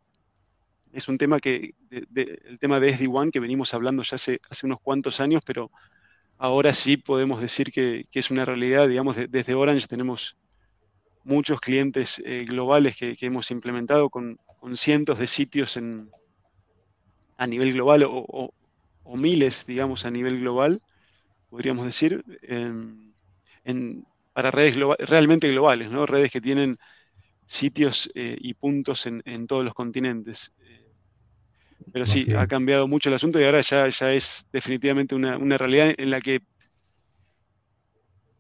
es 0.93 1.09
un 1.09 1.19
tema 1.19 1.41
que, 1.41 1.71
el 1.91 2.59
tema 2.61 2.81
de 2.81 2.93
SD-WAN 2.97 3.31
que 3.31 3.41
venimos 3.41 3.75
hablando 3.75 4.03
ya 4.03 4.17
hace, 4.17 4.41
hace 4.51 4.67
unos 4.67 4.81
cuantos 4.81 5.21
años, 5.21 5.43
pero 5.47 5.71
ahora 6.39 6.75
sí 6.75 6.97
podemos 6.97 7.41
decir 7.41 7.73
que, 7.73 8.05
es 8.13 8.31
una 8.31 8.45
realidad, 8.45 8.89
digamos, 8.89 9.17
desde 9.17 9.55
Orange 9.55 9.87
tenemos 9.87 10.37
muchos 11.25 11.61
clientes 11.61 12.23
eh, 12.25 12.45
globales 12.47 12.97
que, 12.97 13.17
hemos 13.21 13.51
implementado 13.51 14.09
con, 14.09 14.37
cientos 14.77 15.19
de 15.19 15.29
sitios 15.29 15.77
en, 15.77 16.09
a 17.37 17.47
nivel 17.47 17.73
global 17.73 18.05
o, 18.07 18.51
miles, 19.17 19.65
digamos, 19.67 20.05
a 20.05 20.11
nivel 20.11 20.41
global, 20.41 20.81
podríamos 21.51 21.87
decir, 21.87 22.23
para 24.33 24.51
redes 24.51 24.77
realmente 24.99 25.49
globales, 25.49 25.91
¿no? 25.91 26.07
redes 26.07 26.31
que 26.31 26.41
tienen 26.41 26.79
sitios 27.49 28.11
eh, 28.15 28.37
y 28.39 28.55
puntos 28.55 29.07
en, 29.07 29.47
todos 29.47 29.65
los 29.65 29.75
continentes. 29.75 30.53
Pero 31.93 32.07
sí, 32.07 32.27
ha 32.37 32.47
cambiado 32.47 32.87
mucho 32.89 33.09
el 33.09 33.15
asunto 33.15 33.41
y 33.41 33.45
ahora 33.45 33.61
ya, 33.63 33.89
ya 33.89 34.13
es 34.13 34.45
definitivamente 34.53 35.15
una, 35.15 35.59
realidad 35.59 35.95
en 35.97 36.11
la 36.11 36.21
que 36.21 36.41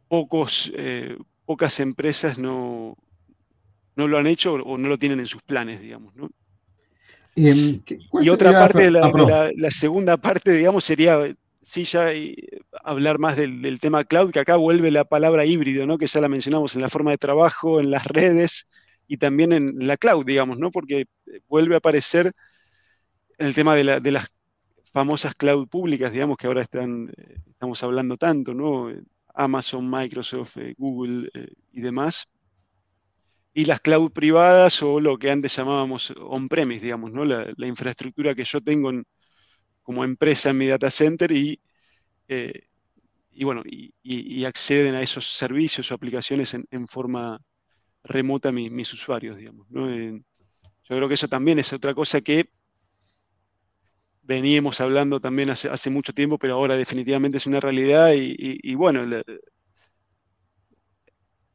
pocos, 0.08 0.70
eh, 0.76 1.16
pocas 1.46 1.80
empresas 1.80 2.38
no, 2.38 2.96
no 3.96 4.08
lo 4.08 4.18
han 4.18 4.26
hecho 4.26 4.54
o 4.54 4.78
no 4.78 4.88
lo 4.88 4.98
tienen 4.98 5.20
en 5.20 5.26
sus 5.26 5.42
planes, 5.42 5.80
digamos, 5.80 6.14
¿no? 6.16 6.28
Y, 7.38 8.28
otra 8.30 8.52
parte, 8.52 8.90
de 8.90 8.98
ah, 8.98 9.50
la, 9.54 9.70
segunda 9.70 10.16
parte, 10.16 10.52
digamos, 10.52 10.84
sería, 10.84 11.20
sí, 11.70 11.84
ya 11.84 12.10
hablar 12.82 13.18
más 13.18 13.36
del, 13.36 13.78
tema 13.80 14.04
cloud, 14.04 14.32
que 14.32 14.40
acá 14.40 14.56
vuelve 14.56 14.90
la 14.90 15.04
palabra 15.04 15.44
híbrido, 15.44 15.86
¿no? 15.86 15.98
Que 15.98 16.08
ya 16.08 16.20
la 16.20 16.28
mencionamos 16.28 16.74
en 16.74 16.80
la 16.80 16.88
forma 16.88 17.12
de 17.12 17.18
trabajo, 17.18 17.78
en 17.78 17.92
las 17.92 18.04
redes 18.06 18.66
y 19.06 19.18
también 19.18 19.52
en 19.52 19.86
la 19.86 19.96
cloud, 19.96 20.26
digamos, 20.26 20.58
¿no? 20.58 20.72
Porque 20.72 21.06
vuelve 21.48 21.76
a 21.76 21.78
aparecer 21.78 22.32
el 23.38 23.54
tema 23.54 23.74
de, 23.74 23.84
la, 23.84 24.00
de 24.00 24.12
las 24.12 24.28
famosas 24.92 25.34
cloud 25.34 25.68
públicas, 25.68 26.12
digamos, 26.12 26.36
que 26.36 26.46
ahora 26.46 26.62
están, 26.62 27.10
estamos 27.46 27.82
hablando 27.82 28.16
tanto, 28.16 28.52
¿no? 28.54 28.90
Amazon, 29.34 29.88
Microsoft, 29.88 30.56
eh, 30.56 30.74
Google 30.76 31.30
eh, 31.32 31.48
y 31.72 31.80
demás. 31.80 32.26
Y 33.54 33.64
las 33.64 33.80
cloud 33.80 34.12
privadas 34.12 34.82
o 34.82 35.00
lo 35.00 35.16
que 35.16 35.30
antes 35.30 35.54
llamábamos 35.56 36.12
on-premise, 36.16 36.82
digamos, 36.82 37.12
¿no? 37.12 37.24
La, 37.24 37.66
infraestructura 37.66 38.34
que 38.34 38.44
yo 38.44 38.60
tengo 38.60 38.90
como 39.82 40.04
empresa 40.04 40.50
en 40.50 40.58
mi 40.58 40.66
data 40.66 40.90
center 40.90 41.32
y, 41.32 41.58
eh, 42.28 42.62
bueno, 43.40 43.62
y, 43.64 44.44
acceden 44.44 44.94
a 44.94 45.02
esos 45.02 45.36
servicios 45.36 45.90
o 45.90 45.94
aplicaciones 45.94 46.54
en, 46.54 46.88
forma 46.88 47.40
remota 48.04 48.52
mis 48.52 48.92
usuarios, 48.92 49.36
digamos. 49.36 49.66
yo 49.70 50.96
creo 50.96 51.08
que 51.08 51.14
eso 51.14 51.28
también 51.28 51.58
es 51.58 51.72
otra 51.72 51.94
cosa 51.94 52.20
que 52.20 52.44
veníamos 54.28 54.78
hablando 54.82 55.20
también 55.20 55.48
hace, 55.48 55.70
hace, 55.70 55.88
mucho 55.88 56.12
tiempo, 56.12 56.36
pero 56.36 56.54
ahora 56.54 56.76
definitivamente 56.76 57.38
es 57.38 57.46
una 57.46 57.60
realidad 57.60 58.12
y, 58.14 58.74
bueno, 58.74 59.02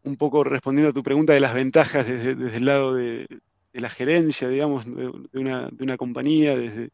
un 0.03 0.17
poco 0.17 0.43
respondiendo 0.43 0.89
a 0.89 0.93
tu 0.93 1.03
pregunta 1.03 1.33
de 1.33 1.39
las 1.39 1.53
ventajas 1.53 2.07
desde, 2.07 2.57
el 2.57 2.65
lado 2.65 2.95
de, 2.95 3.27
la 3.73 3.91
gerencia, 3.91 4.49
digamos, 4.49 4.85
de, 4.87 5.39
una, 5.39 5.97
compañía, 5.97 6.57
desde 6.57 6.89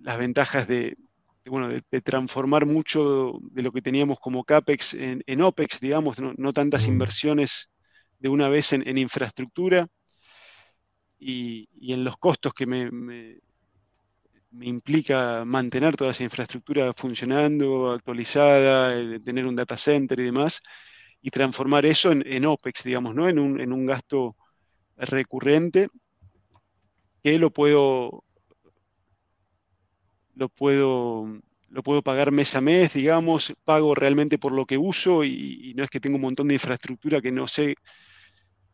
las 0.00 0.18
ventajas 0.18 0.66
de, 0.66 0.96
bueno, 1.46 1.68
de, 1.68 2.00
transformar 2.00 2.66
mucho 2.66 3.38
de 3.52 3.62
lo 3.62 3.70
que 3.70 3.80
teníamos 3.80 4.18
como 4.18 4.42
CAPEX 4.42 4.94
en, 4.94 5.40
OPEX, 5.40 5.78
digamos, 5.78 6.18
no, 6.18 6.52
tantas 6.52 6.82
mm. 6.82 6.88
inversiones 6.88 7.78
de 8.18 8.28
una 8.28 8.48
vez 8.48 8.72
en, 8.72 8.98
infraestructura 8.98 9.86
y, 11.20 11.92
en 11.92 12.02
los 12.02 12.16
costos 12.16 12.52
que 12.52 12.66
me 12.66 12.90
me 12.90 13.38
implica 14.60 15.44
mantener 15.44 15.96
toda 15.96 16.12
esa 16.12 16.24
infraestructura 16.24 16.92
funcionando, 16.94 17.92
actualizada, 17.92 18.98
eh, 18.98 19.20
tener 19.24 19.46
un 19.46 19.56
data 19.56 19.76
center 19.78 20.18
y 20.20 20.24
demás, 20.24 20.60
y 21.22 21.30
transformar 21.30 21.86
eso 21.86 22.12
en, 22.12 22.46
OPEX, 22.46 22.84
digamos, 22.84 23.14
¿no? 23.14 23.28
En 23.28 23.38
un, 23.38 23.60
en 23.60 23.72
un 23.72 23.86
gasto 23.86 24.36
recurrente 24.96 25.88
que 27.22 27.38
lo 27.38 27.50
puedo, 27.50 28.22
lo 30.34 30.48
puedo, 30.48 31.26
lo 31.70 31.82
puedo 31.82 32.02
pagar 32.02 32.30
mes 32.32 32.54
a 32.54 32.60
mes, 32.60 32.94
digamos, 32.94 33.52
pago 33.64 33.94
realmente 33.94 34.38
por 34.38 34.52
lo 34.52 34.64
que 34.64 34.78
uso 34.78 35.24
y, 35.24 35.70
y 35.70 35.74
no 35.74 35.84
es 35.84 35.90
que 35.90 36.00
tengo 36.00 36.16
un 36.16 36.22
montón 36.22 36.48
de 36.48 36.54
infraestructura 36.54 37.20
que 37.20 37.32
no 37.32 37.46
sé 37.46 37.74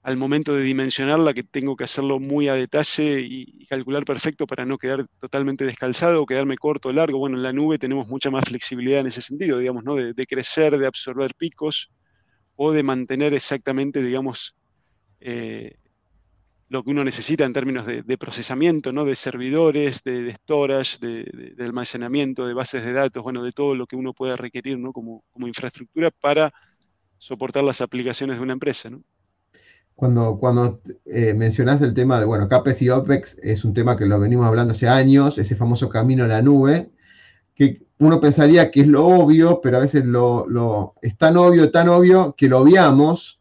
al 0.06 0.16
momento 0.16 0.54
de 0.54 0.62
dimensionarla 0.62 1.34
que 1.34 1.42
tengo 1.42 1.74
que 1.74 1.82
hacerlo 1.82 2.20
muy 2.20 2.46
a 2.46 2.54
detalle 2.54 3.22
y, 3.22 3.66
calcular 3.66 4.04
perfecto 4.04 4.46
para 4.46 4.64
no 4.64 4.78
quedar 4.78 5.04
totalmente 5.20 5.64
descalzado 5.64 6.22
o 6.22 6.26
quedarme 6.26 6.56
corto 6.56 6.90
o 6.90 6.92
largo. 6.92 7.18
Bueno, 7.18 7.36
en 7.36 7.42
la 7.42 7.52
nube 7.52 7.76
tenemos 7.76 8.06
mucha 8.06 8.30
más 8.30 8.44
flexibilidad 8.44 9.00
en 9.00 9.08
ese 9.08 9.20
sentido, 9.20 9.58
digamos, 9.58 9.82
¿no? 9.82 9.96
De, 9.96 10.26
crecer, 10.26 10.78
de 10.78 10.86
absorber 10.86 11.32
picos 11.36 11.88
o 12.54 12.70
de 12.70 12.84
mantener 12.84 13.34
exactamente, 13.34 14.00
digamos, 14.00 14.52
eh, 15.18 15.74
lo 16.68 16.84
que 16.84 16.90
uno 16.90 17.02
necesita 17.02 17.44
en 17.44 17.52
términos 17.52 17.84
de, 17.84 18.16
procesamiento, 18.16 18.92
¿no? 18.92 19.04
De 19.04 19.16
servidores, 19.16 20.04
de, 20.04 20.32
storage, 20.34 20.98
de, 21.00 21.64
almacenamiento, 21.64 22.46
de 22.46 22.54
bases 22.54 22.84
de 22.84 22.92
datos, 22.92 23.24
bueno, 23.24 23.42
de 23.42 23.50
todo 23.50 23.74
lo 23.74 23.88
que 23.88 23.96
uno 23.96 24.12
pueda 24.12 24.36
requerir, 24.36 24.78
¿no? 24.78 24.92
Como, 24.92 25.24
como 25.32 25.48
infraestructura 25.48 26.12
para 26.20 26.52
soportar 27.18 27.64
las 27.64 27.80
aplicaciones 27.80 28.36
de 28.36 28.42
una 28.44 28.52
empresa, 28.52 28.88
¿no? 28.88 29.00
Cuando, 29.96 30.36
cuando 30.38 30.78
eh, 31.06 31.32
mencionas 31.32 31.80
el 31.80 31.94
tema 31.94 32.20
de, 32.20 32.26
bueno, 32.26 32.48
CAPEX 32.48 32.82
y 32.82 32.90
OPEX, 32.90 33.38
es 33.42 33.64
un 33.64 33.72
tema 33.72 33.96
que 33.96 34.04
lo 34.04 34.20
venimos 34.20 34.46
hablando 34.46 34.72
hace 34.72 34.86
años, 34.86 35.38
ese 35.38 35.56
famoso 35.56 35.88
camino 35.88 36.24
a 36.24 36.28
la 36.28 36.42
nube, 36.42 36.90
que 37.54 37.80
uno 37.98 38.20
pensaría 38.20 38.70
que 38.70 38.82
es 38.82 38.86
lo 38.86 39.06
obvio, 39.06 39.60
pero 39.62 39.78
a 39.78 39.80
veces 39.80 40.04
lo, 40.04 40.92
es 41.00 41.16
tan 41.16 41.38
obvio, 41.38 41.70
tan 41.70 41.88
obvio 41.88 42.34
que 42.36 42.46
lo 42.46 42.60
obviamos, 42.60 43.38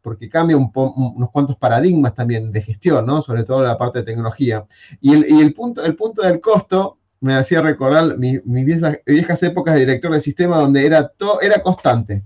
porque 0.00 0.30
cambia 0.30 0.56
unos 0.56 1.30
cuantos 1.30 1.58
paradigmas 1.58 2.14
también 2.14 2.52
de 2.52 2.62
gestión, 2.62 3.04
¿no? 3.04 3.20
Sobre 3.20 3.44
todo 3.44 3.62
la 3.62 3.76
parte 3.76 3.98
de 3.98 4.06
tecnología. 4.06 4.64
Y 5.02 5.12
el, 5.12 5.52
punto, 5.52 5.84
el 5.84 5.94
punto 5.94 6.22
del 6.22 6.40
costo 6.40 6.96
me 7.20 7.34
hacía 7.34 7.60
recordar 7.60 8.16
mis, 8.16 8.40
viejas, 8.44 8.98
viejas, 9.04 9.42
épocas 9.42 9.74
de 9.74 9.80
director 9.80 10.12
de 10.12 10.20
sistema 10.22 10.56
donde 10.56 10.86
era, 10.86 11.08
todo, 11.08 11.42
era 11.42 11.62
constante 11.62 12.22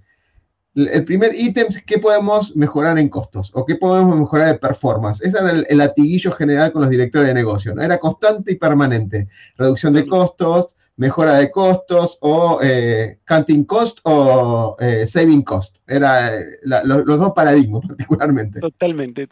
el 0.75 1.05
primer 1.05 1.35
ítem 1.35 1.67
es 1.69 1.83
qué 1.83 1.99
podemos 1.99 2.55
mejorar 2.55 2.99
en 2.99 3.09
costos 3.09 3.51
o 3.55 3.67
qué 3.67 3.75
podemos 3.75 4.19
mejorar 4.19 4.51
en 4.51 4.59
performance. 4.59 5.21
Ese 5.23 5.39
era 5.39 5.51
el, 5.51 5.79
latiguillo 5.79 6.31
general 6.33 6.73
con 6.73 6.83
los 6.83 6.91
directores 6.91 7.29
de 7.29 7.35
negocio. 7.35 7.75
¿no? 7.75 7.83
Era 7.83 7.99
constante 7.99 8.53
y 8.53 8.57
permanente. 8.57 9.27
Reducción 9.57 9.93
de 9.95 10.07
costos, 10.07 10.77
mejora 10.97 11.35
de 11.35 11.51
costos 11.51 12.19
o 12.21 12.61
eh, 12.63 13.19
cutting 13.27 13.65
cost 13.65 13.99
o 14.05 14.77
eh, 14.79 15.07
saving 15.07 15.43
cost. 15.43 15.79
Era 15.89 16.37
eh, 16.37 16.45
los, 16.63 17.05
dos 17.05 17.33
paradigmas 17.33 17.83
particularmente. 17.89 18.61
Totalmente. 18.61 19.27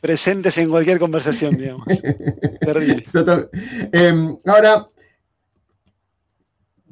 Presentes 0.00 0.58
en 0.58 0.70
cualquier 0.70 0.98
conversación, 0.98 1.56
digamos. 1.56 1.86
Terrible. 2.60 3.06
Em, 3.92 4.36
ahora, 4.44 4.86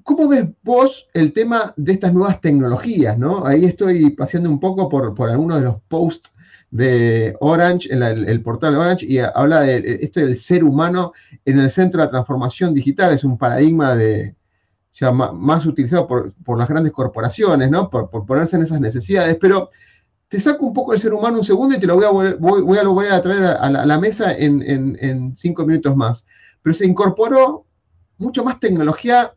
¿Cómo 0.04 0.28
ves 0.28 0.46
vos 0.62 1.08
el 1.14 1.32
tema 1.32 1.72
de 1.76 1.94
estas 1.94 2.12
nuevas 2.12 2.40
tecnologías? 2.40 3.18
¿no? 3.18 3.44
Ahí 3.46 3.64
estoy 3.64 4.10
paseando 4.10 4.50
un 4.50 4.60
poco 4.60 4.88
por, 4.88 5.14
por 5.14 5.30
algunos 5.30 5.58
de 5.58 5.64
los 5.64 5.80
posts 5.88 6.30
de 6.70 7.36
Orange, 7.40 7.92
en 7.92 8.02
el, 8.02 8.42
portal 8.42 8.74
Orange, 8.76 9.06
y 9.06 9.18
habla 9.18 9.60
de 9.60 10.00
esto 10.02 10.20
del 10.20 10.36
ser 10.36 10.64
humano 10.64 11.12
en 11.44 11.60
el 11.60 11.70
centro 11.70 12.00
de 12.00 12.06
la 12.06 12.10
transformación 12.10 12.74
digital. 12.74 13.14
Es 13.14 13.22
un 13.22 13.38
paradigma 13.38 13.94
de, 13.94 14.34
más, 15.12 15.64
utilizado 15.66 16.06
por, 16.08 16.58
las 16.58 16.68
grandes 16.68 16.92
corporaciones, 16.92 17.70
¿no? 17.70 17.88
Por, 17.88 18.10
ponerse 18.26 18.56
en 18.56 18.64
esas 18.64 18.80
necesidades. 18.80 19.38
Pero 19.40 19.70
te 20.28 20.40
saco 20.40 20.66
un 20.66 20.74
poco 20.74 20.90
del 20.90 21.00
ser 21.00 21.14
humano 21.14 21.38
un 21.38 21.44
segundo 21.44 21.76
y 21.76 21.80
te 21.80 21.86
lo 21.86 21.94
voy 21.94 22.04
a, 22.04 22.10
voy, 22.10 22.78
a 22.78 22.82
volver 22.82 23.12
a 23.12 23.22
traer 23.22 23.44
a 23.44 23.70
la, 23.70 23.98
mesa 24.00 24.32
en, 24.36 25.34
cinco 25.36 25.64
minutos 25.64 25.96
más. 25.96 26.26
Pero 26.60 26.74
se 26.74 26.86
incorporó 26.86 27.64
mucho 28.18 28.42
más 28.42 28.58
tecnología 28.58 29.32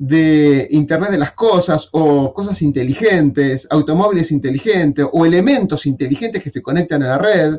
de 0.00 0.66
Internet 0.70 1.10
de 1.10 1.18
las 1.18 1.32
Cosas 1.32 1.90
o 1.92 2.32
cosas 2.32 2.62
inteligentes, 2.62 3.68
automóviles 3.68 4.32
inteligentes 4.32 5.06
o 5.12 5.26
elementos 5.26 5.84
inteligentes 5.84 6.42
que 6.42 6.48
se 6.48 6.62
conectan 6.62 7.02
a 7.02 7.08
la 7.08 7.18
red, 7.18 7.58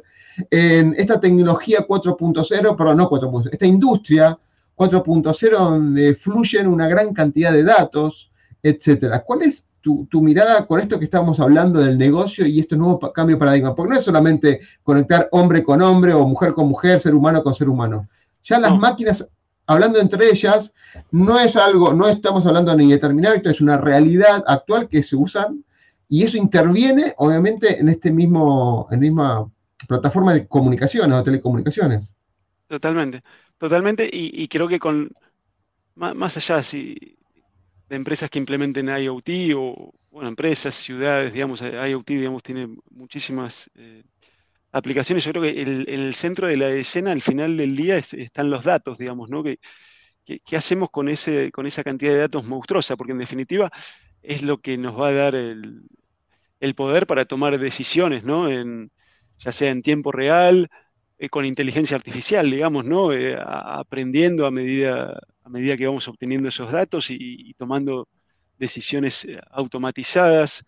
en 0.50 0.96
esta 0.98 1.22
tecnología 1.22 1.86
4.0, 1.88 2.76
perdón, 2.76 2.98
no 2.98 3.08
4.0, 3.08 3.50
esta 3.52 3.66
industria 3.68 4.36
4.0 4.76 5.52
donde 5.52 6.16
fluyen 6.16 6.66
una 6.66 6.88
gran 6.88 7.14
cantidad 7.14 7.52
de 7.52 7.64
datos, 7.64 8.32
etcétera. 8.64 9.20
¿Cuál 9.20 9.44
es 9.44 9.68
tu, 9.80 10.08
mirada 10.14 10.66
con 10.66 10.80
esto 10.80 10.98
que 10.98 11.06
estamos 11.06 11.40
hablando 11.40 11.80
del 11.80 11.96
negocio 11.96 12.44
y 12.48 12.60
este 12.60 12.76
nuevo 12.76 13.00
cambio 13.14 13.36
de 13.36 13.40
paradigma? 13.40 13.76
Porque 13.76 13.94
no 13.94 14.00
es 14.00 14.04
solamente 14.04 14.62
conectar 14.82 15.30
hombre 15.32 15.62
con 15.62 15.80
hombre 15.84 16.12
o 16.14 16.26
mujer 16.26 16.54
con 16.54 16.68
mujer, 16.68 17.00
ser 17.00 17.14
humano 17.14 17.44
con 17.44 17.54
ser 17.54 17.70
humano. 17.70 18.08
Ya 18.44 18.58
las 18.58 18.76
máquinas, 18.76 19.28
hablando 19.72 20.00
entre 20.00 20.30
ellas, 20.30 20.74
no 21.12 21.40
es 21.40 21.56
algo, 21.56 21.94
no 21.94 22.08
estamos 22.08 22.46
hablando 22.46 22.76
ni 22.76 22.92
de 22.92 22.98
terminar, 22.98 23.36
esto 23.36 23.50
es 23.50 23.62
una 23.62 23.78
realidad 23.78 24.44
actual 24.48 24.88
que 24.90 25.04
se 25.04 25.16
usan 25.16 25.64
y 26.10 26.24
eso 26.24 26.38
interviene, 26.38 27.14
obviamente, 27.18 27.80
en 27.80 27.90
este 27.90 28.12
mismo, 28.12 28.88
en 28.92 29.00
misma 29.00 29.50
plataforma 29.88 30.34
de 30.34 30.46
comunicaciones 30.46 31.18
o 31.18 31.24
telecomunicaciones. 31.24 32.12
Totalmente, 32.68 33.22
totalmente, 33.58 34.10
y, 34.12 34.48
creo 34.48 34.68
que 34.68 34.80
con 34.80 35.10
más, 35.96 36.36
allá 36.38 36.64
si, 36.64 36.98
de 37.90 37.96
empresas 37.96 38.30
que 38.30 38.40
implementen 38.40 38.90
IoT 38.90 39.30
o, 39.56 39.94
bueno, 40.12 40.30
empresas, 40.30 40.76
ciudades, 40.76 41.34
digamos, 41.34 41.62
IoT, 41.62 42.08
digamos, 42.08 42.44
tiene 42.44 42.68
muchísimas 42.92 43.70
eh, 43.76 44.04
aplicaciones. 44.72 45.24
Yo 45.24 45.32
creo 45.32 45.44
que 45.44 45.62
el, 45.62 45.90
el 45.90 46.16
centro 46.16 46.48
de 46.48 46.58
la 46.58 46.70
escena, 46.70 47.12
al 47.12 47.22
final 47.22 47.58
del 47.58 47.76
día, 47.76 47.98
están 47.98 48.50
los 48.50 48.64
datos, 48.64 48.98
digamos, 48.98 49.30
¿no? 49.30 49.44
Que, 49.44 49.60
¿Qué 50.26 50.56
hacemos 50.56 50.90
con, 50.90 51.10
ese, 51.10 51.52
con 51.52 51.68
esa 51.68 51.84
cantidad 51.84 52.14
de 52.14 52.20
datos 52.20 52.46
monstruosa? 52.46 52.96
Porque 52.96 53.12
en 53.12 53.18
definitiva 53.18 53.70
es 54.24 54.42
lo 54.42 54.58
que 54.58 54.78
nos 54.78 55.00
va 55.00 55.10
a 55.10 55.14
dar 55.14 55.36
el, 55.36 55.82
el 56.60 56.76
poder 56.76 57.08
para 57.08 57.26
tomar 57.26 57.60
decisiones, 57.60 58.24
¿no? 58.24 58.48
En, 58.48 58.90
ya 59.40 59.52
sea 59.52 59.72
en 59.72 59.82
tiempo 59.82 60.12
real, 60.12 60.70
eh, 61.22 61.30
con 61.30 61.46
inteligencia 61.46 61.96
artificial, 61.96 62.50
digamos, 62.50 62.86
¿no? 62.86 63.14
Eh, 63.14 63.38
aprendiendo 63.40 64.46
a 64.48 64.52
medida, 64.52 65.20
a 65.44 65.50
medida 65.50 65.78
que 65.78 65.86
vamos 65.86 66.08
obteniendo 66.08 66.50
esos 66.50 66.72
datos 66.72 67.08
y, 67.10 67.54
tomando 67.60 68.08
decisiones 68.58 69.26
eh, 69.26 69.40
automatizadas. 69.52 70.66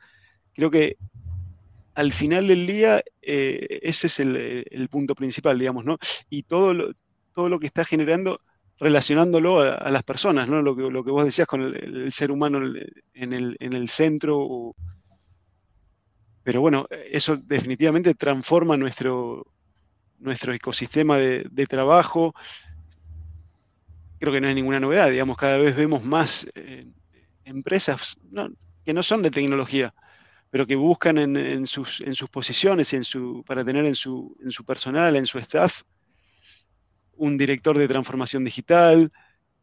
Creo 0.54 0.70
que 0.70 0.94
al 1.96 2.14
final 2.14 2.48
del 2.48 2.66
día 2.68 3.02
ese 3.22 4.08
es 4.08 4.20
el, 4.20 4.88
punto 4.90 5.16
principal, 5.16 5.58
digamos, 5.60 5.86
¿no? 5.86 5.98
Y 6.30 6.44
todo 6.44 6.74
lo, 6.74 6.94
todo 7.34 7.50
lo 7.50 7.60
que 7.60 7.68
está 7.68 7.86
generando 7.86 8.40
relacionándolo 8.80 9.62
a, 9.62 9.90
las 9.92 10.04
personas, 10.04 10.48
¿no? 10.48 10.62
Lo 10.62 10.76
que, 10.76 10.84
lo 10.84 11.04
que 11.04 11.12
vos 11.12 11.26
decías 11.26 11.48
con 11.48 11.62
el, 11.62 12.12
ser 12.14 12.32
humano 12.32 12.60
en 13.14 13.34
el, 13.34 13.56
en 13.60 13.74
el 13.74 13.90
centro 13.90 14.74
pero 16.44 16.60
bueno, 16.60 16.86
eso 17.10 17.38
definitivamente 17.38 18.14
transforma 18.16 18.76
nuestro, 18.76 19.46
nuestro 20.20 20.54
ecosistema 20.54 21.18
de, 21.18 21.68
trabajo. 21.68 22.34
Creo 24.20 24.34
que 24.34 24.42
no 24.42 24.48
hay 24.48 24.56
ninguna 24.56 24.80
novedad, 24.80 25.10
digamos, 25.10 25.38
cada 25.38 25.58
vez 25.58 25.76
vemos 25.76 26.04
más 26.04 26.46
eh, 26.56 26.86
empresas 27.46 28.16
que 28.86 28.94
no 28.94 29.04
son 29.04 29.22
de 29.22 29.32
tecnología, 29.32 29.94
pero 30.54 30.68
que 30.68 30.76
buscan 30.76 31.18
en, 31.18 31.66
sus, 31.66 32.00
en 32.02 32.14
sus 32.14 32.30
posiciones, 32.30 32.94
en 32.94 33.04
su, 33.04 33.44
para 33.48 33.66
tener 33.66 33.88
en 33.88 33.96
su, 33.96 34.38
en 34.44 34.52
su 34.52 34.64
personal, 34.64 35.16
en 35.16 35.26
su 35.26 35.40
staff, 35.40 35.82
un 37.18 37.40
director 37.40 37.76
de 37.76 37.88
transformación 37.88 38.44
digital, 38.44 39.12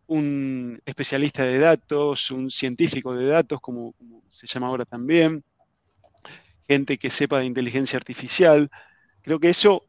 un 0.08 0.82
especialista 0.84 1.44
de 1.44 1.60
datos, 1.60 2.32
un 2.32 2.50
científico 2.50 3.14
de 3.14 3.26
datos, 3.26 3.60
como 3.60 3.94
se 4.32 4.48
llama 4.48 4.66
ahora 4.66 4.84
también, 4.84 5.44
gente 6.66 6.98
que 6.98 7.10
sepa 7.10 7.38
de 7.38 7.46
inteligencia 7.46 7.96
artificial. 7.96 8.68
Creo 9.22 9.38
que 9.38 9.50
eso 9.50 9.84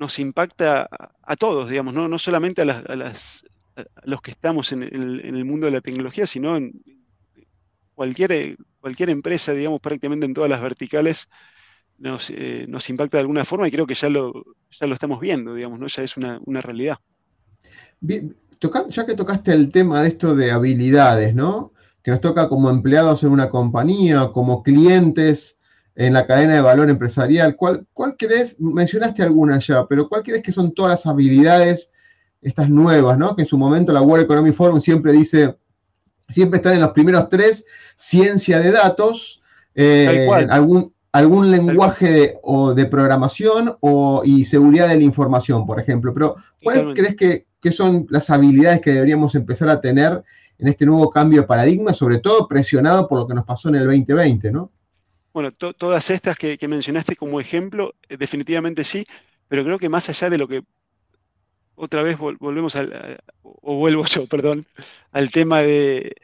nos 0.00 0.18
impacta 0.18 0.88
a, 1.22 1.36
todos, 1.36 1.68
digamos, 1.68 1.92
no, 1.92 2.08
no 2.08 2.18
solamente 2.18 2.62
a, 2.62 2.64
las, 2.64 3.44
los 4.04 4.22
que 4.22 4.30
estamos 4.30 4.72
en 4.72 4.84
el, 4.84 5.44
mundo 5.44 5.66
de 5.66 5.72
la 5.72 5.82
tecnología, 5.82 6.26
sino 6.26 6.56
en 6.56 6.72
cualquier, 7.94 8.56
cualquier 8.80 9.10
empresa, 9.10 9.52
digamos, 9.52 9.80
prácticamente 9.80 10.26
en 10.26 10.34
todas 10.34 10.50
las 10.50 10.60
verticales, 10.60 11.28
nos, 11.98 12.28
eh, 12.30 12.66
nos 12.68 12.88
impacta 12.90 13.18
de 13.18 13.22
alguna 13.22 13.44
forma 13.44 13.68
y 13.68 13.70
creo 13.70 13.86
que 13.86 13.94
ya 13.94 14.08
lo, 14.08 14.32
ya 14.80 14.86
lo 14.86 14.94
estamos 14.94 15.20
viendo, 15.20 15.54
digamos, 15.54 15.78
¿no? 15.78 15.86
ya 15.86 16.02
es 16.02 16.16
una, 16.16 16.40
realidad. 16.60 16.96
Bien, 18.00 18.34
ya 18.90 19.06
que 19.06 19.14
tocaste 19.14 19.52
el 19.52 19.70
tema 19.70 20.02
de 20.02 20.08
esto 20.08 20.34
de 20.34 20.50
habilidades, 20.50 21.34
¿no? 21.34 21.70
Que 22.02 22.10
nos 22.10 22.20
toca 22.20 22.48
como 22.48 22.70
empleados 22.70 23.22
en 23.22 23.30
una 23.30 23.48
compañía, 23.48 24.28
como 24.32 24.62
clientes, 24.62 25.56
en 25.96 26.12
la 26.12 26.26
cadena 26.26 26.54
de 26.54 26.60
valor 26.60 26.90
empresarial. 26.90 27.56
¿Cuál, 27.56 27.86
cuál 27.92 28.16
crees, 28.18 28.60
mencionaste 28.60 29.22
algunas 29.22 29.66
ya, 29.66 29.86
pero 29.86 30.08
cuál 30.08 30.22
crees 30.22 30.42
que 30.42 30.52
son 30.52 30.72
todas 30.72 30.90
las 30.90 31.06
habilidades, 31.06 31.92
estas 32.42 32.68
nuevas, 32.68 33.18
¿no? 33.18 33.34
Que 33.34 33.42
en 33.42 33.48
su 33.48 33.56
momento 33.56 33.92
la 33.92 34.02
World 34.02 34.24
Economic 34.24 34.54
Forum 34.54 34.80
siempre 34.80 35.12
dice, 35.12 35.54
siempre 36.28 36.58
están 36.58 36.74
en 36.74 36.80
los 36.80 36.92
primeros 36.92 37.28
tres, 37.28 37.64
ciencia 37.96 38.58
de 38.60 38.70
datos, 38.72 39.42
eh, 39.74 40.28
algún, 40.50 40.92
algún 41.12 41.50
lenguaje 41.50 42.10
de, 42.10 42.34
o 42.42 42.74
de 42.74 42.86
programación 42.86 43.76
o, 43.80 44.22
y 44.24 44.44
seguridad 44.44 44.88
de 44.88 44.96
la 44.96 45.04
información, 45.04 45.66
por 45.66 45.80
ejemplo. 45.80 46.12
Pero, 46.12 46.36
¿cuáles 46.62 46.94
crees 46.94 47.16
que, 47.16 47.44
que, 47.62 47.72
son 47.72 48.06
las 48.10 48.30
habilidades 48.30 48.80
que 48.80 48.92
deberíamos 48.92 49.34
empezar 49.34 49.68
a 49.68 49.80
tener 49.80 50.22
en 50.58 50.68
este 50.68 50.86
nuevo 50.86 51.10
cambio 51.10 51.42
de 51.42 51.46
paradigma, 51.46 51.92
sobre 51.92 52.18
todo 52.18 52.46
presionado 52.48 53.08
por 53.08 53.18
lo 53.18 53.26
que 53.26 53.34
nos 53.34 53.44
pasó 53.44 53.68
en 53.68 53.76
el 53.76 53.84
2020, 53.84 54.50
¿no? 54.52 54.70
Bueno, 55.32 55.50
todas 55.50 56.10
estas 56.10 56.38
que, 56.38 56.56
mencionaste 56.68 57.16
como 57.16 57.40
ejemplo, 57.40 57.92
eh, 58.08 58.16
definitivamente 58.16 58.84
sí, 58.84 59.04
pero 59.48 59.64
creo 59.64 59.80
que 59.80 59.88
más 59.88 60.08
allá 60.08 60.30
de 60.30 60.38
lo 60.38 60.46
que 60.46 60.62
otra 61.76 62.02
vez 62.02 62.18
volvemos 62.18 62.76
al, 62.76 63.18
o 63.42 63.76
vuelvo 63.76 64.04
yo, 64.06 64.26
perdón, 64.26 64.66
al 65.12 65.30
tema 65.30 65.62
de 65.62 66.14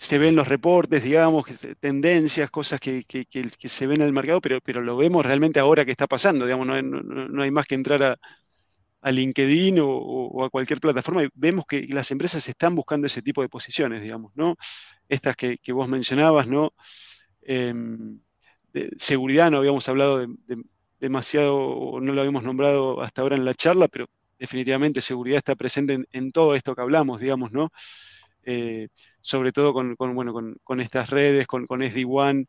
se 0.00 0.16
ven 0.16 0.34
los 0.34 0.48
reportes, 0.48 1.04
digamos, 1.04 1.44
tendencias, 1.78 2.50
cosas 2.50 2.80
que, 2.80 3.04
se 3.04 3.86
ven 3.86 4.00
en 4.00 4.06
el 4.06 4.14
mercado, 4.14 4.40
pero, 4.40 4.58
pero 4.64 4.80
lo 4.80 4.96
vemos 4.96 5.26
realmente 5.26 5.60
ahora 5.60 5.84
que 5.84 5.92
está 5.92 6.06
pasando, 6.06 6.46
digamos, 6.46 6.66
no, 6.66 7.42
hay 7.42 7.50
más 7.50 7.66
que 7.66 7.74
entrar 7.74 8.02
a, 9.02 9.10
LinkedIn 9.12 9.78
o, 9.82 10.44
a 10.44 10.50
cualquier 10.50 10.80
plataforma 10.80 11.24
y 11.24 11.28
vemos 11.34 11.66
que 11.66 11.86
las 11.88 12.10
empresas 12.10 12.46
están 12.48 12.74
buscando 12.74 13.06
ese 13.06 13.20
tipo 13.22 13.42
de 13.42 13.48
posiciones, 13.50 14.02
digamos, 14.02 14.34
¿no? 14.36 14.56
Estas 15.08 15.36
que, 15.36 15.58
vos 15.68 15.88
mencionabas, 15.88 16.46
¿no? 16.46 16.70
Em, 17.42 18.20
de 18.72 18.90
seguridad 18.98 19.50
no 19.50 19.58
habíamos 19.58 19.88
hablado 19.88 20.18
de, 20.18 20.28
demasiado, 20.98 21.56
o 21.56 22.00
no 22.00 22.12
lo 22.12 22.20
habíamos 22.20 22.42
nombrado 22.44 23.02
hasta 23.02 23.22
ahora 23.22 23.36
en 23.36 23.44
la 23.44 23.54
charla, 23.54 23.88
pero 23.88 24.06
definitivamente 24.40 25.02
seguridad 25.02 25.38
está 25.38 25.54
presente 25.54 25.98
en, 26.12 26.32
todo 26.32 26.56
esto 26.56 26.74
que 26.74 26.80
hablamos, 26.80 27.20
digamos, 27.20 27.52
¿no? 27.52 27.68
Eh, 28.44 28.88
sobre 29.20 29.52
todo 29.52 29.74
con, 29.74 29.94
bueno, 30.14 30.32
con, 30.32 30.80
estas 30.80 31.10
redes, 31.10 31.46
con, 31.46 31.66
con 31.66 31.82
SD-WAN 31.82 32.46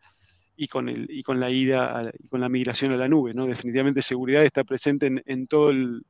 y 0.56 0.68
con, 0.68 0.88
el, 0.88 1.08
y 1.10 1.22
con 1.22 1.40
la 1.42 1.50
ida 1.50 2.10
y 2.18 2.30
con 2.30 2.40
la 2.40 2.48
migración 2.48 2.94
a 2.94 2.98
la 2.98 3.10
nube, 3.10 3.34
¿no? 3.34 3.46
Definitivamente 3.46 4.02
seguridad 4.02 4.46
está 4.46 4.64
presente 4.64 5.12
en, 5.26 5.48
todo 5.48 5.70
el 5.70 6.02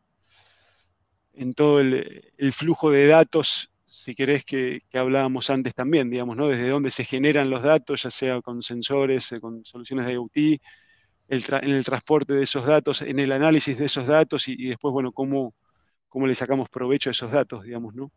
en 1.34 1.54
todo 1.56 1.80
el, 1.80 2.06
flujo 2.54 2.92
de 2.92 3.08
datos 3.08 3.70
si 3.90 4.16
querés, 4.16 4.46
que, 4.46 4.82
hablábamos 4.94 5.50
antes 5.50 5.76
también, 5.76 6.10
digamos, 6.10 6.38
¿no? 6.38 6.48
Desde 6.48 6.70
dónde 6.70 6.92
se 6.92 7.06
generan 7.06 7.50
los 7.50 7.64
datos, 7.64 8.04
ya 8.04 8.12
sea 8.12 8.42
con 8.42 8.64
sensores, 8.64 9.32
eh, 9.32 9.40
con 9.40 9.64
soluciones 9.64 10.06
de 10.06 10.14
IoT, 10.14 10.62
en 11.30 11.72
el 11.72 11.86
transporte 11.86 12.34
de 12.34 12.44
esos 12.44 12.66
datos, 12.66 13.02
en 13.02 13.20
el 13.20 13.32
análisis 13.32 13.78
de 13.78 13.86
esos 13.86 14.06
datos 14.08 14.48
y, 14.48 14.68
después, 14.68 14.92
bueno, 14.92 15.12
cómo, 15.12 15.54
cómo 16.12 16.28
le 16.28 16.36
sacamos 16.36 16.70
provecho 16.70 17.10
a 17.10 17.14
esos 17.14 17.32
datos, 17.32 17.64
digamos, 17.64 17.96
¿no? 17.96 18.12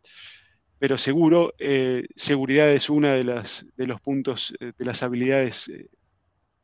Pero 0.77 0.99
seguro, 0.99 1.53
eh, 1.57 2.03
seguridad 2.15 2.69
es 2.69 2.89
una 2.91 3.13
de, 3.13 3.43
de 3.77 3.87
los 3.87 3.99
puntos, 4.01 4.53
eh, 4.59 4.71
de 4.77 4.85
las 4.85 5.01
habilidades 5.01 5.65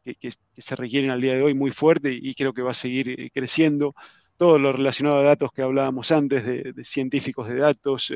que, 0.04 0.34
se 0.58 0.76
requieren 0.76 1.10
al 1.10 1.22
día 1.22 1.34
de 1.34 1.42
hoy 1.42 1.56
muy 1.56 1.72
fuerte 1.72 2.12
y, 2.12 2.36
creo 2.36 2.54
que 2.54 2.62
va 2.62 2.72
a 2.72 2.76
seguir 2.76 3.32
creciendo. 3.34 3.94
Todo 4.38 4.60
lo 4.60 4.74
relacionado 4.74 5.18
a 5.18 5.24
datos 5.24 5.52
que 5.52 5.64
hablábamos 5.64 6.12
antes, 6.12 6.46
de, 6.46 6.84
científicos 6.84 7.48
de 7.48 7.56
datos, 7.56 8.12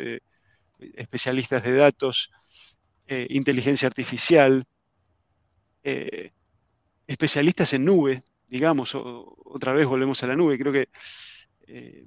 especialistas 0.80 1.64
de 1.64 1.74
datos, 1.74 2.32
eh, 3.08 3.28
inteligencia 3.30 3.88
artificial, 3.88 4.66
eh, 5.84 6.32
especialistas 7.06 7.74
en 7.74 7.86
nube, 7.86 8.24
digamos, 8.50 8.96
otra 8.96 9.74
vez 9.74 9.86
volvemos 9.86 10.24
a 10.24 10.28
la 10.28 10.36
nube, 10.36 10.58
creo 10.58 10.74
que 10.74 10.88
eh, 11.68 12.04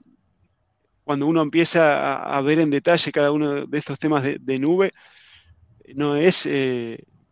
cuando 1.08 1.26
uno 1.26 1.40
empieza 1.40 2.36
a, 2.36 2.38
ver 2.42 2.58
en 2.58 2.68
detalle 2.68 3.10
cada 3.12 3.32
uno 3.32 3.64
de 3.64 3.78
estos 3.78 3.98
temas 3.98 4.22
de, 4.22 4.58
nube, 4.58 4.92
no 5.94 6.16
es, 6.16 6.44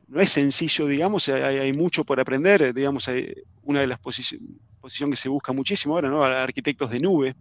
no 0.08 0.18
es 0.22 0.30
sencillo, 0.30 0.86
digamos, 0.86 1.28
hay, 1.28 1.74
mucho 1.74 2.02
por 2.02 2.18
aprender, 2.18 2.72
digamos, 2.72 3.06
hay 3.06 3.34
una 3.64 3.82
de 3.82 3.86
las 3.86 4.00
posiciones 4.00 4.48
que 5.10 5.16
se 5.22 5.28
busca 5.28 5.52
muchísimo 5.52 5.92
ahora, 5.92 6.08
¿no? 6.08 6.24
Arquitectos 6.24 6.88
de 6.88 7.00
nube. 7.00 7.34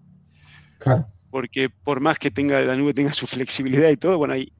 Porque 1.32 1.69
por 1.69 2.02
más 2.02 2.19
que 2.19 2.32
tenga 2.32 2.60
la 2.60 2.76
nube 2.76 2.93
tenga 2.93 3.13
su 3.13 3.28
flexibilidad 3.36 3.89
y 3.89 3.95
todo, 3.95 4.17
bueno, 4.17 4.34
hay 4.34 4.52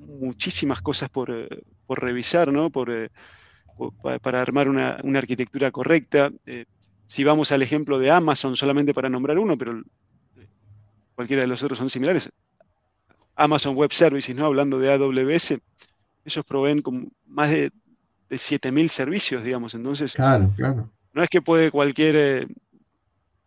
muchísimas 0.00 0.82
cosas 0.82 1.10
por, 1.10 1.32
por 1.86 2.02
revisar, 2.02 2.52
¿no? 2.52 2.70
Por, 2.70 3.08
para 4.20 4.42
armar 4.42 4.68
una, 4.68 4.96
arquitectura 5.16 5.70
correcta. 5.70 6.28
Eh, 6.46 6.64
si 7.06 7.22
vamos 7.22 7.52
al 7.52 7.62
ejemplo 7.62 8.00
de 8.00 8.10
Amazon, 8.10 8.56
solamente 8.56 8.92
para 8.92 9.08
nombrar 9.08 9.38
uno, 9.38 9.56
pero 9.56 9.78
eh, 9.78 9.82
cualquiera 11.20 11.42
de 11.42 11.48
los 11.48 11.62
otros 11.62 11.78
son 11.78 11.90
similares, 11.90 12.30
Amazon 13.36 13.76
Web 13.76 13.92
Services, 13.92 14.34
¿no? 14.34 14.46
hablando 14.46 14.78
de 14.78 14.90
AWS, 14.90 15.52
ellos 16.24 16.46
proveen 16.46 16.80
con 16.80 17.06
más 17.26 17.50
de, 17.50 17.70
de 18.30 18.36
7.000 18.36 18.88
servicios, 18.88 19.44
digamos. 19.44 19.74
Entonces, 19.74 20.14
claro, 20.14 20.50
claro. 20.56 20.88
no 21.12 21.22
es 21.22 21.28
que 21.28 21.42
puede 21.42 21.70
cualquier, 21.70 22.16
eh, 22.16 22.46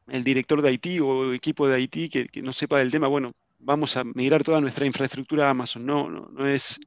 el 0.10 0.24
director 0.24 0.62
de 0.62 0.72
IT 0.72 1.02
o 1.02 1.34
equipo 1.34 1.68
de 1.68 1.82
IT 1.82 2.12
que, 2.12 2.42
no 2.44 2.54
sepa 2.54 2.78
del 2.78 2.92
tema, 2.92 3.08
bueno, 3.08 3.32
vamos 3.62 3.98
a 3.98 4.04
migrar 4.04 4.44
toda 4.44 4.62
nuestra 4.62 4.86
infraestructura 4.86 5.48
a 5.48 5.50
Amazon. 5.50 5.84
No, 5.84 6.12
no, 6.12 6.28
no 6.30 6.48
es 6.48 6.80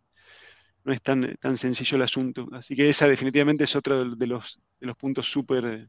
no 0.84 0.92
es 0.92 1.02
tan, 1.02 1.34
tan 1.40 1.58
sencillo 1.58 1.96
el 1.96 2.02
asunto. 2.02 2.46
Así 2.52 2.76
que 2.76 2.88
esa 2.88 3.08
definitivamente 3.08 3.64
es 3.64 3.74
otro 3.74 4.08
de, 4.08 4.26
los, 4.28 4.60
de 4.78 4.86
los 4.86 4.96
puntos 4.96 5.28
súper 5.28 5.88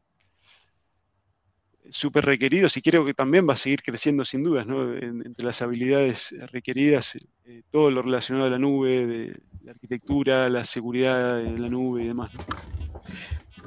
súper 1.90 2.26
requeridos 2.26 2.76
y 2.78 2.82
creo 2.82 3.06
que 3.06 3.14
también 3.14 3.48
va 3.48 3.54
a 3.54 3.58
seguir 3.58 3.82
creciendo 3.82 4.26
sin 4.26 4.44
dudas, 4.44 4.66
¿no? 4.68 4.94
entre 4.94 5.46
las 5.46 5.62
habilidades 5.62 6.34
requeridas, 6.52 7.16
eh, 7.46 7.62
todo 7.72 7.92
lo 7.92 8.02
relacionado 8.02 8.48
a 8.48 8.50
la 8.50 8.60
nube, 8.60 9.06
de 9.06 9.40
la 9.64 9.72
arquitectura, 9.72 10.50
la 10.50 10.66
seguridad 10.66 11.38
de 11.44 11.60
la 11.60 11.70
nube 11.70 12.04
y 12.04 12.08
demás. 12.08 12.32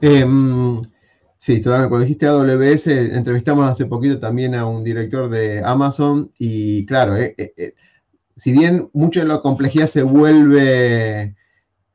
Em, 0.00 0.80
sí, 1.38 1.62
cuando 1.62 2.00
dijiste 2.00 2.26
AWS, 2.26 2.86
entrevistamos 2.86 3.68
hace 3.68 3.86
poquito 3.86 4.18
también 4.18 4.54
a 4.54 4.66
un 4.66 4.84
director 4.84 5.28
de 5.28 5.62
Amazon 5.64 6.30
y 6.38 6.86
claro, 6.86 7.16
eh, 7.16 7.34
eh, 7.36 7.74
si 8.36 8.52
bien 8.52 8.88
mucha 8.92 9.20
de 9.20 9.26
la 9.26 9.40
complejidad 9.40 9.86
se 9.86 10.02
vuelve 10.02 11.34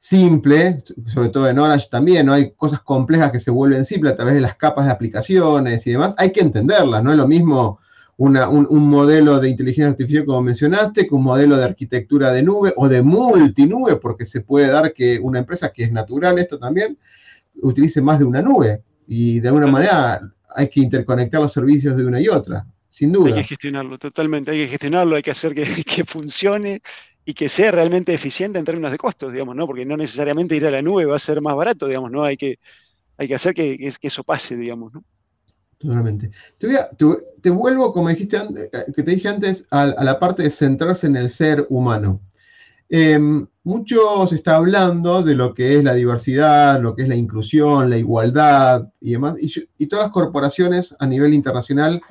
simple, 0.05 0.83
sobre 1.07 1.29
todo 1.29 1.49
en 1.49 1.57
Orange 1.57 1.87
también, 1.89 2.27
¿no? 2.27 2.33
Hay 2.33 2.51
cosas 2.51 2.79
complejas 2.81 3.31
que 3.31 3.39
se 3.39 3.49
vuelven 3.49 3.85
simples 3.85 4.13
a 4.13 4.15
través 4.15 4.35
de 4.35 4.41
las 4.41 4.55
capas 4.55 4.85
de 4.85 4.91
aplicaciones 4.91 5.87
y 5.87 5.93
demás, 5.93 6.13
hay 6.19 6.31
que 6.31 6.41
entenderlas, 6.41 7.03
no 7.03 7.09
es 7.09 7.17
lo 7.17 7.27
mismo 7.27 7.79
un, 8.17 8.87
modelo 8.87 9.39
de 9.39 9.49
inteligencia 9.49 9.87
artificial 9.87 10.25
como 10.25 10.43
mencionaste 10.43 11.07
que 11.07 11.15
un 11.15 11.23
modelo 11.23 11.57
de 11.57 11.63
arquitectura 11.63 12.31
de 12.31 12.43
nube 12.43 12.71
o 12.77 12.87
de 12.87 13.01
multinube, 13.01 13.95
porque 13.95 14.27
se 14.27 14.41
puede 14.41 14.67
dar 14.67 14.93
que 14.93 15.17
una 15.19 15.39
empresa, 15.39 15.71
que 15.73 15.85
es 15.85 15.91
natural 15.91 16.37
esto 16.37 16.59
también, 16.59 16.95
utilice 17.63 17.99
más 17.99 18.19
de 18.19 18.25
una 18.25 18.43
nube 18.43 18.81
y 19.07 19.39
de 19.39 19.47
alguna 19.47 19.65
manera 19.65 20.21
hay 20.55 20.69
que 20.69 20.81
interconectar 20.81 21.41
los 21.41 21.51
servicios 21.51 21.97
de 21.97 22.05
una 22.05 22.21
y 22.21 22.27
otra 22.27 22.63
sin 22.91 23.11
duda. 23.11 23.35
Hay 23.35 23.41
que 23.41 23.47
gestionarlo, 23.49 23.97
totalmente, 23.97 24.51
hay 24.51 24.65
que 24.65 24.67
gestionarlo, 24.67 25.15
hay 25.15 25.23
que 25.23 25.31
hacer 25.31 25.55
que, 25.55 25.65
funcione 26.05 26.81
y 27.25 27.33
que 27.33 27.49
sea 27.49 27.71
realmente 27.71 28.13
eficiente 28.13 28.59
en 28.59 28.65
términos 28.65 28.91
de 28.91 28.99
costos, 28.99 29.33
digamos, 29.33 29.55
¿no? 29.55 29.65
Porque 29.65 29.83
no 29.83 29.97
necesariamente 29.97 30.55
ir 30.55 30.67
a 30.67 30.71
la 30.71 30.83
nube 30.83 31.05
va 31.05 31.15
a 31.15 31.19
ser 31.19 31.41
más 31.41 31.55
barato, 31.55 31.88
digamos, 31.88 32.11
¿no? 32.11 32.23
Hay 32.23 32.38
que, 32.38 32.55
hay 33.17 33.27
que 33.27 33.35
hacer 33.35 33.55
que, 33.55 33.93
eso 34.01 34.23
pase, 34.23 34.55
digamos, 34.55 34.93
¿no? 34.93 35.01
Totalmente. 35.79 36.31
Te, 37.41 37.49
vuelvo, 37.49 37.91
como 37.91 38.09
dijiste 38.09 38.38
eh, 38.38 38.69
que 38.95 39.03
te 39.03 39.11
dije 39.11 39.27
antes, 39.27 39.65
a, 39.71 39.85
la 39.85 40.19
parte 40.19 40.43
de 40.43 40.51
centrarse 40.51 41.07
en 41.07 41.15
el 41.15 41.31
ser 41.31 41.65
humano. 41.69 42.19
Em, 42.88 43.45
mucho 43.63 44.27
se 44.27 44.35
está 44.35 44.57
hablando 44.57 45.23
de 45.23 45.33
lo 45.33 45.55
que 45.55 45.77
es 45.77 45.83
la 45.83 45.95
diversidad, 45.95 46.79
lo 46.79 46.95
que 46.95 47.01
es 47.01 47.09
la 47.09 47.15
inclusión, 47.15 47.89
la 47.89 47.97
igualdad 47.97 48.88
y 49.01 49.13
demás, 49.13 49.35
y 49.39 49.88
todas 49.88 50.05
las 50.05 50.13
corporaciones 50.13 50.95
a 50.99 51.07
nivel 51.07 51.33
internacional 51.33 52.01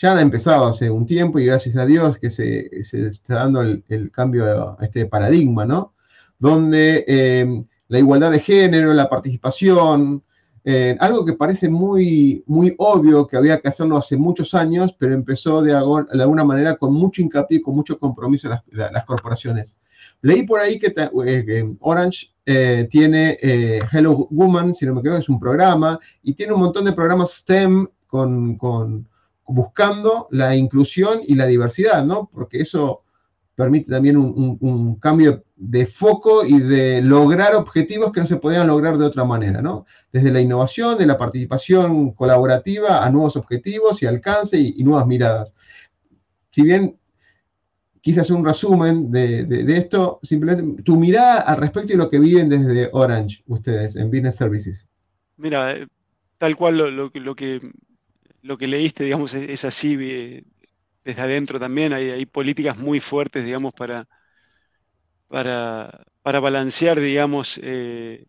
ya 0.00 0.12
han 0.12 0.18
empezado 0.18 0.66
hace 0.66 0.90
un 0.90 1.06
tiempo 1.06 1.38
y 1.38 1.44
gracias 1.44 1.76
a 1.76 1.84
Dios 1.84 2.18
que 2.18 2.30
se, 2.30 2.70
está 2.80 3.34
dando 3.34 3.60
el, 3.60 4.10
cambio 4.12 4.76
a 4.78 4.78
este 4.80 5.04
paradigma, 5.04 5.66
¿no? 5.66 5.92
Donde 6.38 7.04
eh, 7.06 7.62
la 7.88 7.98
igualdad 7.98 8.30
de 8.30 8.40
género, 8.40 8.94
la 8.94 9.10
participación, 9.10 10.22
eh, 10.64 10.96
algo 11.00 11.26
que 11.26 11.34
parece 11.34 11.68
muy, 11.68 12.42
muy 12.46 12.74
obvio 12.78 13.26
que 13.26 13.36
había 13.36 13.60
que 13.60 13.68
hacerlo 13.68 13.98
hace 13.98 14.16
muchos 14.16 14.54
años, 14.54 14.94
pero 14.98 15.12
empezó 15.12 15.60
de, 15.60 15.74
alguna 15.74 16.44
manera 16.44 16.76
con 16.76 16.94
mucho 16.94 17.20
hincapié 17.20 17.58
y 17.58 17.62
con 17.62 17.76
mucho 17.76 17.98
compromiso 17.98 18.48
las, 18.48 18.62
las 18.72 19.04
corporaciones. 19.04 19.76
Leí 20.22 20.44
por 20.44 20.60
ahí 20.60 20.78
que, 20.78 20.94
eh, 20.96 21.74
Orange 21.80 22.28
tiene 22.90 23.38
Hello 23.92 24.26
Woman, 24.30 24.74
si 24.74 24.84
no 24.86 24.94
me 24.94 25.00
equivoco, 25.00 25.20
es 25.20 25.28
un 25.28 25.38
programa, 25.38 26.00
y 26.22 26.32
tiene 26.32 26.52
un 26.54 26.60
montón 26.60 26.84
de 26.84 26.92
programas 26.92 27.32
STEM 27.32 27.86
con, 28.08 28.56
con 28.56 29.06
buscando 29.50 30.28
la 30.30 30.56
inclusión 30.56 31.20
y 31.26 31.34
la 31.34 31.46
diversidad, 31.46 32.04
¿no? 32.04 32.28
Porque 32.32 32.60
eso 32.60 33.00
permite 33.54 33.90
también 33.90 34.16
un, 34.16 34.96
cambio 35.00 35.42
de 35.56 35.86
foco 35.86 36.46
y 36.46 36.60
de 36.60 37.02
lograr 37.02 37.54
objetivos 37.54 38.10
que 38.10 38.20
no 38.20 38.26
se 38.26 38.36
podrían 38.36 38.66
lograr 38.66 38.96
de 38.96 39.04
otra 39.04 39.24
manera, 39.24 39.60
¿no? 39.60 39.84
Desde 40.12 40.30
la 40.30 40.40
innovación, 40.40 40.96
de 40.96 41.04
la 41.04 41.18
participación 41.18 42.12
colaborativa 42.12 43.04
a 43.04 43.10
nuevos 43.10 43.36
objetivos 43.36 44.02
y 44.02 44.06
alcance 44.06 44.58
y, 44.58 44.82
nuevas 44.82 45.06
miradas. 45.06 45.54
Si 46.52 46.62
bien 46.62 46.96
quise 48.00 48.20
hacer 48.20 48.34
un 48.34 48.46
resumen 48.46 49.10
de, 49.10 49.76
esto, 49.76 50.20
simplemente 50.22 50.82
tu 50.82 50.96
mirada 50.96 51.40
al 51.40 51.58
respecto 51.58 51.92
de 51.92 51.98
lo 51.98 52.08
que 52.08 52.18
viven 52.18 52.48
desde 52.48 52.88
Orange, 52.92 53.42
ustedes, 53.46 53.94
en 53.96 54.10
Business 54.10 54.36
Services. 54.36 54.86
Mira, 55.36 55.72
eh, 55.72 55.86
tal 56.38 56.56
cual 56.56 56.78
lo 56.78 57.36
que 57.36 57.60
lo 58.42 58.58
que 58.58 58.66
leíste, 58.66 59.04
digamos, 59.04 59.34
es, 59.34 59.64
así 59.64 59.96
eh, 60.00 60.42
desde 61.04 61.20
adentro 61.20 61.58
también. 61.60 61.92
Hay, 61.92 62.26
políticas 62.26 62.76
muy 62.76 63.00
fuertes, 63.00 63.44
digamos, 63.44 63.74
para, 63.74 64.06
para, 65.28 66.04
para 66.22 66.40
balancear, 66.40 67.00
digamos, 67.00 67.60
eh, 67.62 68.24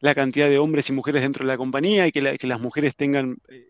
la 0.00 0.14
cantidad 0.14 0.48
de 0.48 0.58
hombres 0.58 0.88
y 0.88 0.92
mujeres 0.92 1.22
dentro 1.22 1.44
de 1.44 1.48
la 1.48 1.56
compañía 1.56 2.06
y 2.06 2.12
que, 2.12 2.38
las 2.46 2.60
mujeres 2.60 2.96
tengan 2.96 3.36
eh, 3.48 3.64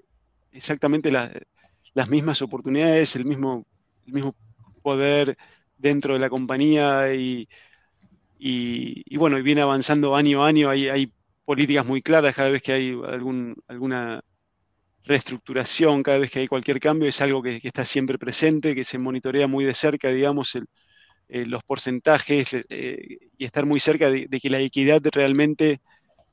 exactamente 0.53 1.11
las 1.11 2.09
mismas 2.09 2.43
oportunidades, 2.43 3.17
el 3.17 3.25
mismo, 3.25 3.65
el 4.07 4.13
mismo 4.13 4.35
poder 4.83 5.37
dentro 5.79 6.15
de 6.15 6.21
la 6.21 6.29
compañía 6.29 7.15
y, 7.15 7.49
y, 8.39 9.17
bueno, 9.17 9.39
y 9.39 9.43
viene 9.43 9.61
avanzando 9.63 10.17
año 10.17 10.45
a 10.45 10.49
año, 10.49 10.71
hay, 10.71 10.89
hay 10.89 11.09
políticas 11.45 11.85
muy 11.87 12.01
claras 12.03 12.35
cada 12.35 12.49
vez 12.49 12.63
que 12.63 12.73
hay 12.73 12.91
algún, 13.09 13.55
alguna 13.69 14.23
reestructuración 15.05 16.03
cada 16.03 16.19
vez 16.19 16.31
que 16.31 16.41
hay 16.41 16.49
cualquier 16.49 16.81
cambio, 16.81 17.09
es 17.09 17.21
algo 17.21 17.43
que, 17.43 17.61
está 17.63 17.85
siempre 17.85 18.19
presente, 18.19 18.75
que 18.75 18.85
se 18.85 18.99
monitorea 18.99 19.47
muy 19.47 19.65
de 19.65 19.75
cerca, 19.75 20.09
digamos, 20.09 20.55
eh, 21.29 21.47
los 21.47 21.63
porcentajes 21.65 22.49
eh, 22.69 22.99
y 23.39 23.45
estar 23.45 23.67
muy 23.67 23.81
cerca 23.81 24.11
de, 24.11 24.27
que 24.29 24.51
la 24.51 24.61
equidad 24.61 25.01
realmente, 25.13 25.81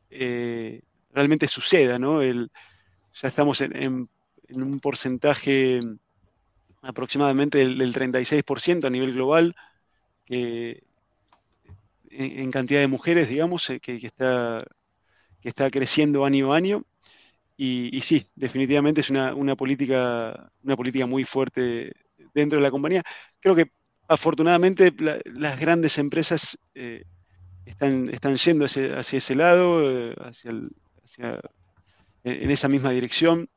eh, 0.09 0.79
realmente 1.13 1.47
suceda, 1.47 1.99
¿no? 1.99 2.21
ya 2.23 3.27
estamos 3.29 3.61
en, 3.61 4.07
un 4.49 4.79
porcentaje 4.79 5.81
aproximadamente 6.81 7.57
del, 7.57 7.93
36% 7.93 8.85
a 8.85 8.89
nivel 8.89 9.13
global, 9.13 9.55
que, 10.25 10.79
en, 12.11 12.51
cantidad 12.51 12.79
de 12.79 12.87
mujeres, 12.87 13.29
digamos, 13.29 13.67
que, 13.81 13.95
está, 13.97 14.63
que 15.41 15.49
está 15.49 15.69
creciendo 15.69 16.25
año 16.25 16.53
a 16.53 16.57
año 16.57 16.81
y, 17.59 18.01
sí, 18.01 18.23
definitivamente 18.35 19.01
es 19.01 19.09
una, 19.09 19.55
política, 19.55 20.47
una 20.63 20.75
política 20.75 21.07
muy 21.07 21.23
fuerte 21.23 21.91
dentro 22.35 22.59
de 22.59 22.63
la 22.63 22.69
compañía. 22.69 23.01
Creo 23.41 23.55
que 23.55 23.71
afortunadamente 24.07 24.93
las 25.33 25.59
grandes 25.59 25.97
empresas 25.97 26.55
eh, 26.75 27.01
están, 27.65 28.09
están 28.09 28.37
yendo 28.37 28.65
hacia, 28.65 28.99
ese 28.99 29.35
lado, 29.35 29.89
eh, 29.89 30.13
hacia, 30.19 31.39
en 32.23 32.51
esa 32.51 32.67
misma 32.67 32.91
dirección. 32.91 33.47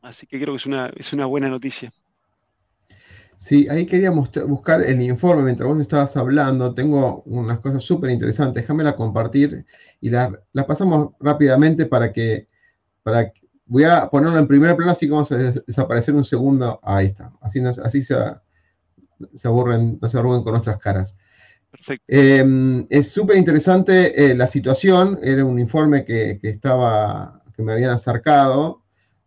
Así 0.00 0.26
que 0.26 0.40
creo 0.40 0.54
que 0.54 0.58
es 0.58 0.66
una, 0.66 0.88
es 0.96 1.12
una 1.12 1.26
buena 1.26 1.50
noticia. 1.50 1.92
Sí, 3.36 3.68
ahí 3.68 3.84
quería 3.84 4.10
buscar 4.10 4.82
el 4.82 5.02
informe 5.02 5.42
mientras 5.42 5.68
vos 5.68 5.78
estabas 5.82 6.16
hablando. 6.16 6.72
Tengo 6.72 7.22
unas 7.26 7.58
cosas 7.58 7.82
súper 7.82 8.08
interesantes. 8.08 8.62
Déjamela 8.62 8.96
compartir 8.96 9.66
y 10.00 10.08
la, 10.08 10.32
la 10.54 10.66
pasamos 10.66 11.12
rápidamente 11.20 11.84
para 11.84 12.14
que 12.14 12.46
voy 13.66 13.84
a 13.84 14.08
ponerlo 14.08 14.38
en 14.38 14.46
primer 14.46 14.76
plano, 14.76 14.92
así 14.92 15.06
que 15.06 15.12
vamos 15.12 15.32
a 15.32 15.36
desaparecer 15.36 16.14
un 16.14 16.24
segundo. 16.24 16.80
Ahí 16.82 17.06
está. 17.06 17.30
Así, 17.40 17.60
así 17.60 18.02
se, 18.02 18.14
aburren, 19.44 19.98
no 20.00 20.08
se 20.08 20.18
aburren 20.18 20.42
con 20.42 20.52
nuestras 20.52 20.78
caras. 20.78 21.14
Em, 22.08 22.86
es 22.88 23.10
súper 23.10 23.36
interesante 23.36 24.30
eh, 24.30 24.34
la 24.34 24.48
situación. 24.48 25.18
Era 25.22 25.44
un 25.44 25.58
informe 25.58 26.04
que, 26.04 26.38
estaba, 26.42 27.42
que 27.54 27.62
me 27.62 27.72
habían 27.72 27.90
acercado. 27.90 28.80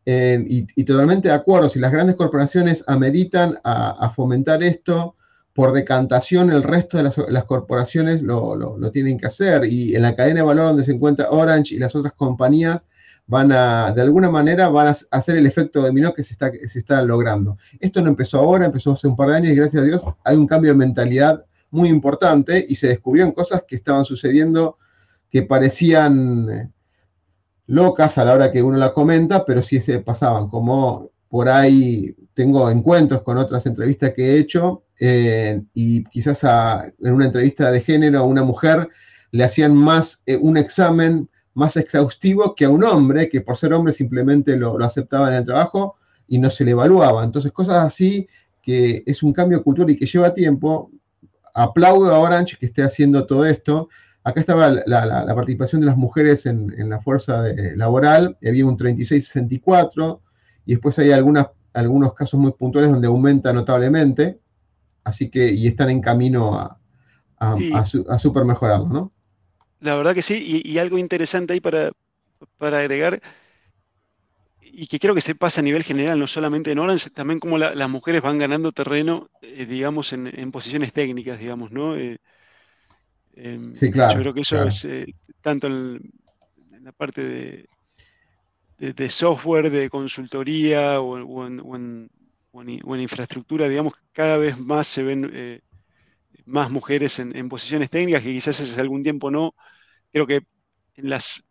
y, 0.06 0.84
totalmente 0.86 1.28
de 1.28 1.36
acuerdo, 1.36 1.70
si 1.70 1.80
las 1.80 1.92
grandes 1.92 2.16
corporaciones 2.16 2.84
ameritan 2.88 3.60
a, 3.64 4.12
fomentar 4.16 4.64
esto, 4.64 5.16
por 5.54 5.74
decantación 5.74 6.52
el 6.52 6.64
resto 6.64 6.98
de 6.98 7.04
las, 7.04 7.44
corporaciones 7.44 8.22
lo, 8.22 8.80
tienen 8.92 9.20
que 9.20 9.28
hacer 9.28 9.66
y 9.66 9.96
en 9.96 10.04
la 10.04 10.16
cadena 10.16 10.40
de 10.40 10.46
valor 10.46 10.68
donde 10.70 10.86
se 10.86 10.94
encuentra 10.94 11.30
Orange 11.30 11.76
y 11.76 11.80
las 11.80 11.96
otras 11.96 12.14
compañías 12.14 12.86
van 13.30 13.52
a, 13.52 13.94
de 13.94 14.02
alguna 14.02 14.30
manera, 14.32 14.70
van 14.70 14.88
a 14.88 14.96
hacer 15.12 15.38
el 15.38 15.46
efecto 15.46 15.84
dominó 15.84 16.16
que 16.16 16.24
se 16.24 16.34
está, 16.34 16.52
se 16.52 16.80
está 16.80 17.04
logrando. 17.04 17.60
Esto 17.80 18.02
no 18.02 18.10
empezó 18.10 18.40
ahora, 18.40 18.66
empezó 18.66 18.94
hace 18.94 19.08
un 19.08 19.16
par 19.16 19.30
de 19.30 19.36
años 19.36 19.52
y 19.52 19.56
gracias 19.56 19.84
a 19.84 19.86
Dios 19.86 20.04
hay 20.24 20.36
un 20.36 20.48
cambio 20.48 20.72
de 20.72 20.78
mentalidad 20.78 21.46
muy 21.70 21.90
importante 21.90 22.66
y 22.68 22.74
se 22.74 22.88
descubrieron 22.88 23.32
cosas 23.32 23.64
que 23.68 23.76
estaban 23.76 24.04
sucediendo 24.04 24.78
que 25.32 25.44
parecían 25.44 26.50
eh, 26.50 26.70
locas 27.68 28.18
a 28.18 28.26
la 28.26 28.34
hora 28.34 28.52
que 28.52 28.64
uno 28.64 28.80
la 28.80 28.94
comenta, 28.94 29.46
pero 29.46 29.62
sí 29.62 29.80
se 29.80 30.00
pasaban, 30.00 30.50
como 30.50 31.12
por 31.30 31.50
ahí 31.50 32.16
tengo 32.34 32.72
encuentros 32.72 33.22
con 33.22 33.38
otras 33.38 33.68
entrevistas 33.68 34.16
que 34.16 34.34
he 34.34 34.40
hecho 34.40 34.82
eh, 35.00 35.62
y 35.76 36.04
quizás 36.06 36.44
en 36.44 37.14
una 37.14 37.26
entrevista 37.26 37.70
de 37.70 37.82
género 37.82 38.20
a 38.20 38.24
una 38.24 38.42
mujer 38.42 38.90
le 39.30 39.44
hacían 39.44 39.76
más 39.76 40.24
eh, 40.26 40.36
un 40.36 40.58
examen 40.58 41.30
más 41.54 41.78
exhaustivo 41.78 42.56
que 42.56 42.66
a 42.66 42.70
un 42.70 42.84
hombre 42.84 43.30
que 43.30 43.42
por 43.42 43.58
ser 43.58 43.74
hombre 43.74 43.94
simplemente 43.94 44.56
lo, 44.58 44.78
lo, 44.78 44.86
aceptaba 44.86 45.30
en 45.30 45.36
el 45.36 45.46
trabajo 45.46 45.96
y 46.28 46.38
no 46.38 46.50
se 46.52 46.64
le 46.64 46.72
evaluaba. 46.72 47.24
Entonces 47.24 47.52
cosas 47.52 47.78
así 47.80 48.28
que 48.62 49.04
es 49.06 49.24
un 49.24 49.34
cambio 49.34 49.64
cultural 49.64 49.92
y 49.92 49.98
que 49.98 50.06
lleva 50.06 50.34
tiempo. 50.34 50.92
Aplaudo 51.54 52.14
a 52.14 52.20
Orange 52.20 52.58
que 52.58 52.68
esté 52.68 52.84
haciendo 52.84 53.26
todo 53.26 53.46
esto. 53.46 53.90
Acá 54.24 54.42
estaba 54.42 54.70
la, 54.70 55.34
participación 55.34 55.82
de 55.82 55.88
las 55.88 55.98
mujeres 55.98 56.46
en, 56.46 56.90
la 56.90 57.00
fuerza 57.00 57.46
laboral, 57.76 58.38
había 58.46 58.66
un 58.66 58.78
36-64, 58.78 60.20
y 60.66 60.74
después 60.74 61.00
hay 61.00 61.12
algunas 61.12 61.48
algunos 61.74 62.14
casos 62.14 62.40
muy 62.40 62.52
puntuales 62.52 62.92
donde 62.92 63.08
aumenta 63.08 63.54
notablemente, 63.54 64.40
así 65.04 65.30
que, 65.30 65.52
y 65.52 65.68
están 65.68 65.90
en 65.90 66.02
camino 66.02 66.56
a, 66.56 66.78
a, 67.40 68.20
super 68.20 68.44
mejorarlo, 68.44 68.88
¿no? 68.88 69.12
La 69.82 69.96
verdad 69.96 70.14
que 70.14 70.22
sí, 70.22 70.62
y, 70.64 70.78
algo 70.78 70.98
interesante 70.98 71.54
ahí 71.54 71.62
para, 71.62 71.92
para, 72.58 72.80
agregar, 72.80 73.22
y 74.62 74.88
que 74.88 75.00
creo 75.00 75.16
que 75.16 75.22
se 75.22 75.36
pasa 75.36 75.62
a 75.62 75.64
nivel 75.64 75.84
general, 75.84 76.20
no 76.20 76.28
solamente 76.28 76.72
en 76.72 76.80
Orange, 76.80 77.10
también 77.12 77.40
como 77.40 77.58
las 77.58 77.90
mujeres 77.90 78.22
van 78.22 78.38
ganando 78.38 78.72
terreno, 78.72 79.28
eh, 79.42 79.66
digamos, 79.66 80.12
en, 80.12 80.52
posiciones 80.52 80.92
técnicas, 80.92 81.40
digamos, 81.40 81.72
¿no? 81.72 81.96
Eh, 81.96 82.18
em, 83.36 83.74
sí, 83.74 83.90
claro. 83.90 84.16
Yo 84.16 84.20
creo 84.22 84.34
que 84.34 84.42
eso 84.42 84.64
es 84.64 84.84
eh, 84.84 85.06
tanto 85.42 85.68
en, 85.68 85.98
la 86.82 86.92
parte 86.92 87.24
de, 87.24 87.66
de, 88.80 89.10
software, 89.10 89.70
de 89.70 89.90
consultoría 89.90 91.00
o, 91.00 91.46
en, 91.46 92.10
infraestructura, 93.00 93.70
digamos, 93.70 93.94
cada 94.14 94.38
vez 94.38 94.58
más 94.58 94.88
se 94.88 95.04
ven 95.04 95.30
eh, 95.34 95.62
más 96.50 96.70
mujeres 96.70 97.20
en, 97.20 97.50
posiciones 97.50 97.90
técnicas 97.90 98.24
que 98.24 98.34
quizás 98.34 98.60
hace 98.60 98.80
algún 98.80 99.04
tiempo 99.04 99.32
no. 99.32 99.54
Creo 100.12 100.28
que 100.28 100.42
en 100.96 101.10
las 101.10 101.42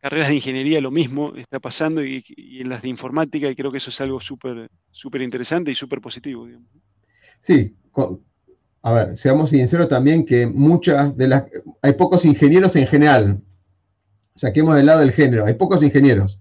carreras 0.00 0.28
de 0.28 0.36
ingeniería 0.36 0.80
lo 0.80 0.90
mismo 0.90 1.34
está 1.36 1.60
pasando 1.60 2.04
y, 2.04 2.24
en 2.36 2.68
las 2.68 2.82
de 2.82 2.88
informática 2.88 3.48
y 3.48 3.56
creo 3.56 3.70
que 3.70 3.78
eso 3.78 3.90
es 3.90 4.00
algo 4.00 4.20
súper 4.20 4.68
súper 4.92 5.22
interesante 5.22 5.70
y 5.70 5.74
súper 5.74 6.00
positivo. 6.00 6.48
Sí, 7.42 7.74
a 8.82 8.92
ver, 8.92 9.18
seamos 9.18 9.50
sinceros 9.50 9.88
también 9.88 10.24
que 10.24 10.46
muchas 10.46 11.16
de 11.16 11.28
las... 11.28 11.44
Hay 11.82 11.92
pocos 11.92 12.24
ingenieros 12.24 12.74
en 12.76 12.86
general. 12.86 13.40
Saquemos 14.34 14.74
del 14.74 14.86
lado 14.86 15.00
del 15.00 15.12
género, 15.12 15.46
hay 15.46 15.54
pocos 15.54 15.82
ingenieros 15.82 16.38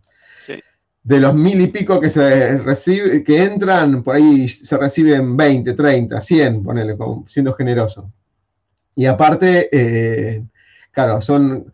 de 1.06 1.20
los 1.20 1.36
mil 1.36 1.62
y 1.62 1.68
pico 1.68 2.00
que 2.00 2.10
se 2.10 2.58
recibe, 2.58 3.24
que 3.24 3.44
entran, 3.44 4.02
por 4.04 4.16
ahí 4.16 4.50
se 4.50 4.76
reciben 4.76 5.38
20, 5.38 5.74
30, 5.74 6.20
100, 6.20 6.64
ponele, 6.64 6.98
siendo 7.28 7.54
generoso. 7.54 8.12
Y 8.96 9.06
aparte, 9.06 9.70
eh, 9.72 10.44
claro, 10.92 11.22
son, 11.22 11.72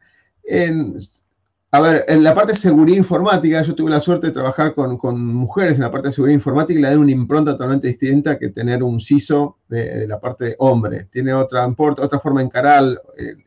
a 1.72 1.80
ver, 1.80 2.04
en 2.10 2.24
la 2.24 2.36
parte 2.36 2.52
de 2.52 2.60
seguridad 2.60 2.98
informática, 2.98 3.62
yo 3.62 3.74
tuve 3.74 3.90
la 3.90 4.02
suerte 4.02 4.28
de 4.28 4.34
trabajar 4.34 4.74
con, 4.74 5.24
mujeres 5.34 5.78
en 5.78 5.84
la 5.84 5.92
parte 5.92 6.10
de 6.10 6.14
seguridad 6.14 6.36
informática 6.36 6.78
y 6.78 6.82
le 6.82 6.90
dan 6.90 7.00
una 7.00 7.12
impronta 7.12 7.54
totalmente 7.54 7.88
distinta 7.88 8.38
que 8.38 8.50
tener 8.50 8.84
un 8.84 9.00
CISO 9.00 9.60
de, 9.70 10.08
la 10.08 10.20
parte 10.20 10.44
de 10.44 10.56
hombre. 10.60 11.06
Tiene 11.10 11.34
otra, 11.34 11.66
otra 11.78 12.20
forma 12.20 12.42
de 12.42 12.48
encarar 12.48 12.84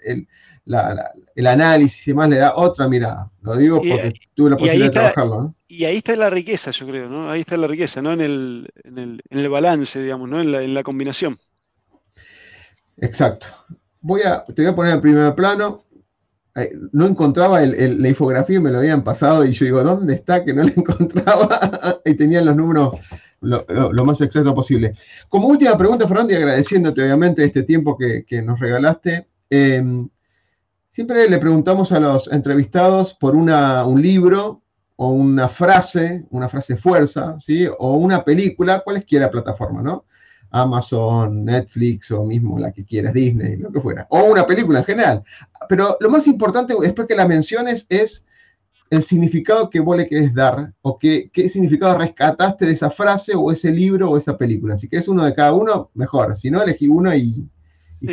el 0.03 0.27
análisis 0.67 2.07
y 2.07 2.11
demás, 2.11 2.29
le 2.29 2.37
da 2.37 2.57
otra 2.57 2.89
mirada. 2.89 3.31
Lo 3.43 3.57
digo 3.57 3.77
porque 3.79 4.15
tuve 4.35 4.51
la 4.51 4.57
posibilidad 4.57 4.87
de 4.87 4.93
trabajarlo. 4.93 5.43
¿no? 5.43 5.55
y 5.75 5.85
ahí 5.85 5.97
está 5.99 6.15
la 6.15 6.31
riqueza, 6.31 6.71
yo 6.71 6.87
creo, 6.87 7.09
¿no? 7.09 7.31
Ahí 7.31 7.41
está 7.41 7.57
la 7.57 7.67
riqueza, 7.67 8.01
¿no? 8.01 8.13
En 8.13 8.21
el, 8.21 8.69
en 8.85 8.99
el, 8.99 9.23
en 9.29 9.39
el 9.41 9.49
balance, 9.49 10.01
digamos, 10.01 10.29
¿no? 10.29 10.41
En 10.41 10.53
la, 10.53 10.63
en 10.63 10.73
la, 10.73 10.85
combinación. 10.85 11.37
Exacto. 12.99 13.49
Voy 14.01 14.23
a, 14.23 14.45
te 14.45 14.63
voy 14.63 14.71
a 14.71 14.77
poner 14.77 14.95
en 14.95 15.01
primer 15.01 15.35
plano. 15.35 15.83
No 16.93 17.07
encontraba 17.07 17.61
la 17.61 18.09
infografía, 18.09 18.61
me 18.61 18.71
lo 18.71 18.79
habían 18.79 19.03
pasado 19.03 19.45
y 19.45 19.53
yo 19.53 19.65
digo, 19.65 19.83
¿dónde 19.83 20.15
está? 20.15 20.45
Que 20.45 20.55
no 20.55 20.63
la 20.63 20.73
encontraba. 20.77 22.01
y 22.05 22.15
tenían 22.15 22.45
los 22.45 22.55
números 22.55 22.95
lo, 23.41 24.05
más 24.05 24.21
exacto 24.21 24.55
posible. 24.55 24.95
Como 25.29 25.49
última 25.49 25.77
pregunta, 25.77 26.07
Fernando, 26.07 26.33
y 26.33 26.37
agradeciéndote 26.37 27.03
obviamente 27.03 27.45
este 27.45 27.65
tiempo 27.65 27.99
que, 27.99 28.25
que 28.25 28.43
nos 28.43 28.61
regalaste, 28.61 29.27
em, 29.51 30.09
siempre 30.95 31.29
le 31.29 31.39
preguntamos 31.39 31.91
a 31.91 31.99
los 31.99 32.31
entrevistados 32.31 33.15
por 33.15 33.35
una, 33.35 33.85
un 33.85 34.01
libro 34.01 34.61
o 34.95 35.09
una 35.09 35.49
frase, 35.49 36.25
una 36.31 36.49
frase 36.49 36.77
fuerza, 36.77 37.37
¿sí? 37.41 37.67
O 37.81 37.97
una 37.97 38.23
película, 38.23 38.79
cualquiera 38.79 39.29
plataforma, 39.29 39.83
¿no? 39.83 40.05
Amazon, 40.53 41.45
Netflix 41.45 42.13
o 42.13 42.23
mismo 42.23 42.61
la 42.61 42.71
que 42.71 42.85
quieras, 42.85 43.13
Disney, 43.13 43.57
lo 43.57 43.73
que 43.73 43.81
fuera. 43.81 44.07
O 44.09 44.23
una 44.23 44.47
película 44.47 44.79
en 44.79 44.85
general. 44.85 45.25
Pero 45.69 45.97
lo 45.99 46.11
más 46.11 46.29
importante 46.29 46.77
después 46.81 47.09
que 47.09 47.17
la 47.17 47.27
menciones 47.27 47.87
es 47.89 48.25
el 48.89 49.03
significado 49.03 49.69
que 49.71 49.81
vos 49.81 49.97
le 49.97 50.07
querés 50.07 50.33
dar 50.33 50.73
o 50.83 50.97
qué, 50.97 51.29
qué 51.33 51.49
significado 51.49 51.99
rescataste 51.99 52.67
de 52.67 52.73
esa 52.73 52.93
frase 52.93 53.35
o 53.35 53.51
ese 53.51 53.73
libro 53.73 54.13
o 54.13 54.17
esa 54.17 54.39
película. 54.39 54.79
Si 54.79 54.89
querés 54.89 55.09
uno 55.09 55.25
de 55.25 55.35
cada 55.35 55.55
uno, 55.55 55.91
mejor. 55.95 56.37
Si 56.37 56.53
no, 56.53 56.63
elegí 56.63 56.87
uno 56.87 57.13
y, 57.13 57.49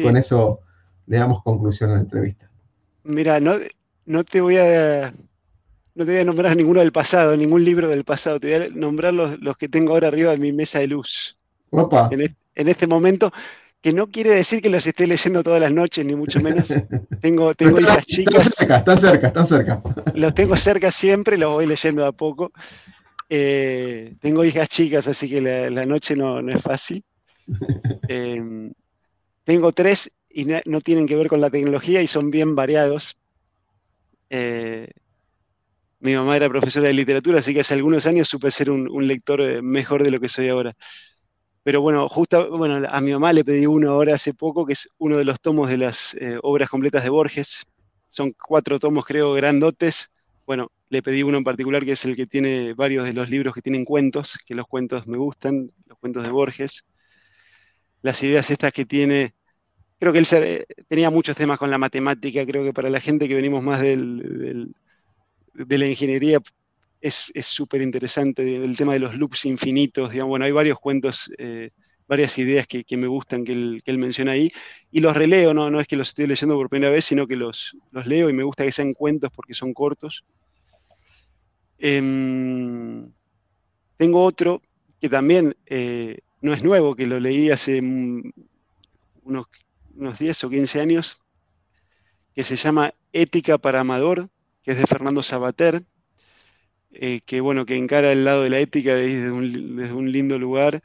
con 0.02 0.18
eso 0.18 0.62
le 1.06 1.18
damos 1.18 1.44
conclusión 1.44 1.92
a 1.92 1.96
la 1.96 2.00
entrevista. 2.00 2.51
Mira, 3.04 3.40
no, 3.40 3.56
no 4.06 4.24
te 4.24 4.42
voy 4.42 4.58
a 4.58 5.14
no 5.94 6.06
te 6.06 6.12
voy 6.12 6.22
a 6.22 6.26
nombrar 6.26 6.56
ninguno 6.56 6.80
del 6.80 6.92
pasado, 6.92 7.36
ningún 7.36 7.66
libro 7.66 7.90
del 7.90 8.04
pasado, 8.04 8.40
te 8.40 8.58
voy 8.58 8.68
a 8.68 8.70
nombrar 8.70 9.14
los, 9.14 9.58
que 9.58 9.68
tengo 9.68 9.94
ahora 9.94 10.08
arriba 10.08 10.32
de 10.32 10.38
mi 10.38 10.52
mesa 10.52 10.80
de 10.80 10.88
luz. 10.88 11.36
Opa. 11.70 12.10
En, 12.12 12.68
este 12.68 12.88
momento, 12.88 13.32
que 13.82 13.92
no 13.92 14.08
quiere 14.08 14.32
decir 14.32 14.62
que 14.62 14.70
los 14.70 14.86
esté 14.86 15.08
leyendo 15.08 15.44
todas 15.44 15.60
las 15.60 15.72
noches, 15.72 16.06
ni 16.06 16.16
mucho 16.16 16.40
menos. 16.40 16.66
Tengo, 17.22 17.54
tengo 17.54 17.80
hijas 17.80 18.06
chicas. 18.06 18.48
Está 18.48 18.58
cerca, 18.58 18.78
está 18.78 18.98
cerca, 18.98 19.28
está 19.28 19.46
cerca. 19.46 19.82
Los 20.16 20.34
tengo 20.34 20.58
cerca 20.58 20.92
siempre, 20.92 21.38
los 21.38 21.54
voy 21.54 21.68
leyendo 21.68 22.06
a 22.06 22.12
poco. 22.12 22.52
Eh, 23.30 24.14
tengo 24.22 24.44
hijas 24.44 24.70
chicas, 24.70 25.06
así 25.08 25.30
que 25.30 25.40
la, 25.40 25.86
noche 25.86 26.16
no, 26.16 26.40
es 26.40 26.62
fácil. 26.62 27.04
Em, 28.08 28.72
tengo 29.46 29.72
tres 29.72 30.10
y 30.34 30.46
no, 30.46 30.82
tienen 30.82 31.08
que 31.08 31.16
ver 31.16 31.28
con 31.28 31.42
la 31.42 31.50
tecnología 31.50 32.02
y 32.02 32.08
son 32.08 32.32
bien 32.32 32.56
variados. 32.56 33.16
Eh, 34.30 34.88
mi 36.02 36.16
mamá 36.16 36.36
era 36.36 36.50
profesora 36.50 36.88
de 36.88 36.94
literatura, 36.94 37.40
así 37.40 37.54
que 37.54 37.60
hace 37.62 37.76
algunos 37.76 38.06
años 38.06 38.28
supe 38.28 38.50
ser 38.50 38.72
un, 38.72 39.08
lector 39.08 39.42
eh, 39.42 39.62
mejor 39.62 40.04
de 40.04 40.12
lo 40.12 40.20
que 40.20 40.30
soy 40.30 40.50
ahora. 40.50 40.74
Pero 41.64 41.82
bueno, 41.82 42.10
justo, 42.10 42.58
bueno, 42.58 42.88
a 42.90 43.02
mi 43.02 43.14
mamá 43.14 43.34
le 43.34 43.44
pedí 43.44 43.68
uno 43.68 43.92
ahora 43.92 44.16
hace 44.16 44.34
poco, 44.34 44.66
que 44.66 44.74
es 44.74 44.90
uno 44.98 45.18
de 45.18 45.26
los 45.26 45.40
tomos 45.42 45.70
de 45.70 45.78
las 45.78 46.16
eh, 46.16 46.40
obras 46.42 46.70
completas 46.70 47.04
de 47.04 47.10
Borges. 47.10 47.60
Son 48.10 48.34
cuatro 48.34 48.80
tomos, 48.80 49.06
creo, 49.06 49.34
grandotes. 49.34 50.10
Bueno, 50.48 50.72
le 50.90 51.04
pedí 51.04 51.22
uno 51.22 51.38
en 51.38 51.44
particular, 51.44 51.86
que 51.86 51.92
es 51.92 52.04
el 52.04 52.16
que 52.16 52.26
tiene 52.26 52.74
varios 52.74 53.06
de 53.06 53.14
los 53.14 53.30
libros 53.30 53.54
que 53.54 53.62
tienen 53.62 53.86
cuentos, 53.86 54.40
que 54.46 54.56
los 54.56 54.68
cuentos 54.68 55.06
me 55.08 55.18
gustan, 55.18 55.70
los 55.88 56.00
cuentos 56.00 56.24
de 56.24 56.32
Borges. 56.32 56.84
Las 58.02 58.24
ideas 58.24 58.50
estas 58.50 58.74
que 58.74 58.86
tiene, 58.86 59.32
creo 60.02 60.14
que 60.14 60.18
él 60.18 60.28
eh, 60.32 60.66
tenía 60.90 61.12
muchos 61.12 61.38
temas 61.38 61.60
con 61.60 61.70
la 61.70 61.78
matemática, 61.78 62.44
creo 62.44 62.64
que 62.64 62.74
para 62.74 62.90
la 62.90 63.00
gente 63.00 63.28
que 63.28 63.36
venimos 63.36 63.64
más 63.64 63.82
del 63.82 64.74
de 65.54 65.78
la 65.78 65.86
ingeniería 65.86 66.40
es 67.02 67.32
súper 67.44 67.84
interesante, 67.84 68.64
el 68.64 68.76
tema 68.76 68.94
de 68.94 69.00
los 69.00 69.16
loops 69.16 69.46
infinitos, 69.46 70.12
digamos, 70.12 70.32
bueno, 70.32 70.46
hay 70.46 70.52
varios 70.52 70.80
cuentos, 70.80 71.32
eh, 71.38 71.70
varias 72.08 72.36
ideas 72.40 72.66
que, 72.66 72.98
me 72.98 73.06
gustan 73.06 73.44
que 73.44 73.52
él, 73.52 73.98
menciona 74.00 74.32
ahí, 74.32 74.52
y 74.92 75.02
los 75.02 75.16
releo, 75.16 75.54
¿no? 75.54 75.70
no 75.70 75.80
es 75.80 75.88
que 75.88 75.98
los 75.98 76.10
estoy 76.10 76.26
leyendo 76.26 76.56
por 76.56 76.70
primera 76.70 76.92
vez, 76.92 77.06
sino 77.06 77.28
que 77.28 77.36
los, 77.36 77.78
los 77.92 78.08
leo 78.08 78.28
y 78.28 78.34
me 78.34 78.44
gusta 78.44 78.64
que 78.64 78.72
sean 78.72 78.94
cuentos 78.94 79.32
porque 79.36 79.54
son 79.54 79.72
cortos. 79.72 80.22
Em, 81.78 83.08
tengo 83.98 84.24
otro 84.24 84.60
que 85.00 85.10
también 85.10 85.54
eh, 85.68 86.18
no 86.42 86.56
es 86.56 86.64
nuevo, 86.64 86.96
que 86.96 87.06
lo 87.06 87.20
leí 87.20 87.52
hace 87.52 87.80
unos, 89.24 89.46
unos 89.96 90.20
10 90.20 90.44
o 90.44 90.50
15 90.50 90.82
años, 90.82 91.18
que 92.36 92.44
se 92.44 92.56
llama 92.56 92.92
Ética 93.14 93.58
para 93.58 93.82
Amador, 93.82 94.28
que 94.64 94.72
es 94.72 94.78
de 94.78 94.88
Fernando 94.88 95.24
Sabater, 95.24 95.82
eh, 96.94 97.22
que 97.26 97.42
bueno, 97.42 97.66
que 97.66 97.76
encara 97.76 98.12
el 98.12 98.26
lado 98.26 98.44
de 98.44 98.50
la 98.50 98.60
ética 98.60 98.96
desde 98.96 99.32
un, 99.32 100.12
lindo 100.12 100.38
lugar 100.38 100.82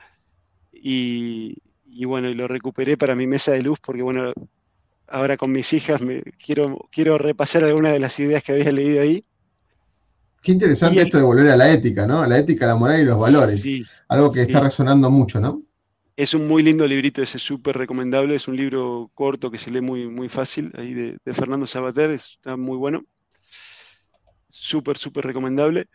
y, 0.73 1.57
y, 1.85 2.05
bueno, 2.05 2.29
y 2.29 2.35
lo 2.35 2.47
recuperé 2.47 2.97
para 2.97 3.17
mi 3.17 3.27
mesa 3.27 3.53
de 3.53 3.63
luz 3.63 3.81
porque 3.85 4.03
bueno, 4.03 4.33
ahora 5.09 5.37
con 5.37 5.51
mis 5.51 5.73
hijas 5.73 6.01
me, 6.01 6.23
quiero, 6.45 6.79
quiero 6.93 7.19
repasar 7.19 7.65
algunas 7.65 7.93
de 7.93 7.99
las 7.99 8.19
ideas 8.19 8.43
que 8.43 8.53
había 8.53 8.71
leído 8.71 9.03
ahí. 9.03 9.25
Qué 10.43 10.53
interesante 10.53 11.03
esto 11.03 11.17
de 11.17 11.25
volver 11.25 11.49
a 11.49 11.57
la 11.57 11.73
ética, 11.73 12.07
¿no? 12.07 12.25
La 12.25 12.39
ética, 12.39 12.67
la 12.67 12.77
moral 12.77 13.01
y 13.01 13.05
los 13.05 13.19
valores. 13.19 13.65
Algo 14.09 14.31
que 14.31 14.43
está 14.43 14.61
resonando 14.61 15.11
mucho, 15.11 15.41
¿no? 15.41 15.63
Es 16.17 16.33
un 16.33 16.49
muy 16.49 16.63
lindo 16.63 16.87
librito, 16.87 17.23
ese 17.23 17.39
súper 17.39 17.77
recomendable. 17.77 18.35
Es 18.35 18.49
un 18.49 18.57
libro 18.57 19.11
corto 19.15 19.51
que 19.51 19.59
se 19.59 19.71
lee 19.71 19.83
muy, 19.83 20.07
muy 20.09 20.31
fácil, 20.31 20.73
ahí 20.77 20.95
de, 20.95 21.35
Fernando 21.35 21.67
Sabater, 21.67 22.11
está 22.13 22.57
muy 22.57 22.79
bueno. 22.79 23.03
Súper, 24.49 24.97
súper 24.97 25.27
recomendable. 25.27 25.87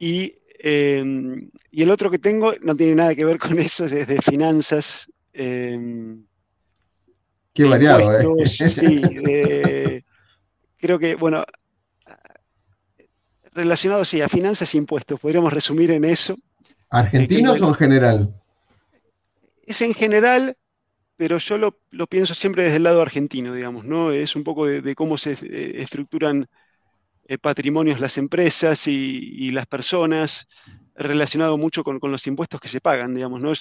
Y, 0.00 0.34
em, 0.58 1.48
y, 1.70 1.82
el 1.82 1.90
otro 1.92 2.10
que 2.10 2.18
tengo 2.18 2.54
no 2.62 2.74
tiene 2.74 2.96
nada 2.96 3.14
que 3.14 3.24
ver 3.24 3.38
con 3.38 3.56
eso, 3.60 3.84
es 3.84 4.08
de, 4.08 4.20
finanzas. 4.20 5.06
Em, 5.32 6.24
Qué 7.54 7.64
variado, 7.64 8.36
¿eh? 8.38 8.48
Sí, 8.48 9.00
creo 10.78 10.98
que, 10.98 11.14
bueno, 11.14 11.44
relacionado, 13.52 14.04
sí, 14.04 14.20
a 14.20 14.28
finanzas 14.28 14.74
e 14.74 14.78
impuestos, 14.78 15.20
podríamos 15.20 15.52
resumir 15.52 15.92
en 15.92 16.04
eso. 16.04 16.34
¿Argentinos 16.90 17.62
o 17.62 17.68
en 17.68 17.74
general? 17.74 18.41
Es 19.62 19.80
en 19.80 19.94
general, 19.94 20.56
pero 21.16 21.38
yo 21.38 21.56
lo, 21.58 22.06
pienso 22.06 22.34
siempre 22.34 22.64
desde 22.64 22.76
el 22.76 22.82
lado 22.82 23.02
argentino, 23.02 23.54
digamos, 23.54 23.84
¿no? 23.84 24.12
Es 24.12 24.36
un 24.36 24.44
poco 24.44 24.66
de, 24.66 24.94
cómo 24.94 25.18
se 25.18 25.32
eh, 25.32 25.82
estructuran 25.82 26.46
eh, 27.26 27.38
patrimonios 27.38 28.00
las 28.00 28.18
empresas 28.18 28.86
y, 28.86 29.50
las 29.52 29.66
personas, 29.66 30.48
relacionado 30.94 31.56
mucho 31.56 31.84
con, 31.84 31.98
los 32.02 32.26
impuestos 32.26 32.60
que 32.60 32.68
se 32.68 32.80
pagan, 32.80 33.14
digamos, 33.14 33.40
¿no? 33.40 33.52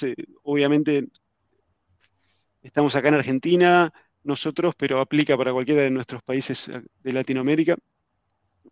obviamente 0.44 1.06
estamos 2.64 2.96
acá 2.96 3.10
en 3.10 3.16
Argentina, 3.16 3.92
nosotros, 4.24 4.76
pero 4.78 5.00
aplica 5.00 5.38
para 5.38 5.54
cualquiera 5.54 5.84
de 5.84 5.90
nuestros 5.90 6.24
países 6.24 6.70
de 7.04 7.14
Latinoamérica. 7.14 7.76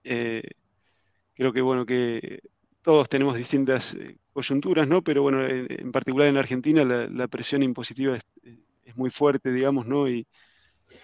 Eh, 0.04 0.44
creo 1.36 1.54
que 1.54 1.62
bueno 1.62 1.86
que 1.86 2.40
todos 2.84 3.10
tenemos 3.10 3.36
distintas 3.36 3.94
eh, 3.94 4.16
coyunturas, 4.40 4.88
¿no? 4.88 5.02
Pero 5.02 5.22
bueno, 5.22 5.46
en, 5.46 5.92
particular 5.92 6.30
en 6.30 6.38
Argentina 6.38 6.84
la, 6.86 7.28
presión 7.28 7.62
impositiva 7.62 8.16
es, 8.16 8.96
muy 8.96 9.10
fuerte, 9.10 9.52
digamos, 9.52 9.86
¿no? 9.86 10.08
Y, 10.08 10.26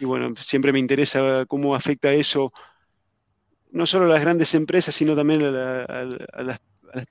bueno, 0.02 0.34
siempre 0.42 0.72
me 0.72 0.80
interesa 0.80 1.46
cómo 1.46 1.76
afecta 1.76 2.12
eso 2.12 2.52
no 3.72 3.86
solo 3.86 4.06
a 4.06 4.10
las 4.10 4.22
grandes 4.22 4.54
empresas, 4.54 4.96
sino 4.96 5.16
también 5.16 5.44
a, 5.44 6.04
las, 6.44 6.60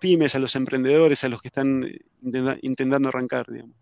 pymes, 0.01 0.35
a 0.35 0.39
los 0.39 0.57
emprendedores, 0.57 1.23
a 1.25 1.29
los 1.29 1.43
que 1.43 1.49
están 1.49 1.87
intentando 2.63 3.09
arrancar, 3.09 3.45
digamos. 3.47 3.77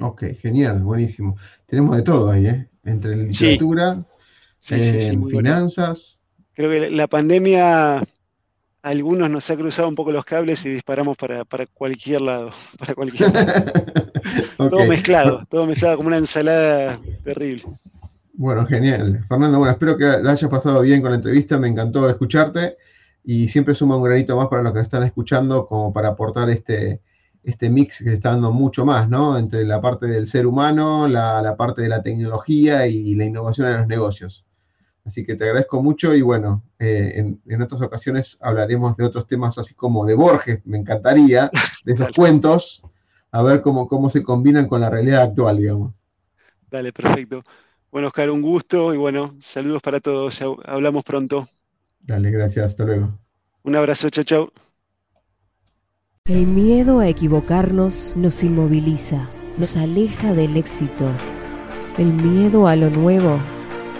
Ok, 0.00 0.24
genial, 0.42 0.80
buenísimo. 0.82 1.36
Tenemos 1.66 1.96
de 1.96 2.02
todo 2.02 2.30
ahí, 2.30 2.46
¿eh? 2.46 2.66
Entre 2.84 3.16
literatura, 3.16 4.04
finanzas. 4.60 6.18
Creo 6.54 6.70
que 6.70 6.90
la 6.90 7.06
pandemia 7.06 8.02
algunos 8.88 9.28
nos 9.28 9.48
ha 9.50 9.56
cruzado 9.56 9.86
un 9.86 9.94
poco 9.94 10.12
los 10.12 10.24
cables 10.24 10.64
y 10.64 10.70
disparamos 10.70 11.16
para, 11.18 11.44
cualquier 11.74 12.22
lado, 12.22 12.52
para 12.78 12.94
cualquier 12.94 13.30
Todo 14.56 14.86
mezclado, 14.86 15.44
todo 15.50 15.66
mezclado 15.66 15.96
como 15.96 16.08
una 16.08 16.16
ensalada 16.16 16.98
terrible. 17.22 17.64
Bueno, 18.34 18.66
genial. 18.66 19.24
Fernando, 19.28 19.58
bueno, 19.58 19.72
espero 19.72 19.96
que 19.96 20.04
la 20.04 20.32
hayas 20.32 20.50
pasado 20.50 20.80
bien 20.80 21.02
con 21.02 21.10
la 21.10 21.16
entrevista, 21.16 21.58
me 21.58 21.68
encantó 21.68 22.08
escucharte 22.08 22.76
y 23.24 23.48
siempre 23.48 23.74
suma 23.74 23.96
un 23.96 24.02
granito 24.02 24.36
más 24.36 24.48
para 24.48 24.62
los 24.62 24.72
que 24.72 24.78
nos 24.78 24.86
están 24.86 25.02
escuchando 25.02 25.66
como 25.66 25.92
para 25.92 26.08
aportar 26.08 26.48
este, 26.48 27.00
este 27.44 27.68
mix 27.68 27.98
que 27.98 28.04
se 28.04 28.14
está 28.14 28.30
dando 28.30 28.52
mucho 28.52 28.84
más, 28.86 29.08
¿no? 29.08 29.38
Entre 29.38 29.64
la 29.64 29.80
parte 29.80 30.06
del 30.06 30.26
ser 30.28 30.46
humano, 30.46 31.08
la, 31.08 31.42
la 31.42 31.56
parte 31.56 31.82
de 31.82 31.88
la 31.88 32.02
tecnología 32.02 32.86
y 32.86 33.14
la 33.16 33.24
innovación 33.24 33.68
en 33.68 33.78
los 33.78 33.86
negocios. 33.86 34.47
Así 35.08 35.24
que 35.24 35.36
te 35.36 35.44
agradezco 35.44 35.82
mucho 35.82 36.14
y 36.14 36.20
bueno, 36.20 36.62
eh, 36.78 37.34
en, 37.46 37.62
otras 37.62 37.80
ocasiones 37.80 38.36
hablaremos 38.42 38.94
de 38.98 39.06
otros 39.06 39.26
temas 39.26 39.56
así 39.56 39.72
como 39.72 40.04
de 40.04 40.14
Borges, 40.14 40.66
me 40.66 40.76
encantaría, 40.76 41.50
de 41.82 41.92
esos 41.94 42.08
cuentos, 42.14 42.82
a 43.32 43.40
ver 43.40 43.62
cómo, 43.62 43.88
cómo 43.88 44.10
se 44.10 44.22
combinan 44.22 44.68
con 44.68 44.82
la 44.82 44.90
realidad 44.90 45.22
actual, 45.22 45.56
digamos. 45.56 45.94
Dale, 46.70 46.92
perfecto. 46.92 47.40
Bueno, 47.90 48.08
Oscar, 48.08 48.28
un 48.28 48.42
gusto 48.42 48.92
y 48.92 48.98
bueno, 48.98 49.34
saludos 49.42 49.80
para 49.80 49.98
todos, 50.00 50.38
hablamos 50.66 51.04
pronto. 51.04 51.48
Dale, 52.00 52.30
gracias, 52.30 52.66
hasta 52.66 52.84
luego. 52.84 53.08
Un 53.62 53.76
abrazo, 53.76 54.10
chao, 54.10 54.24
chao. 54.24 54.48
El 56.26 56.46
miedo 56.46 57.00
a 57.00 57.08
equivocarnos 57.08 58.12
nos 58.14 58.42
inmoviliza, 58.42 59.30
nos 59.56 59.74
aleja 59.78 60.34
del 60.34 60.58
éxito. 60.58 61.10
El 61.96 62.12
miedo 62.12 62.68
a 62.68 62.76
lo 62.76 62.90
nuevo 62.90 63.40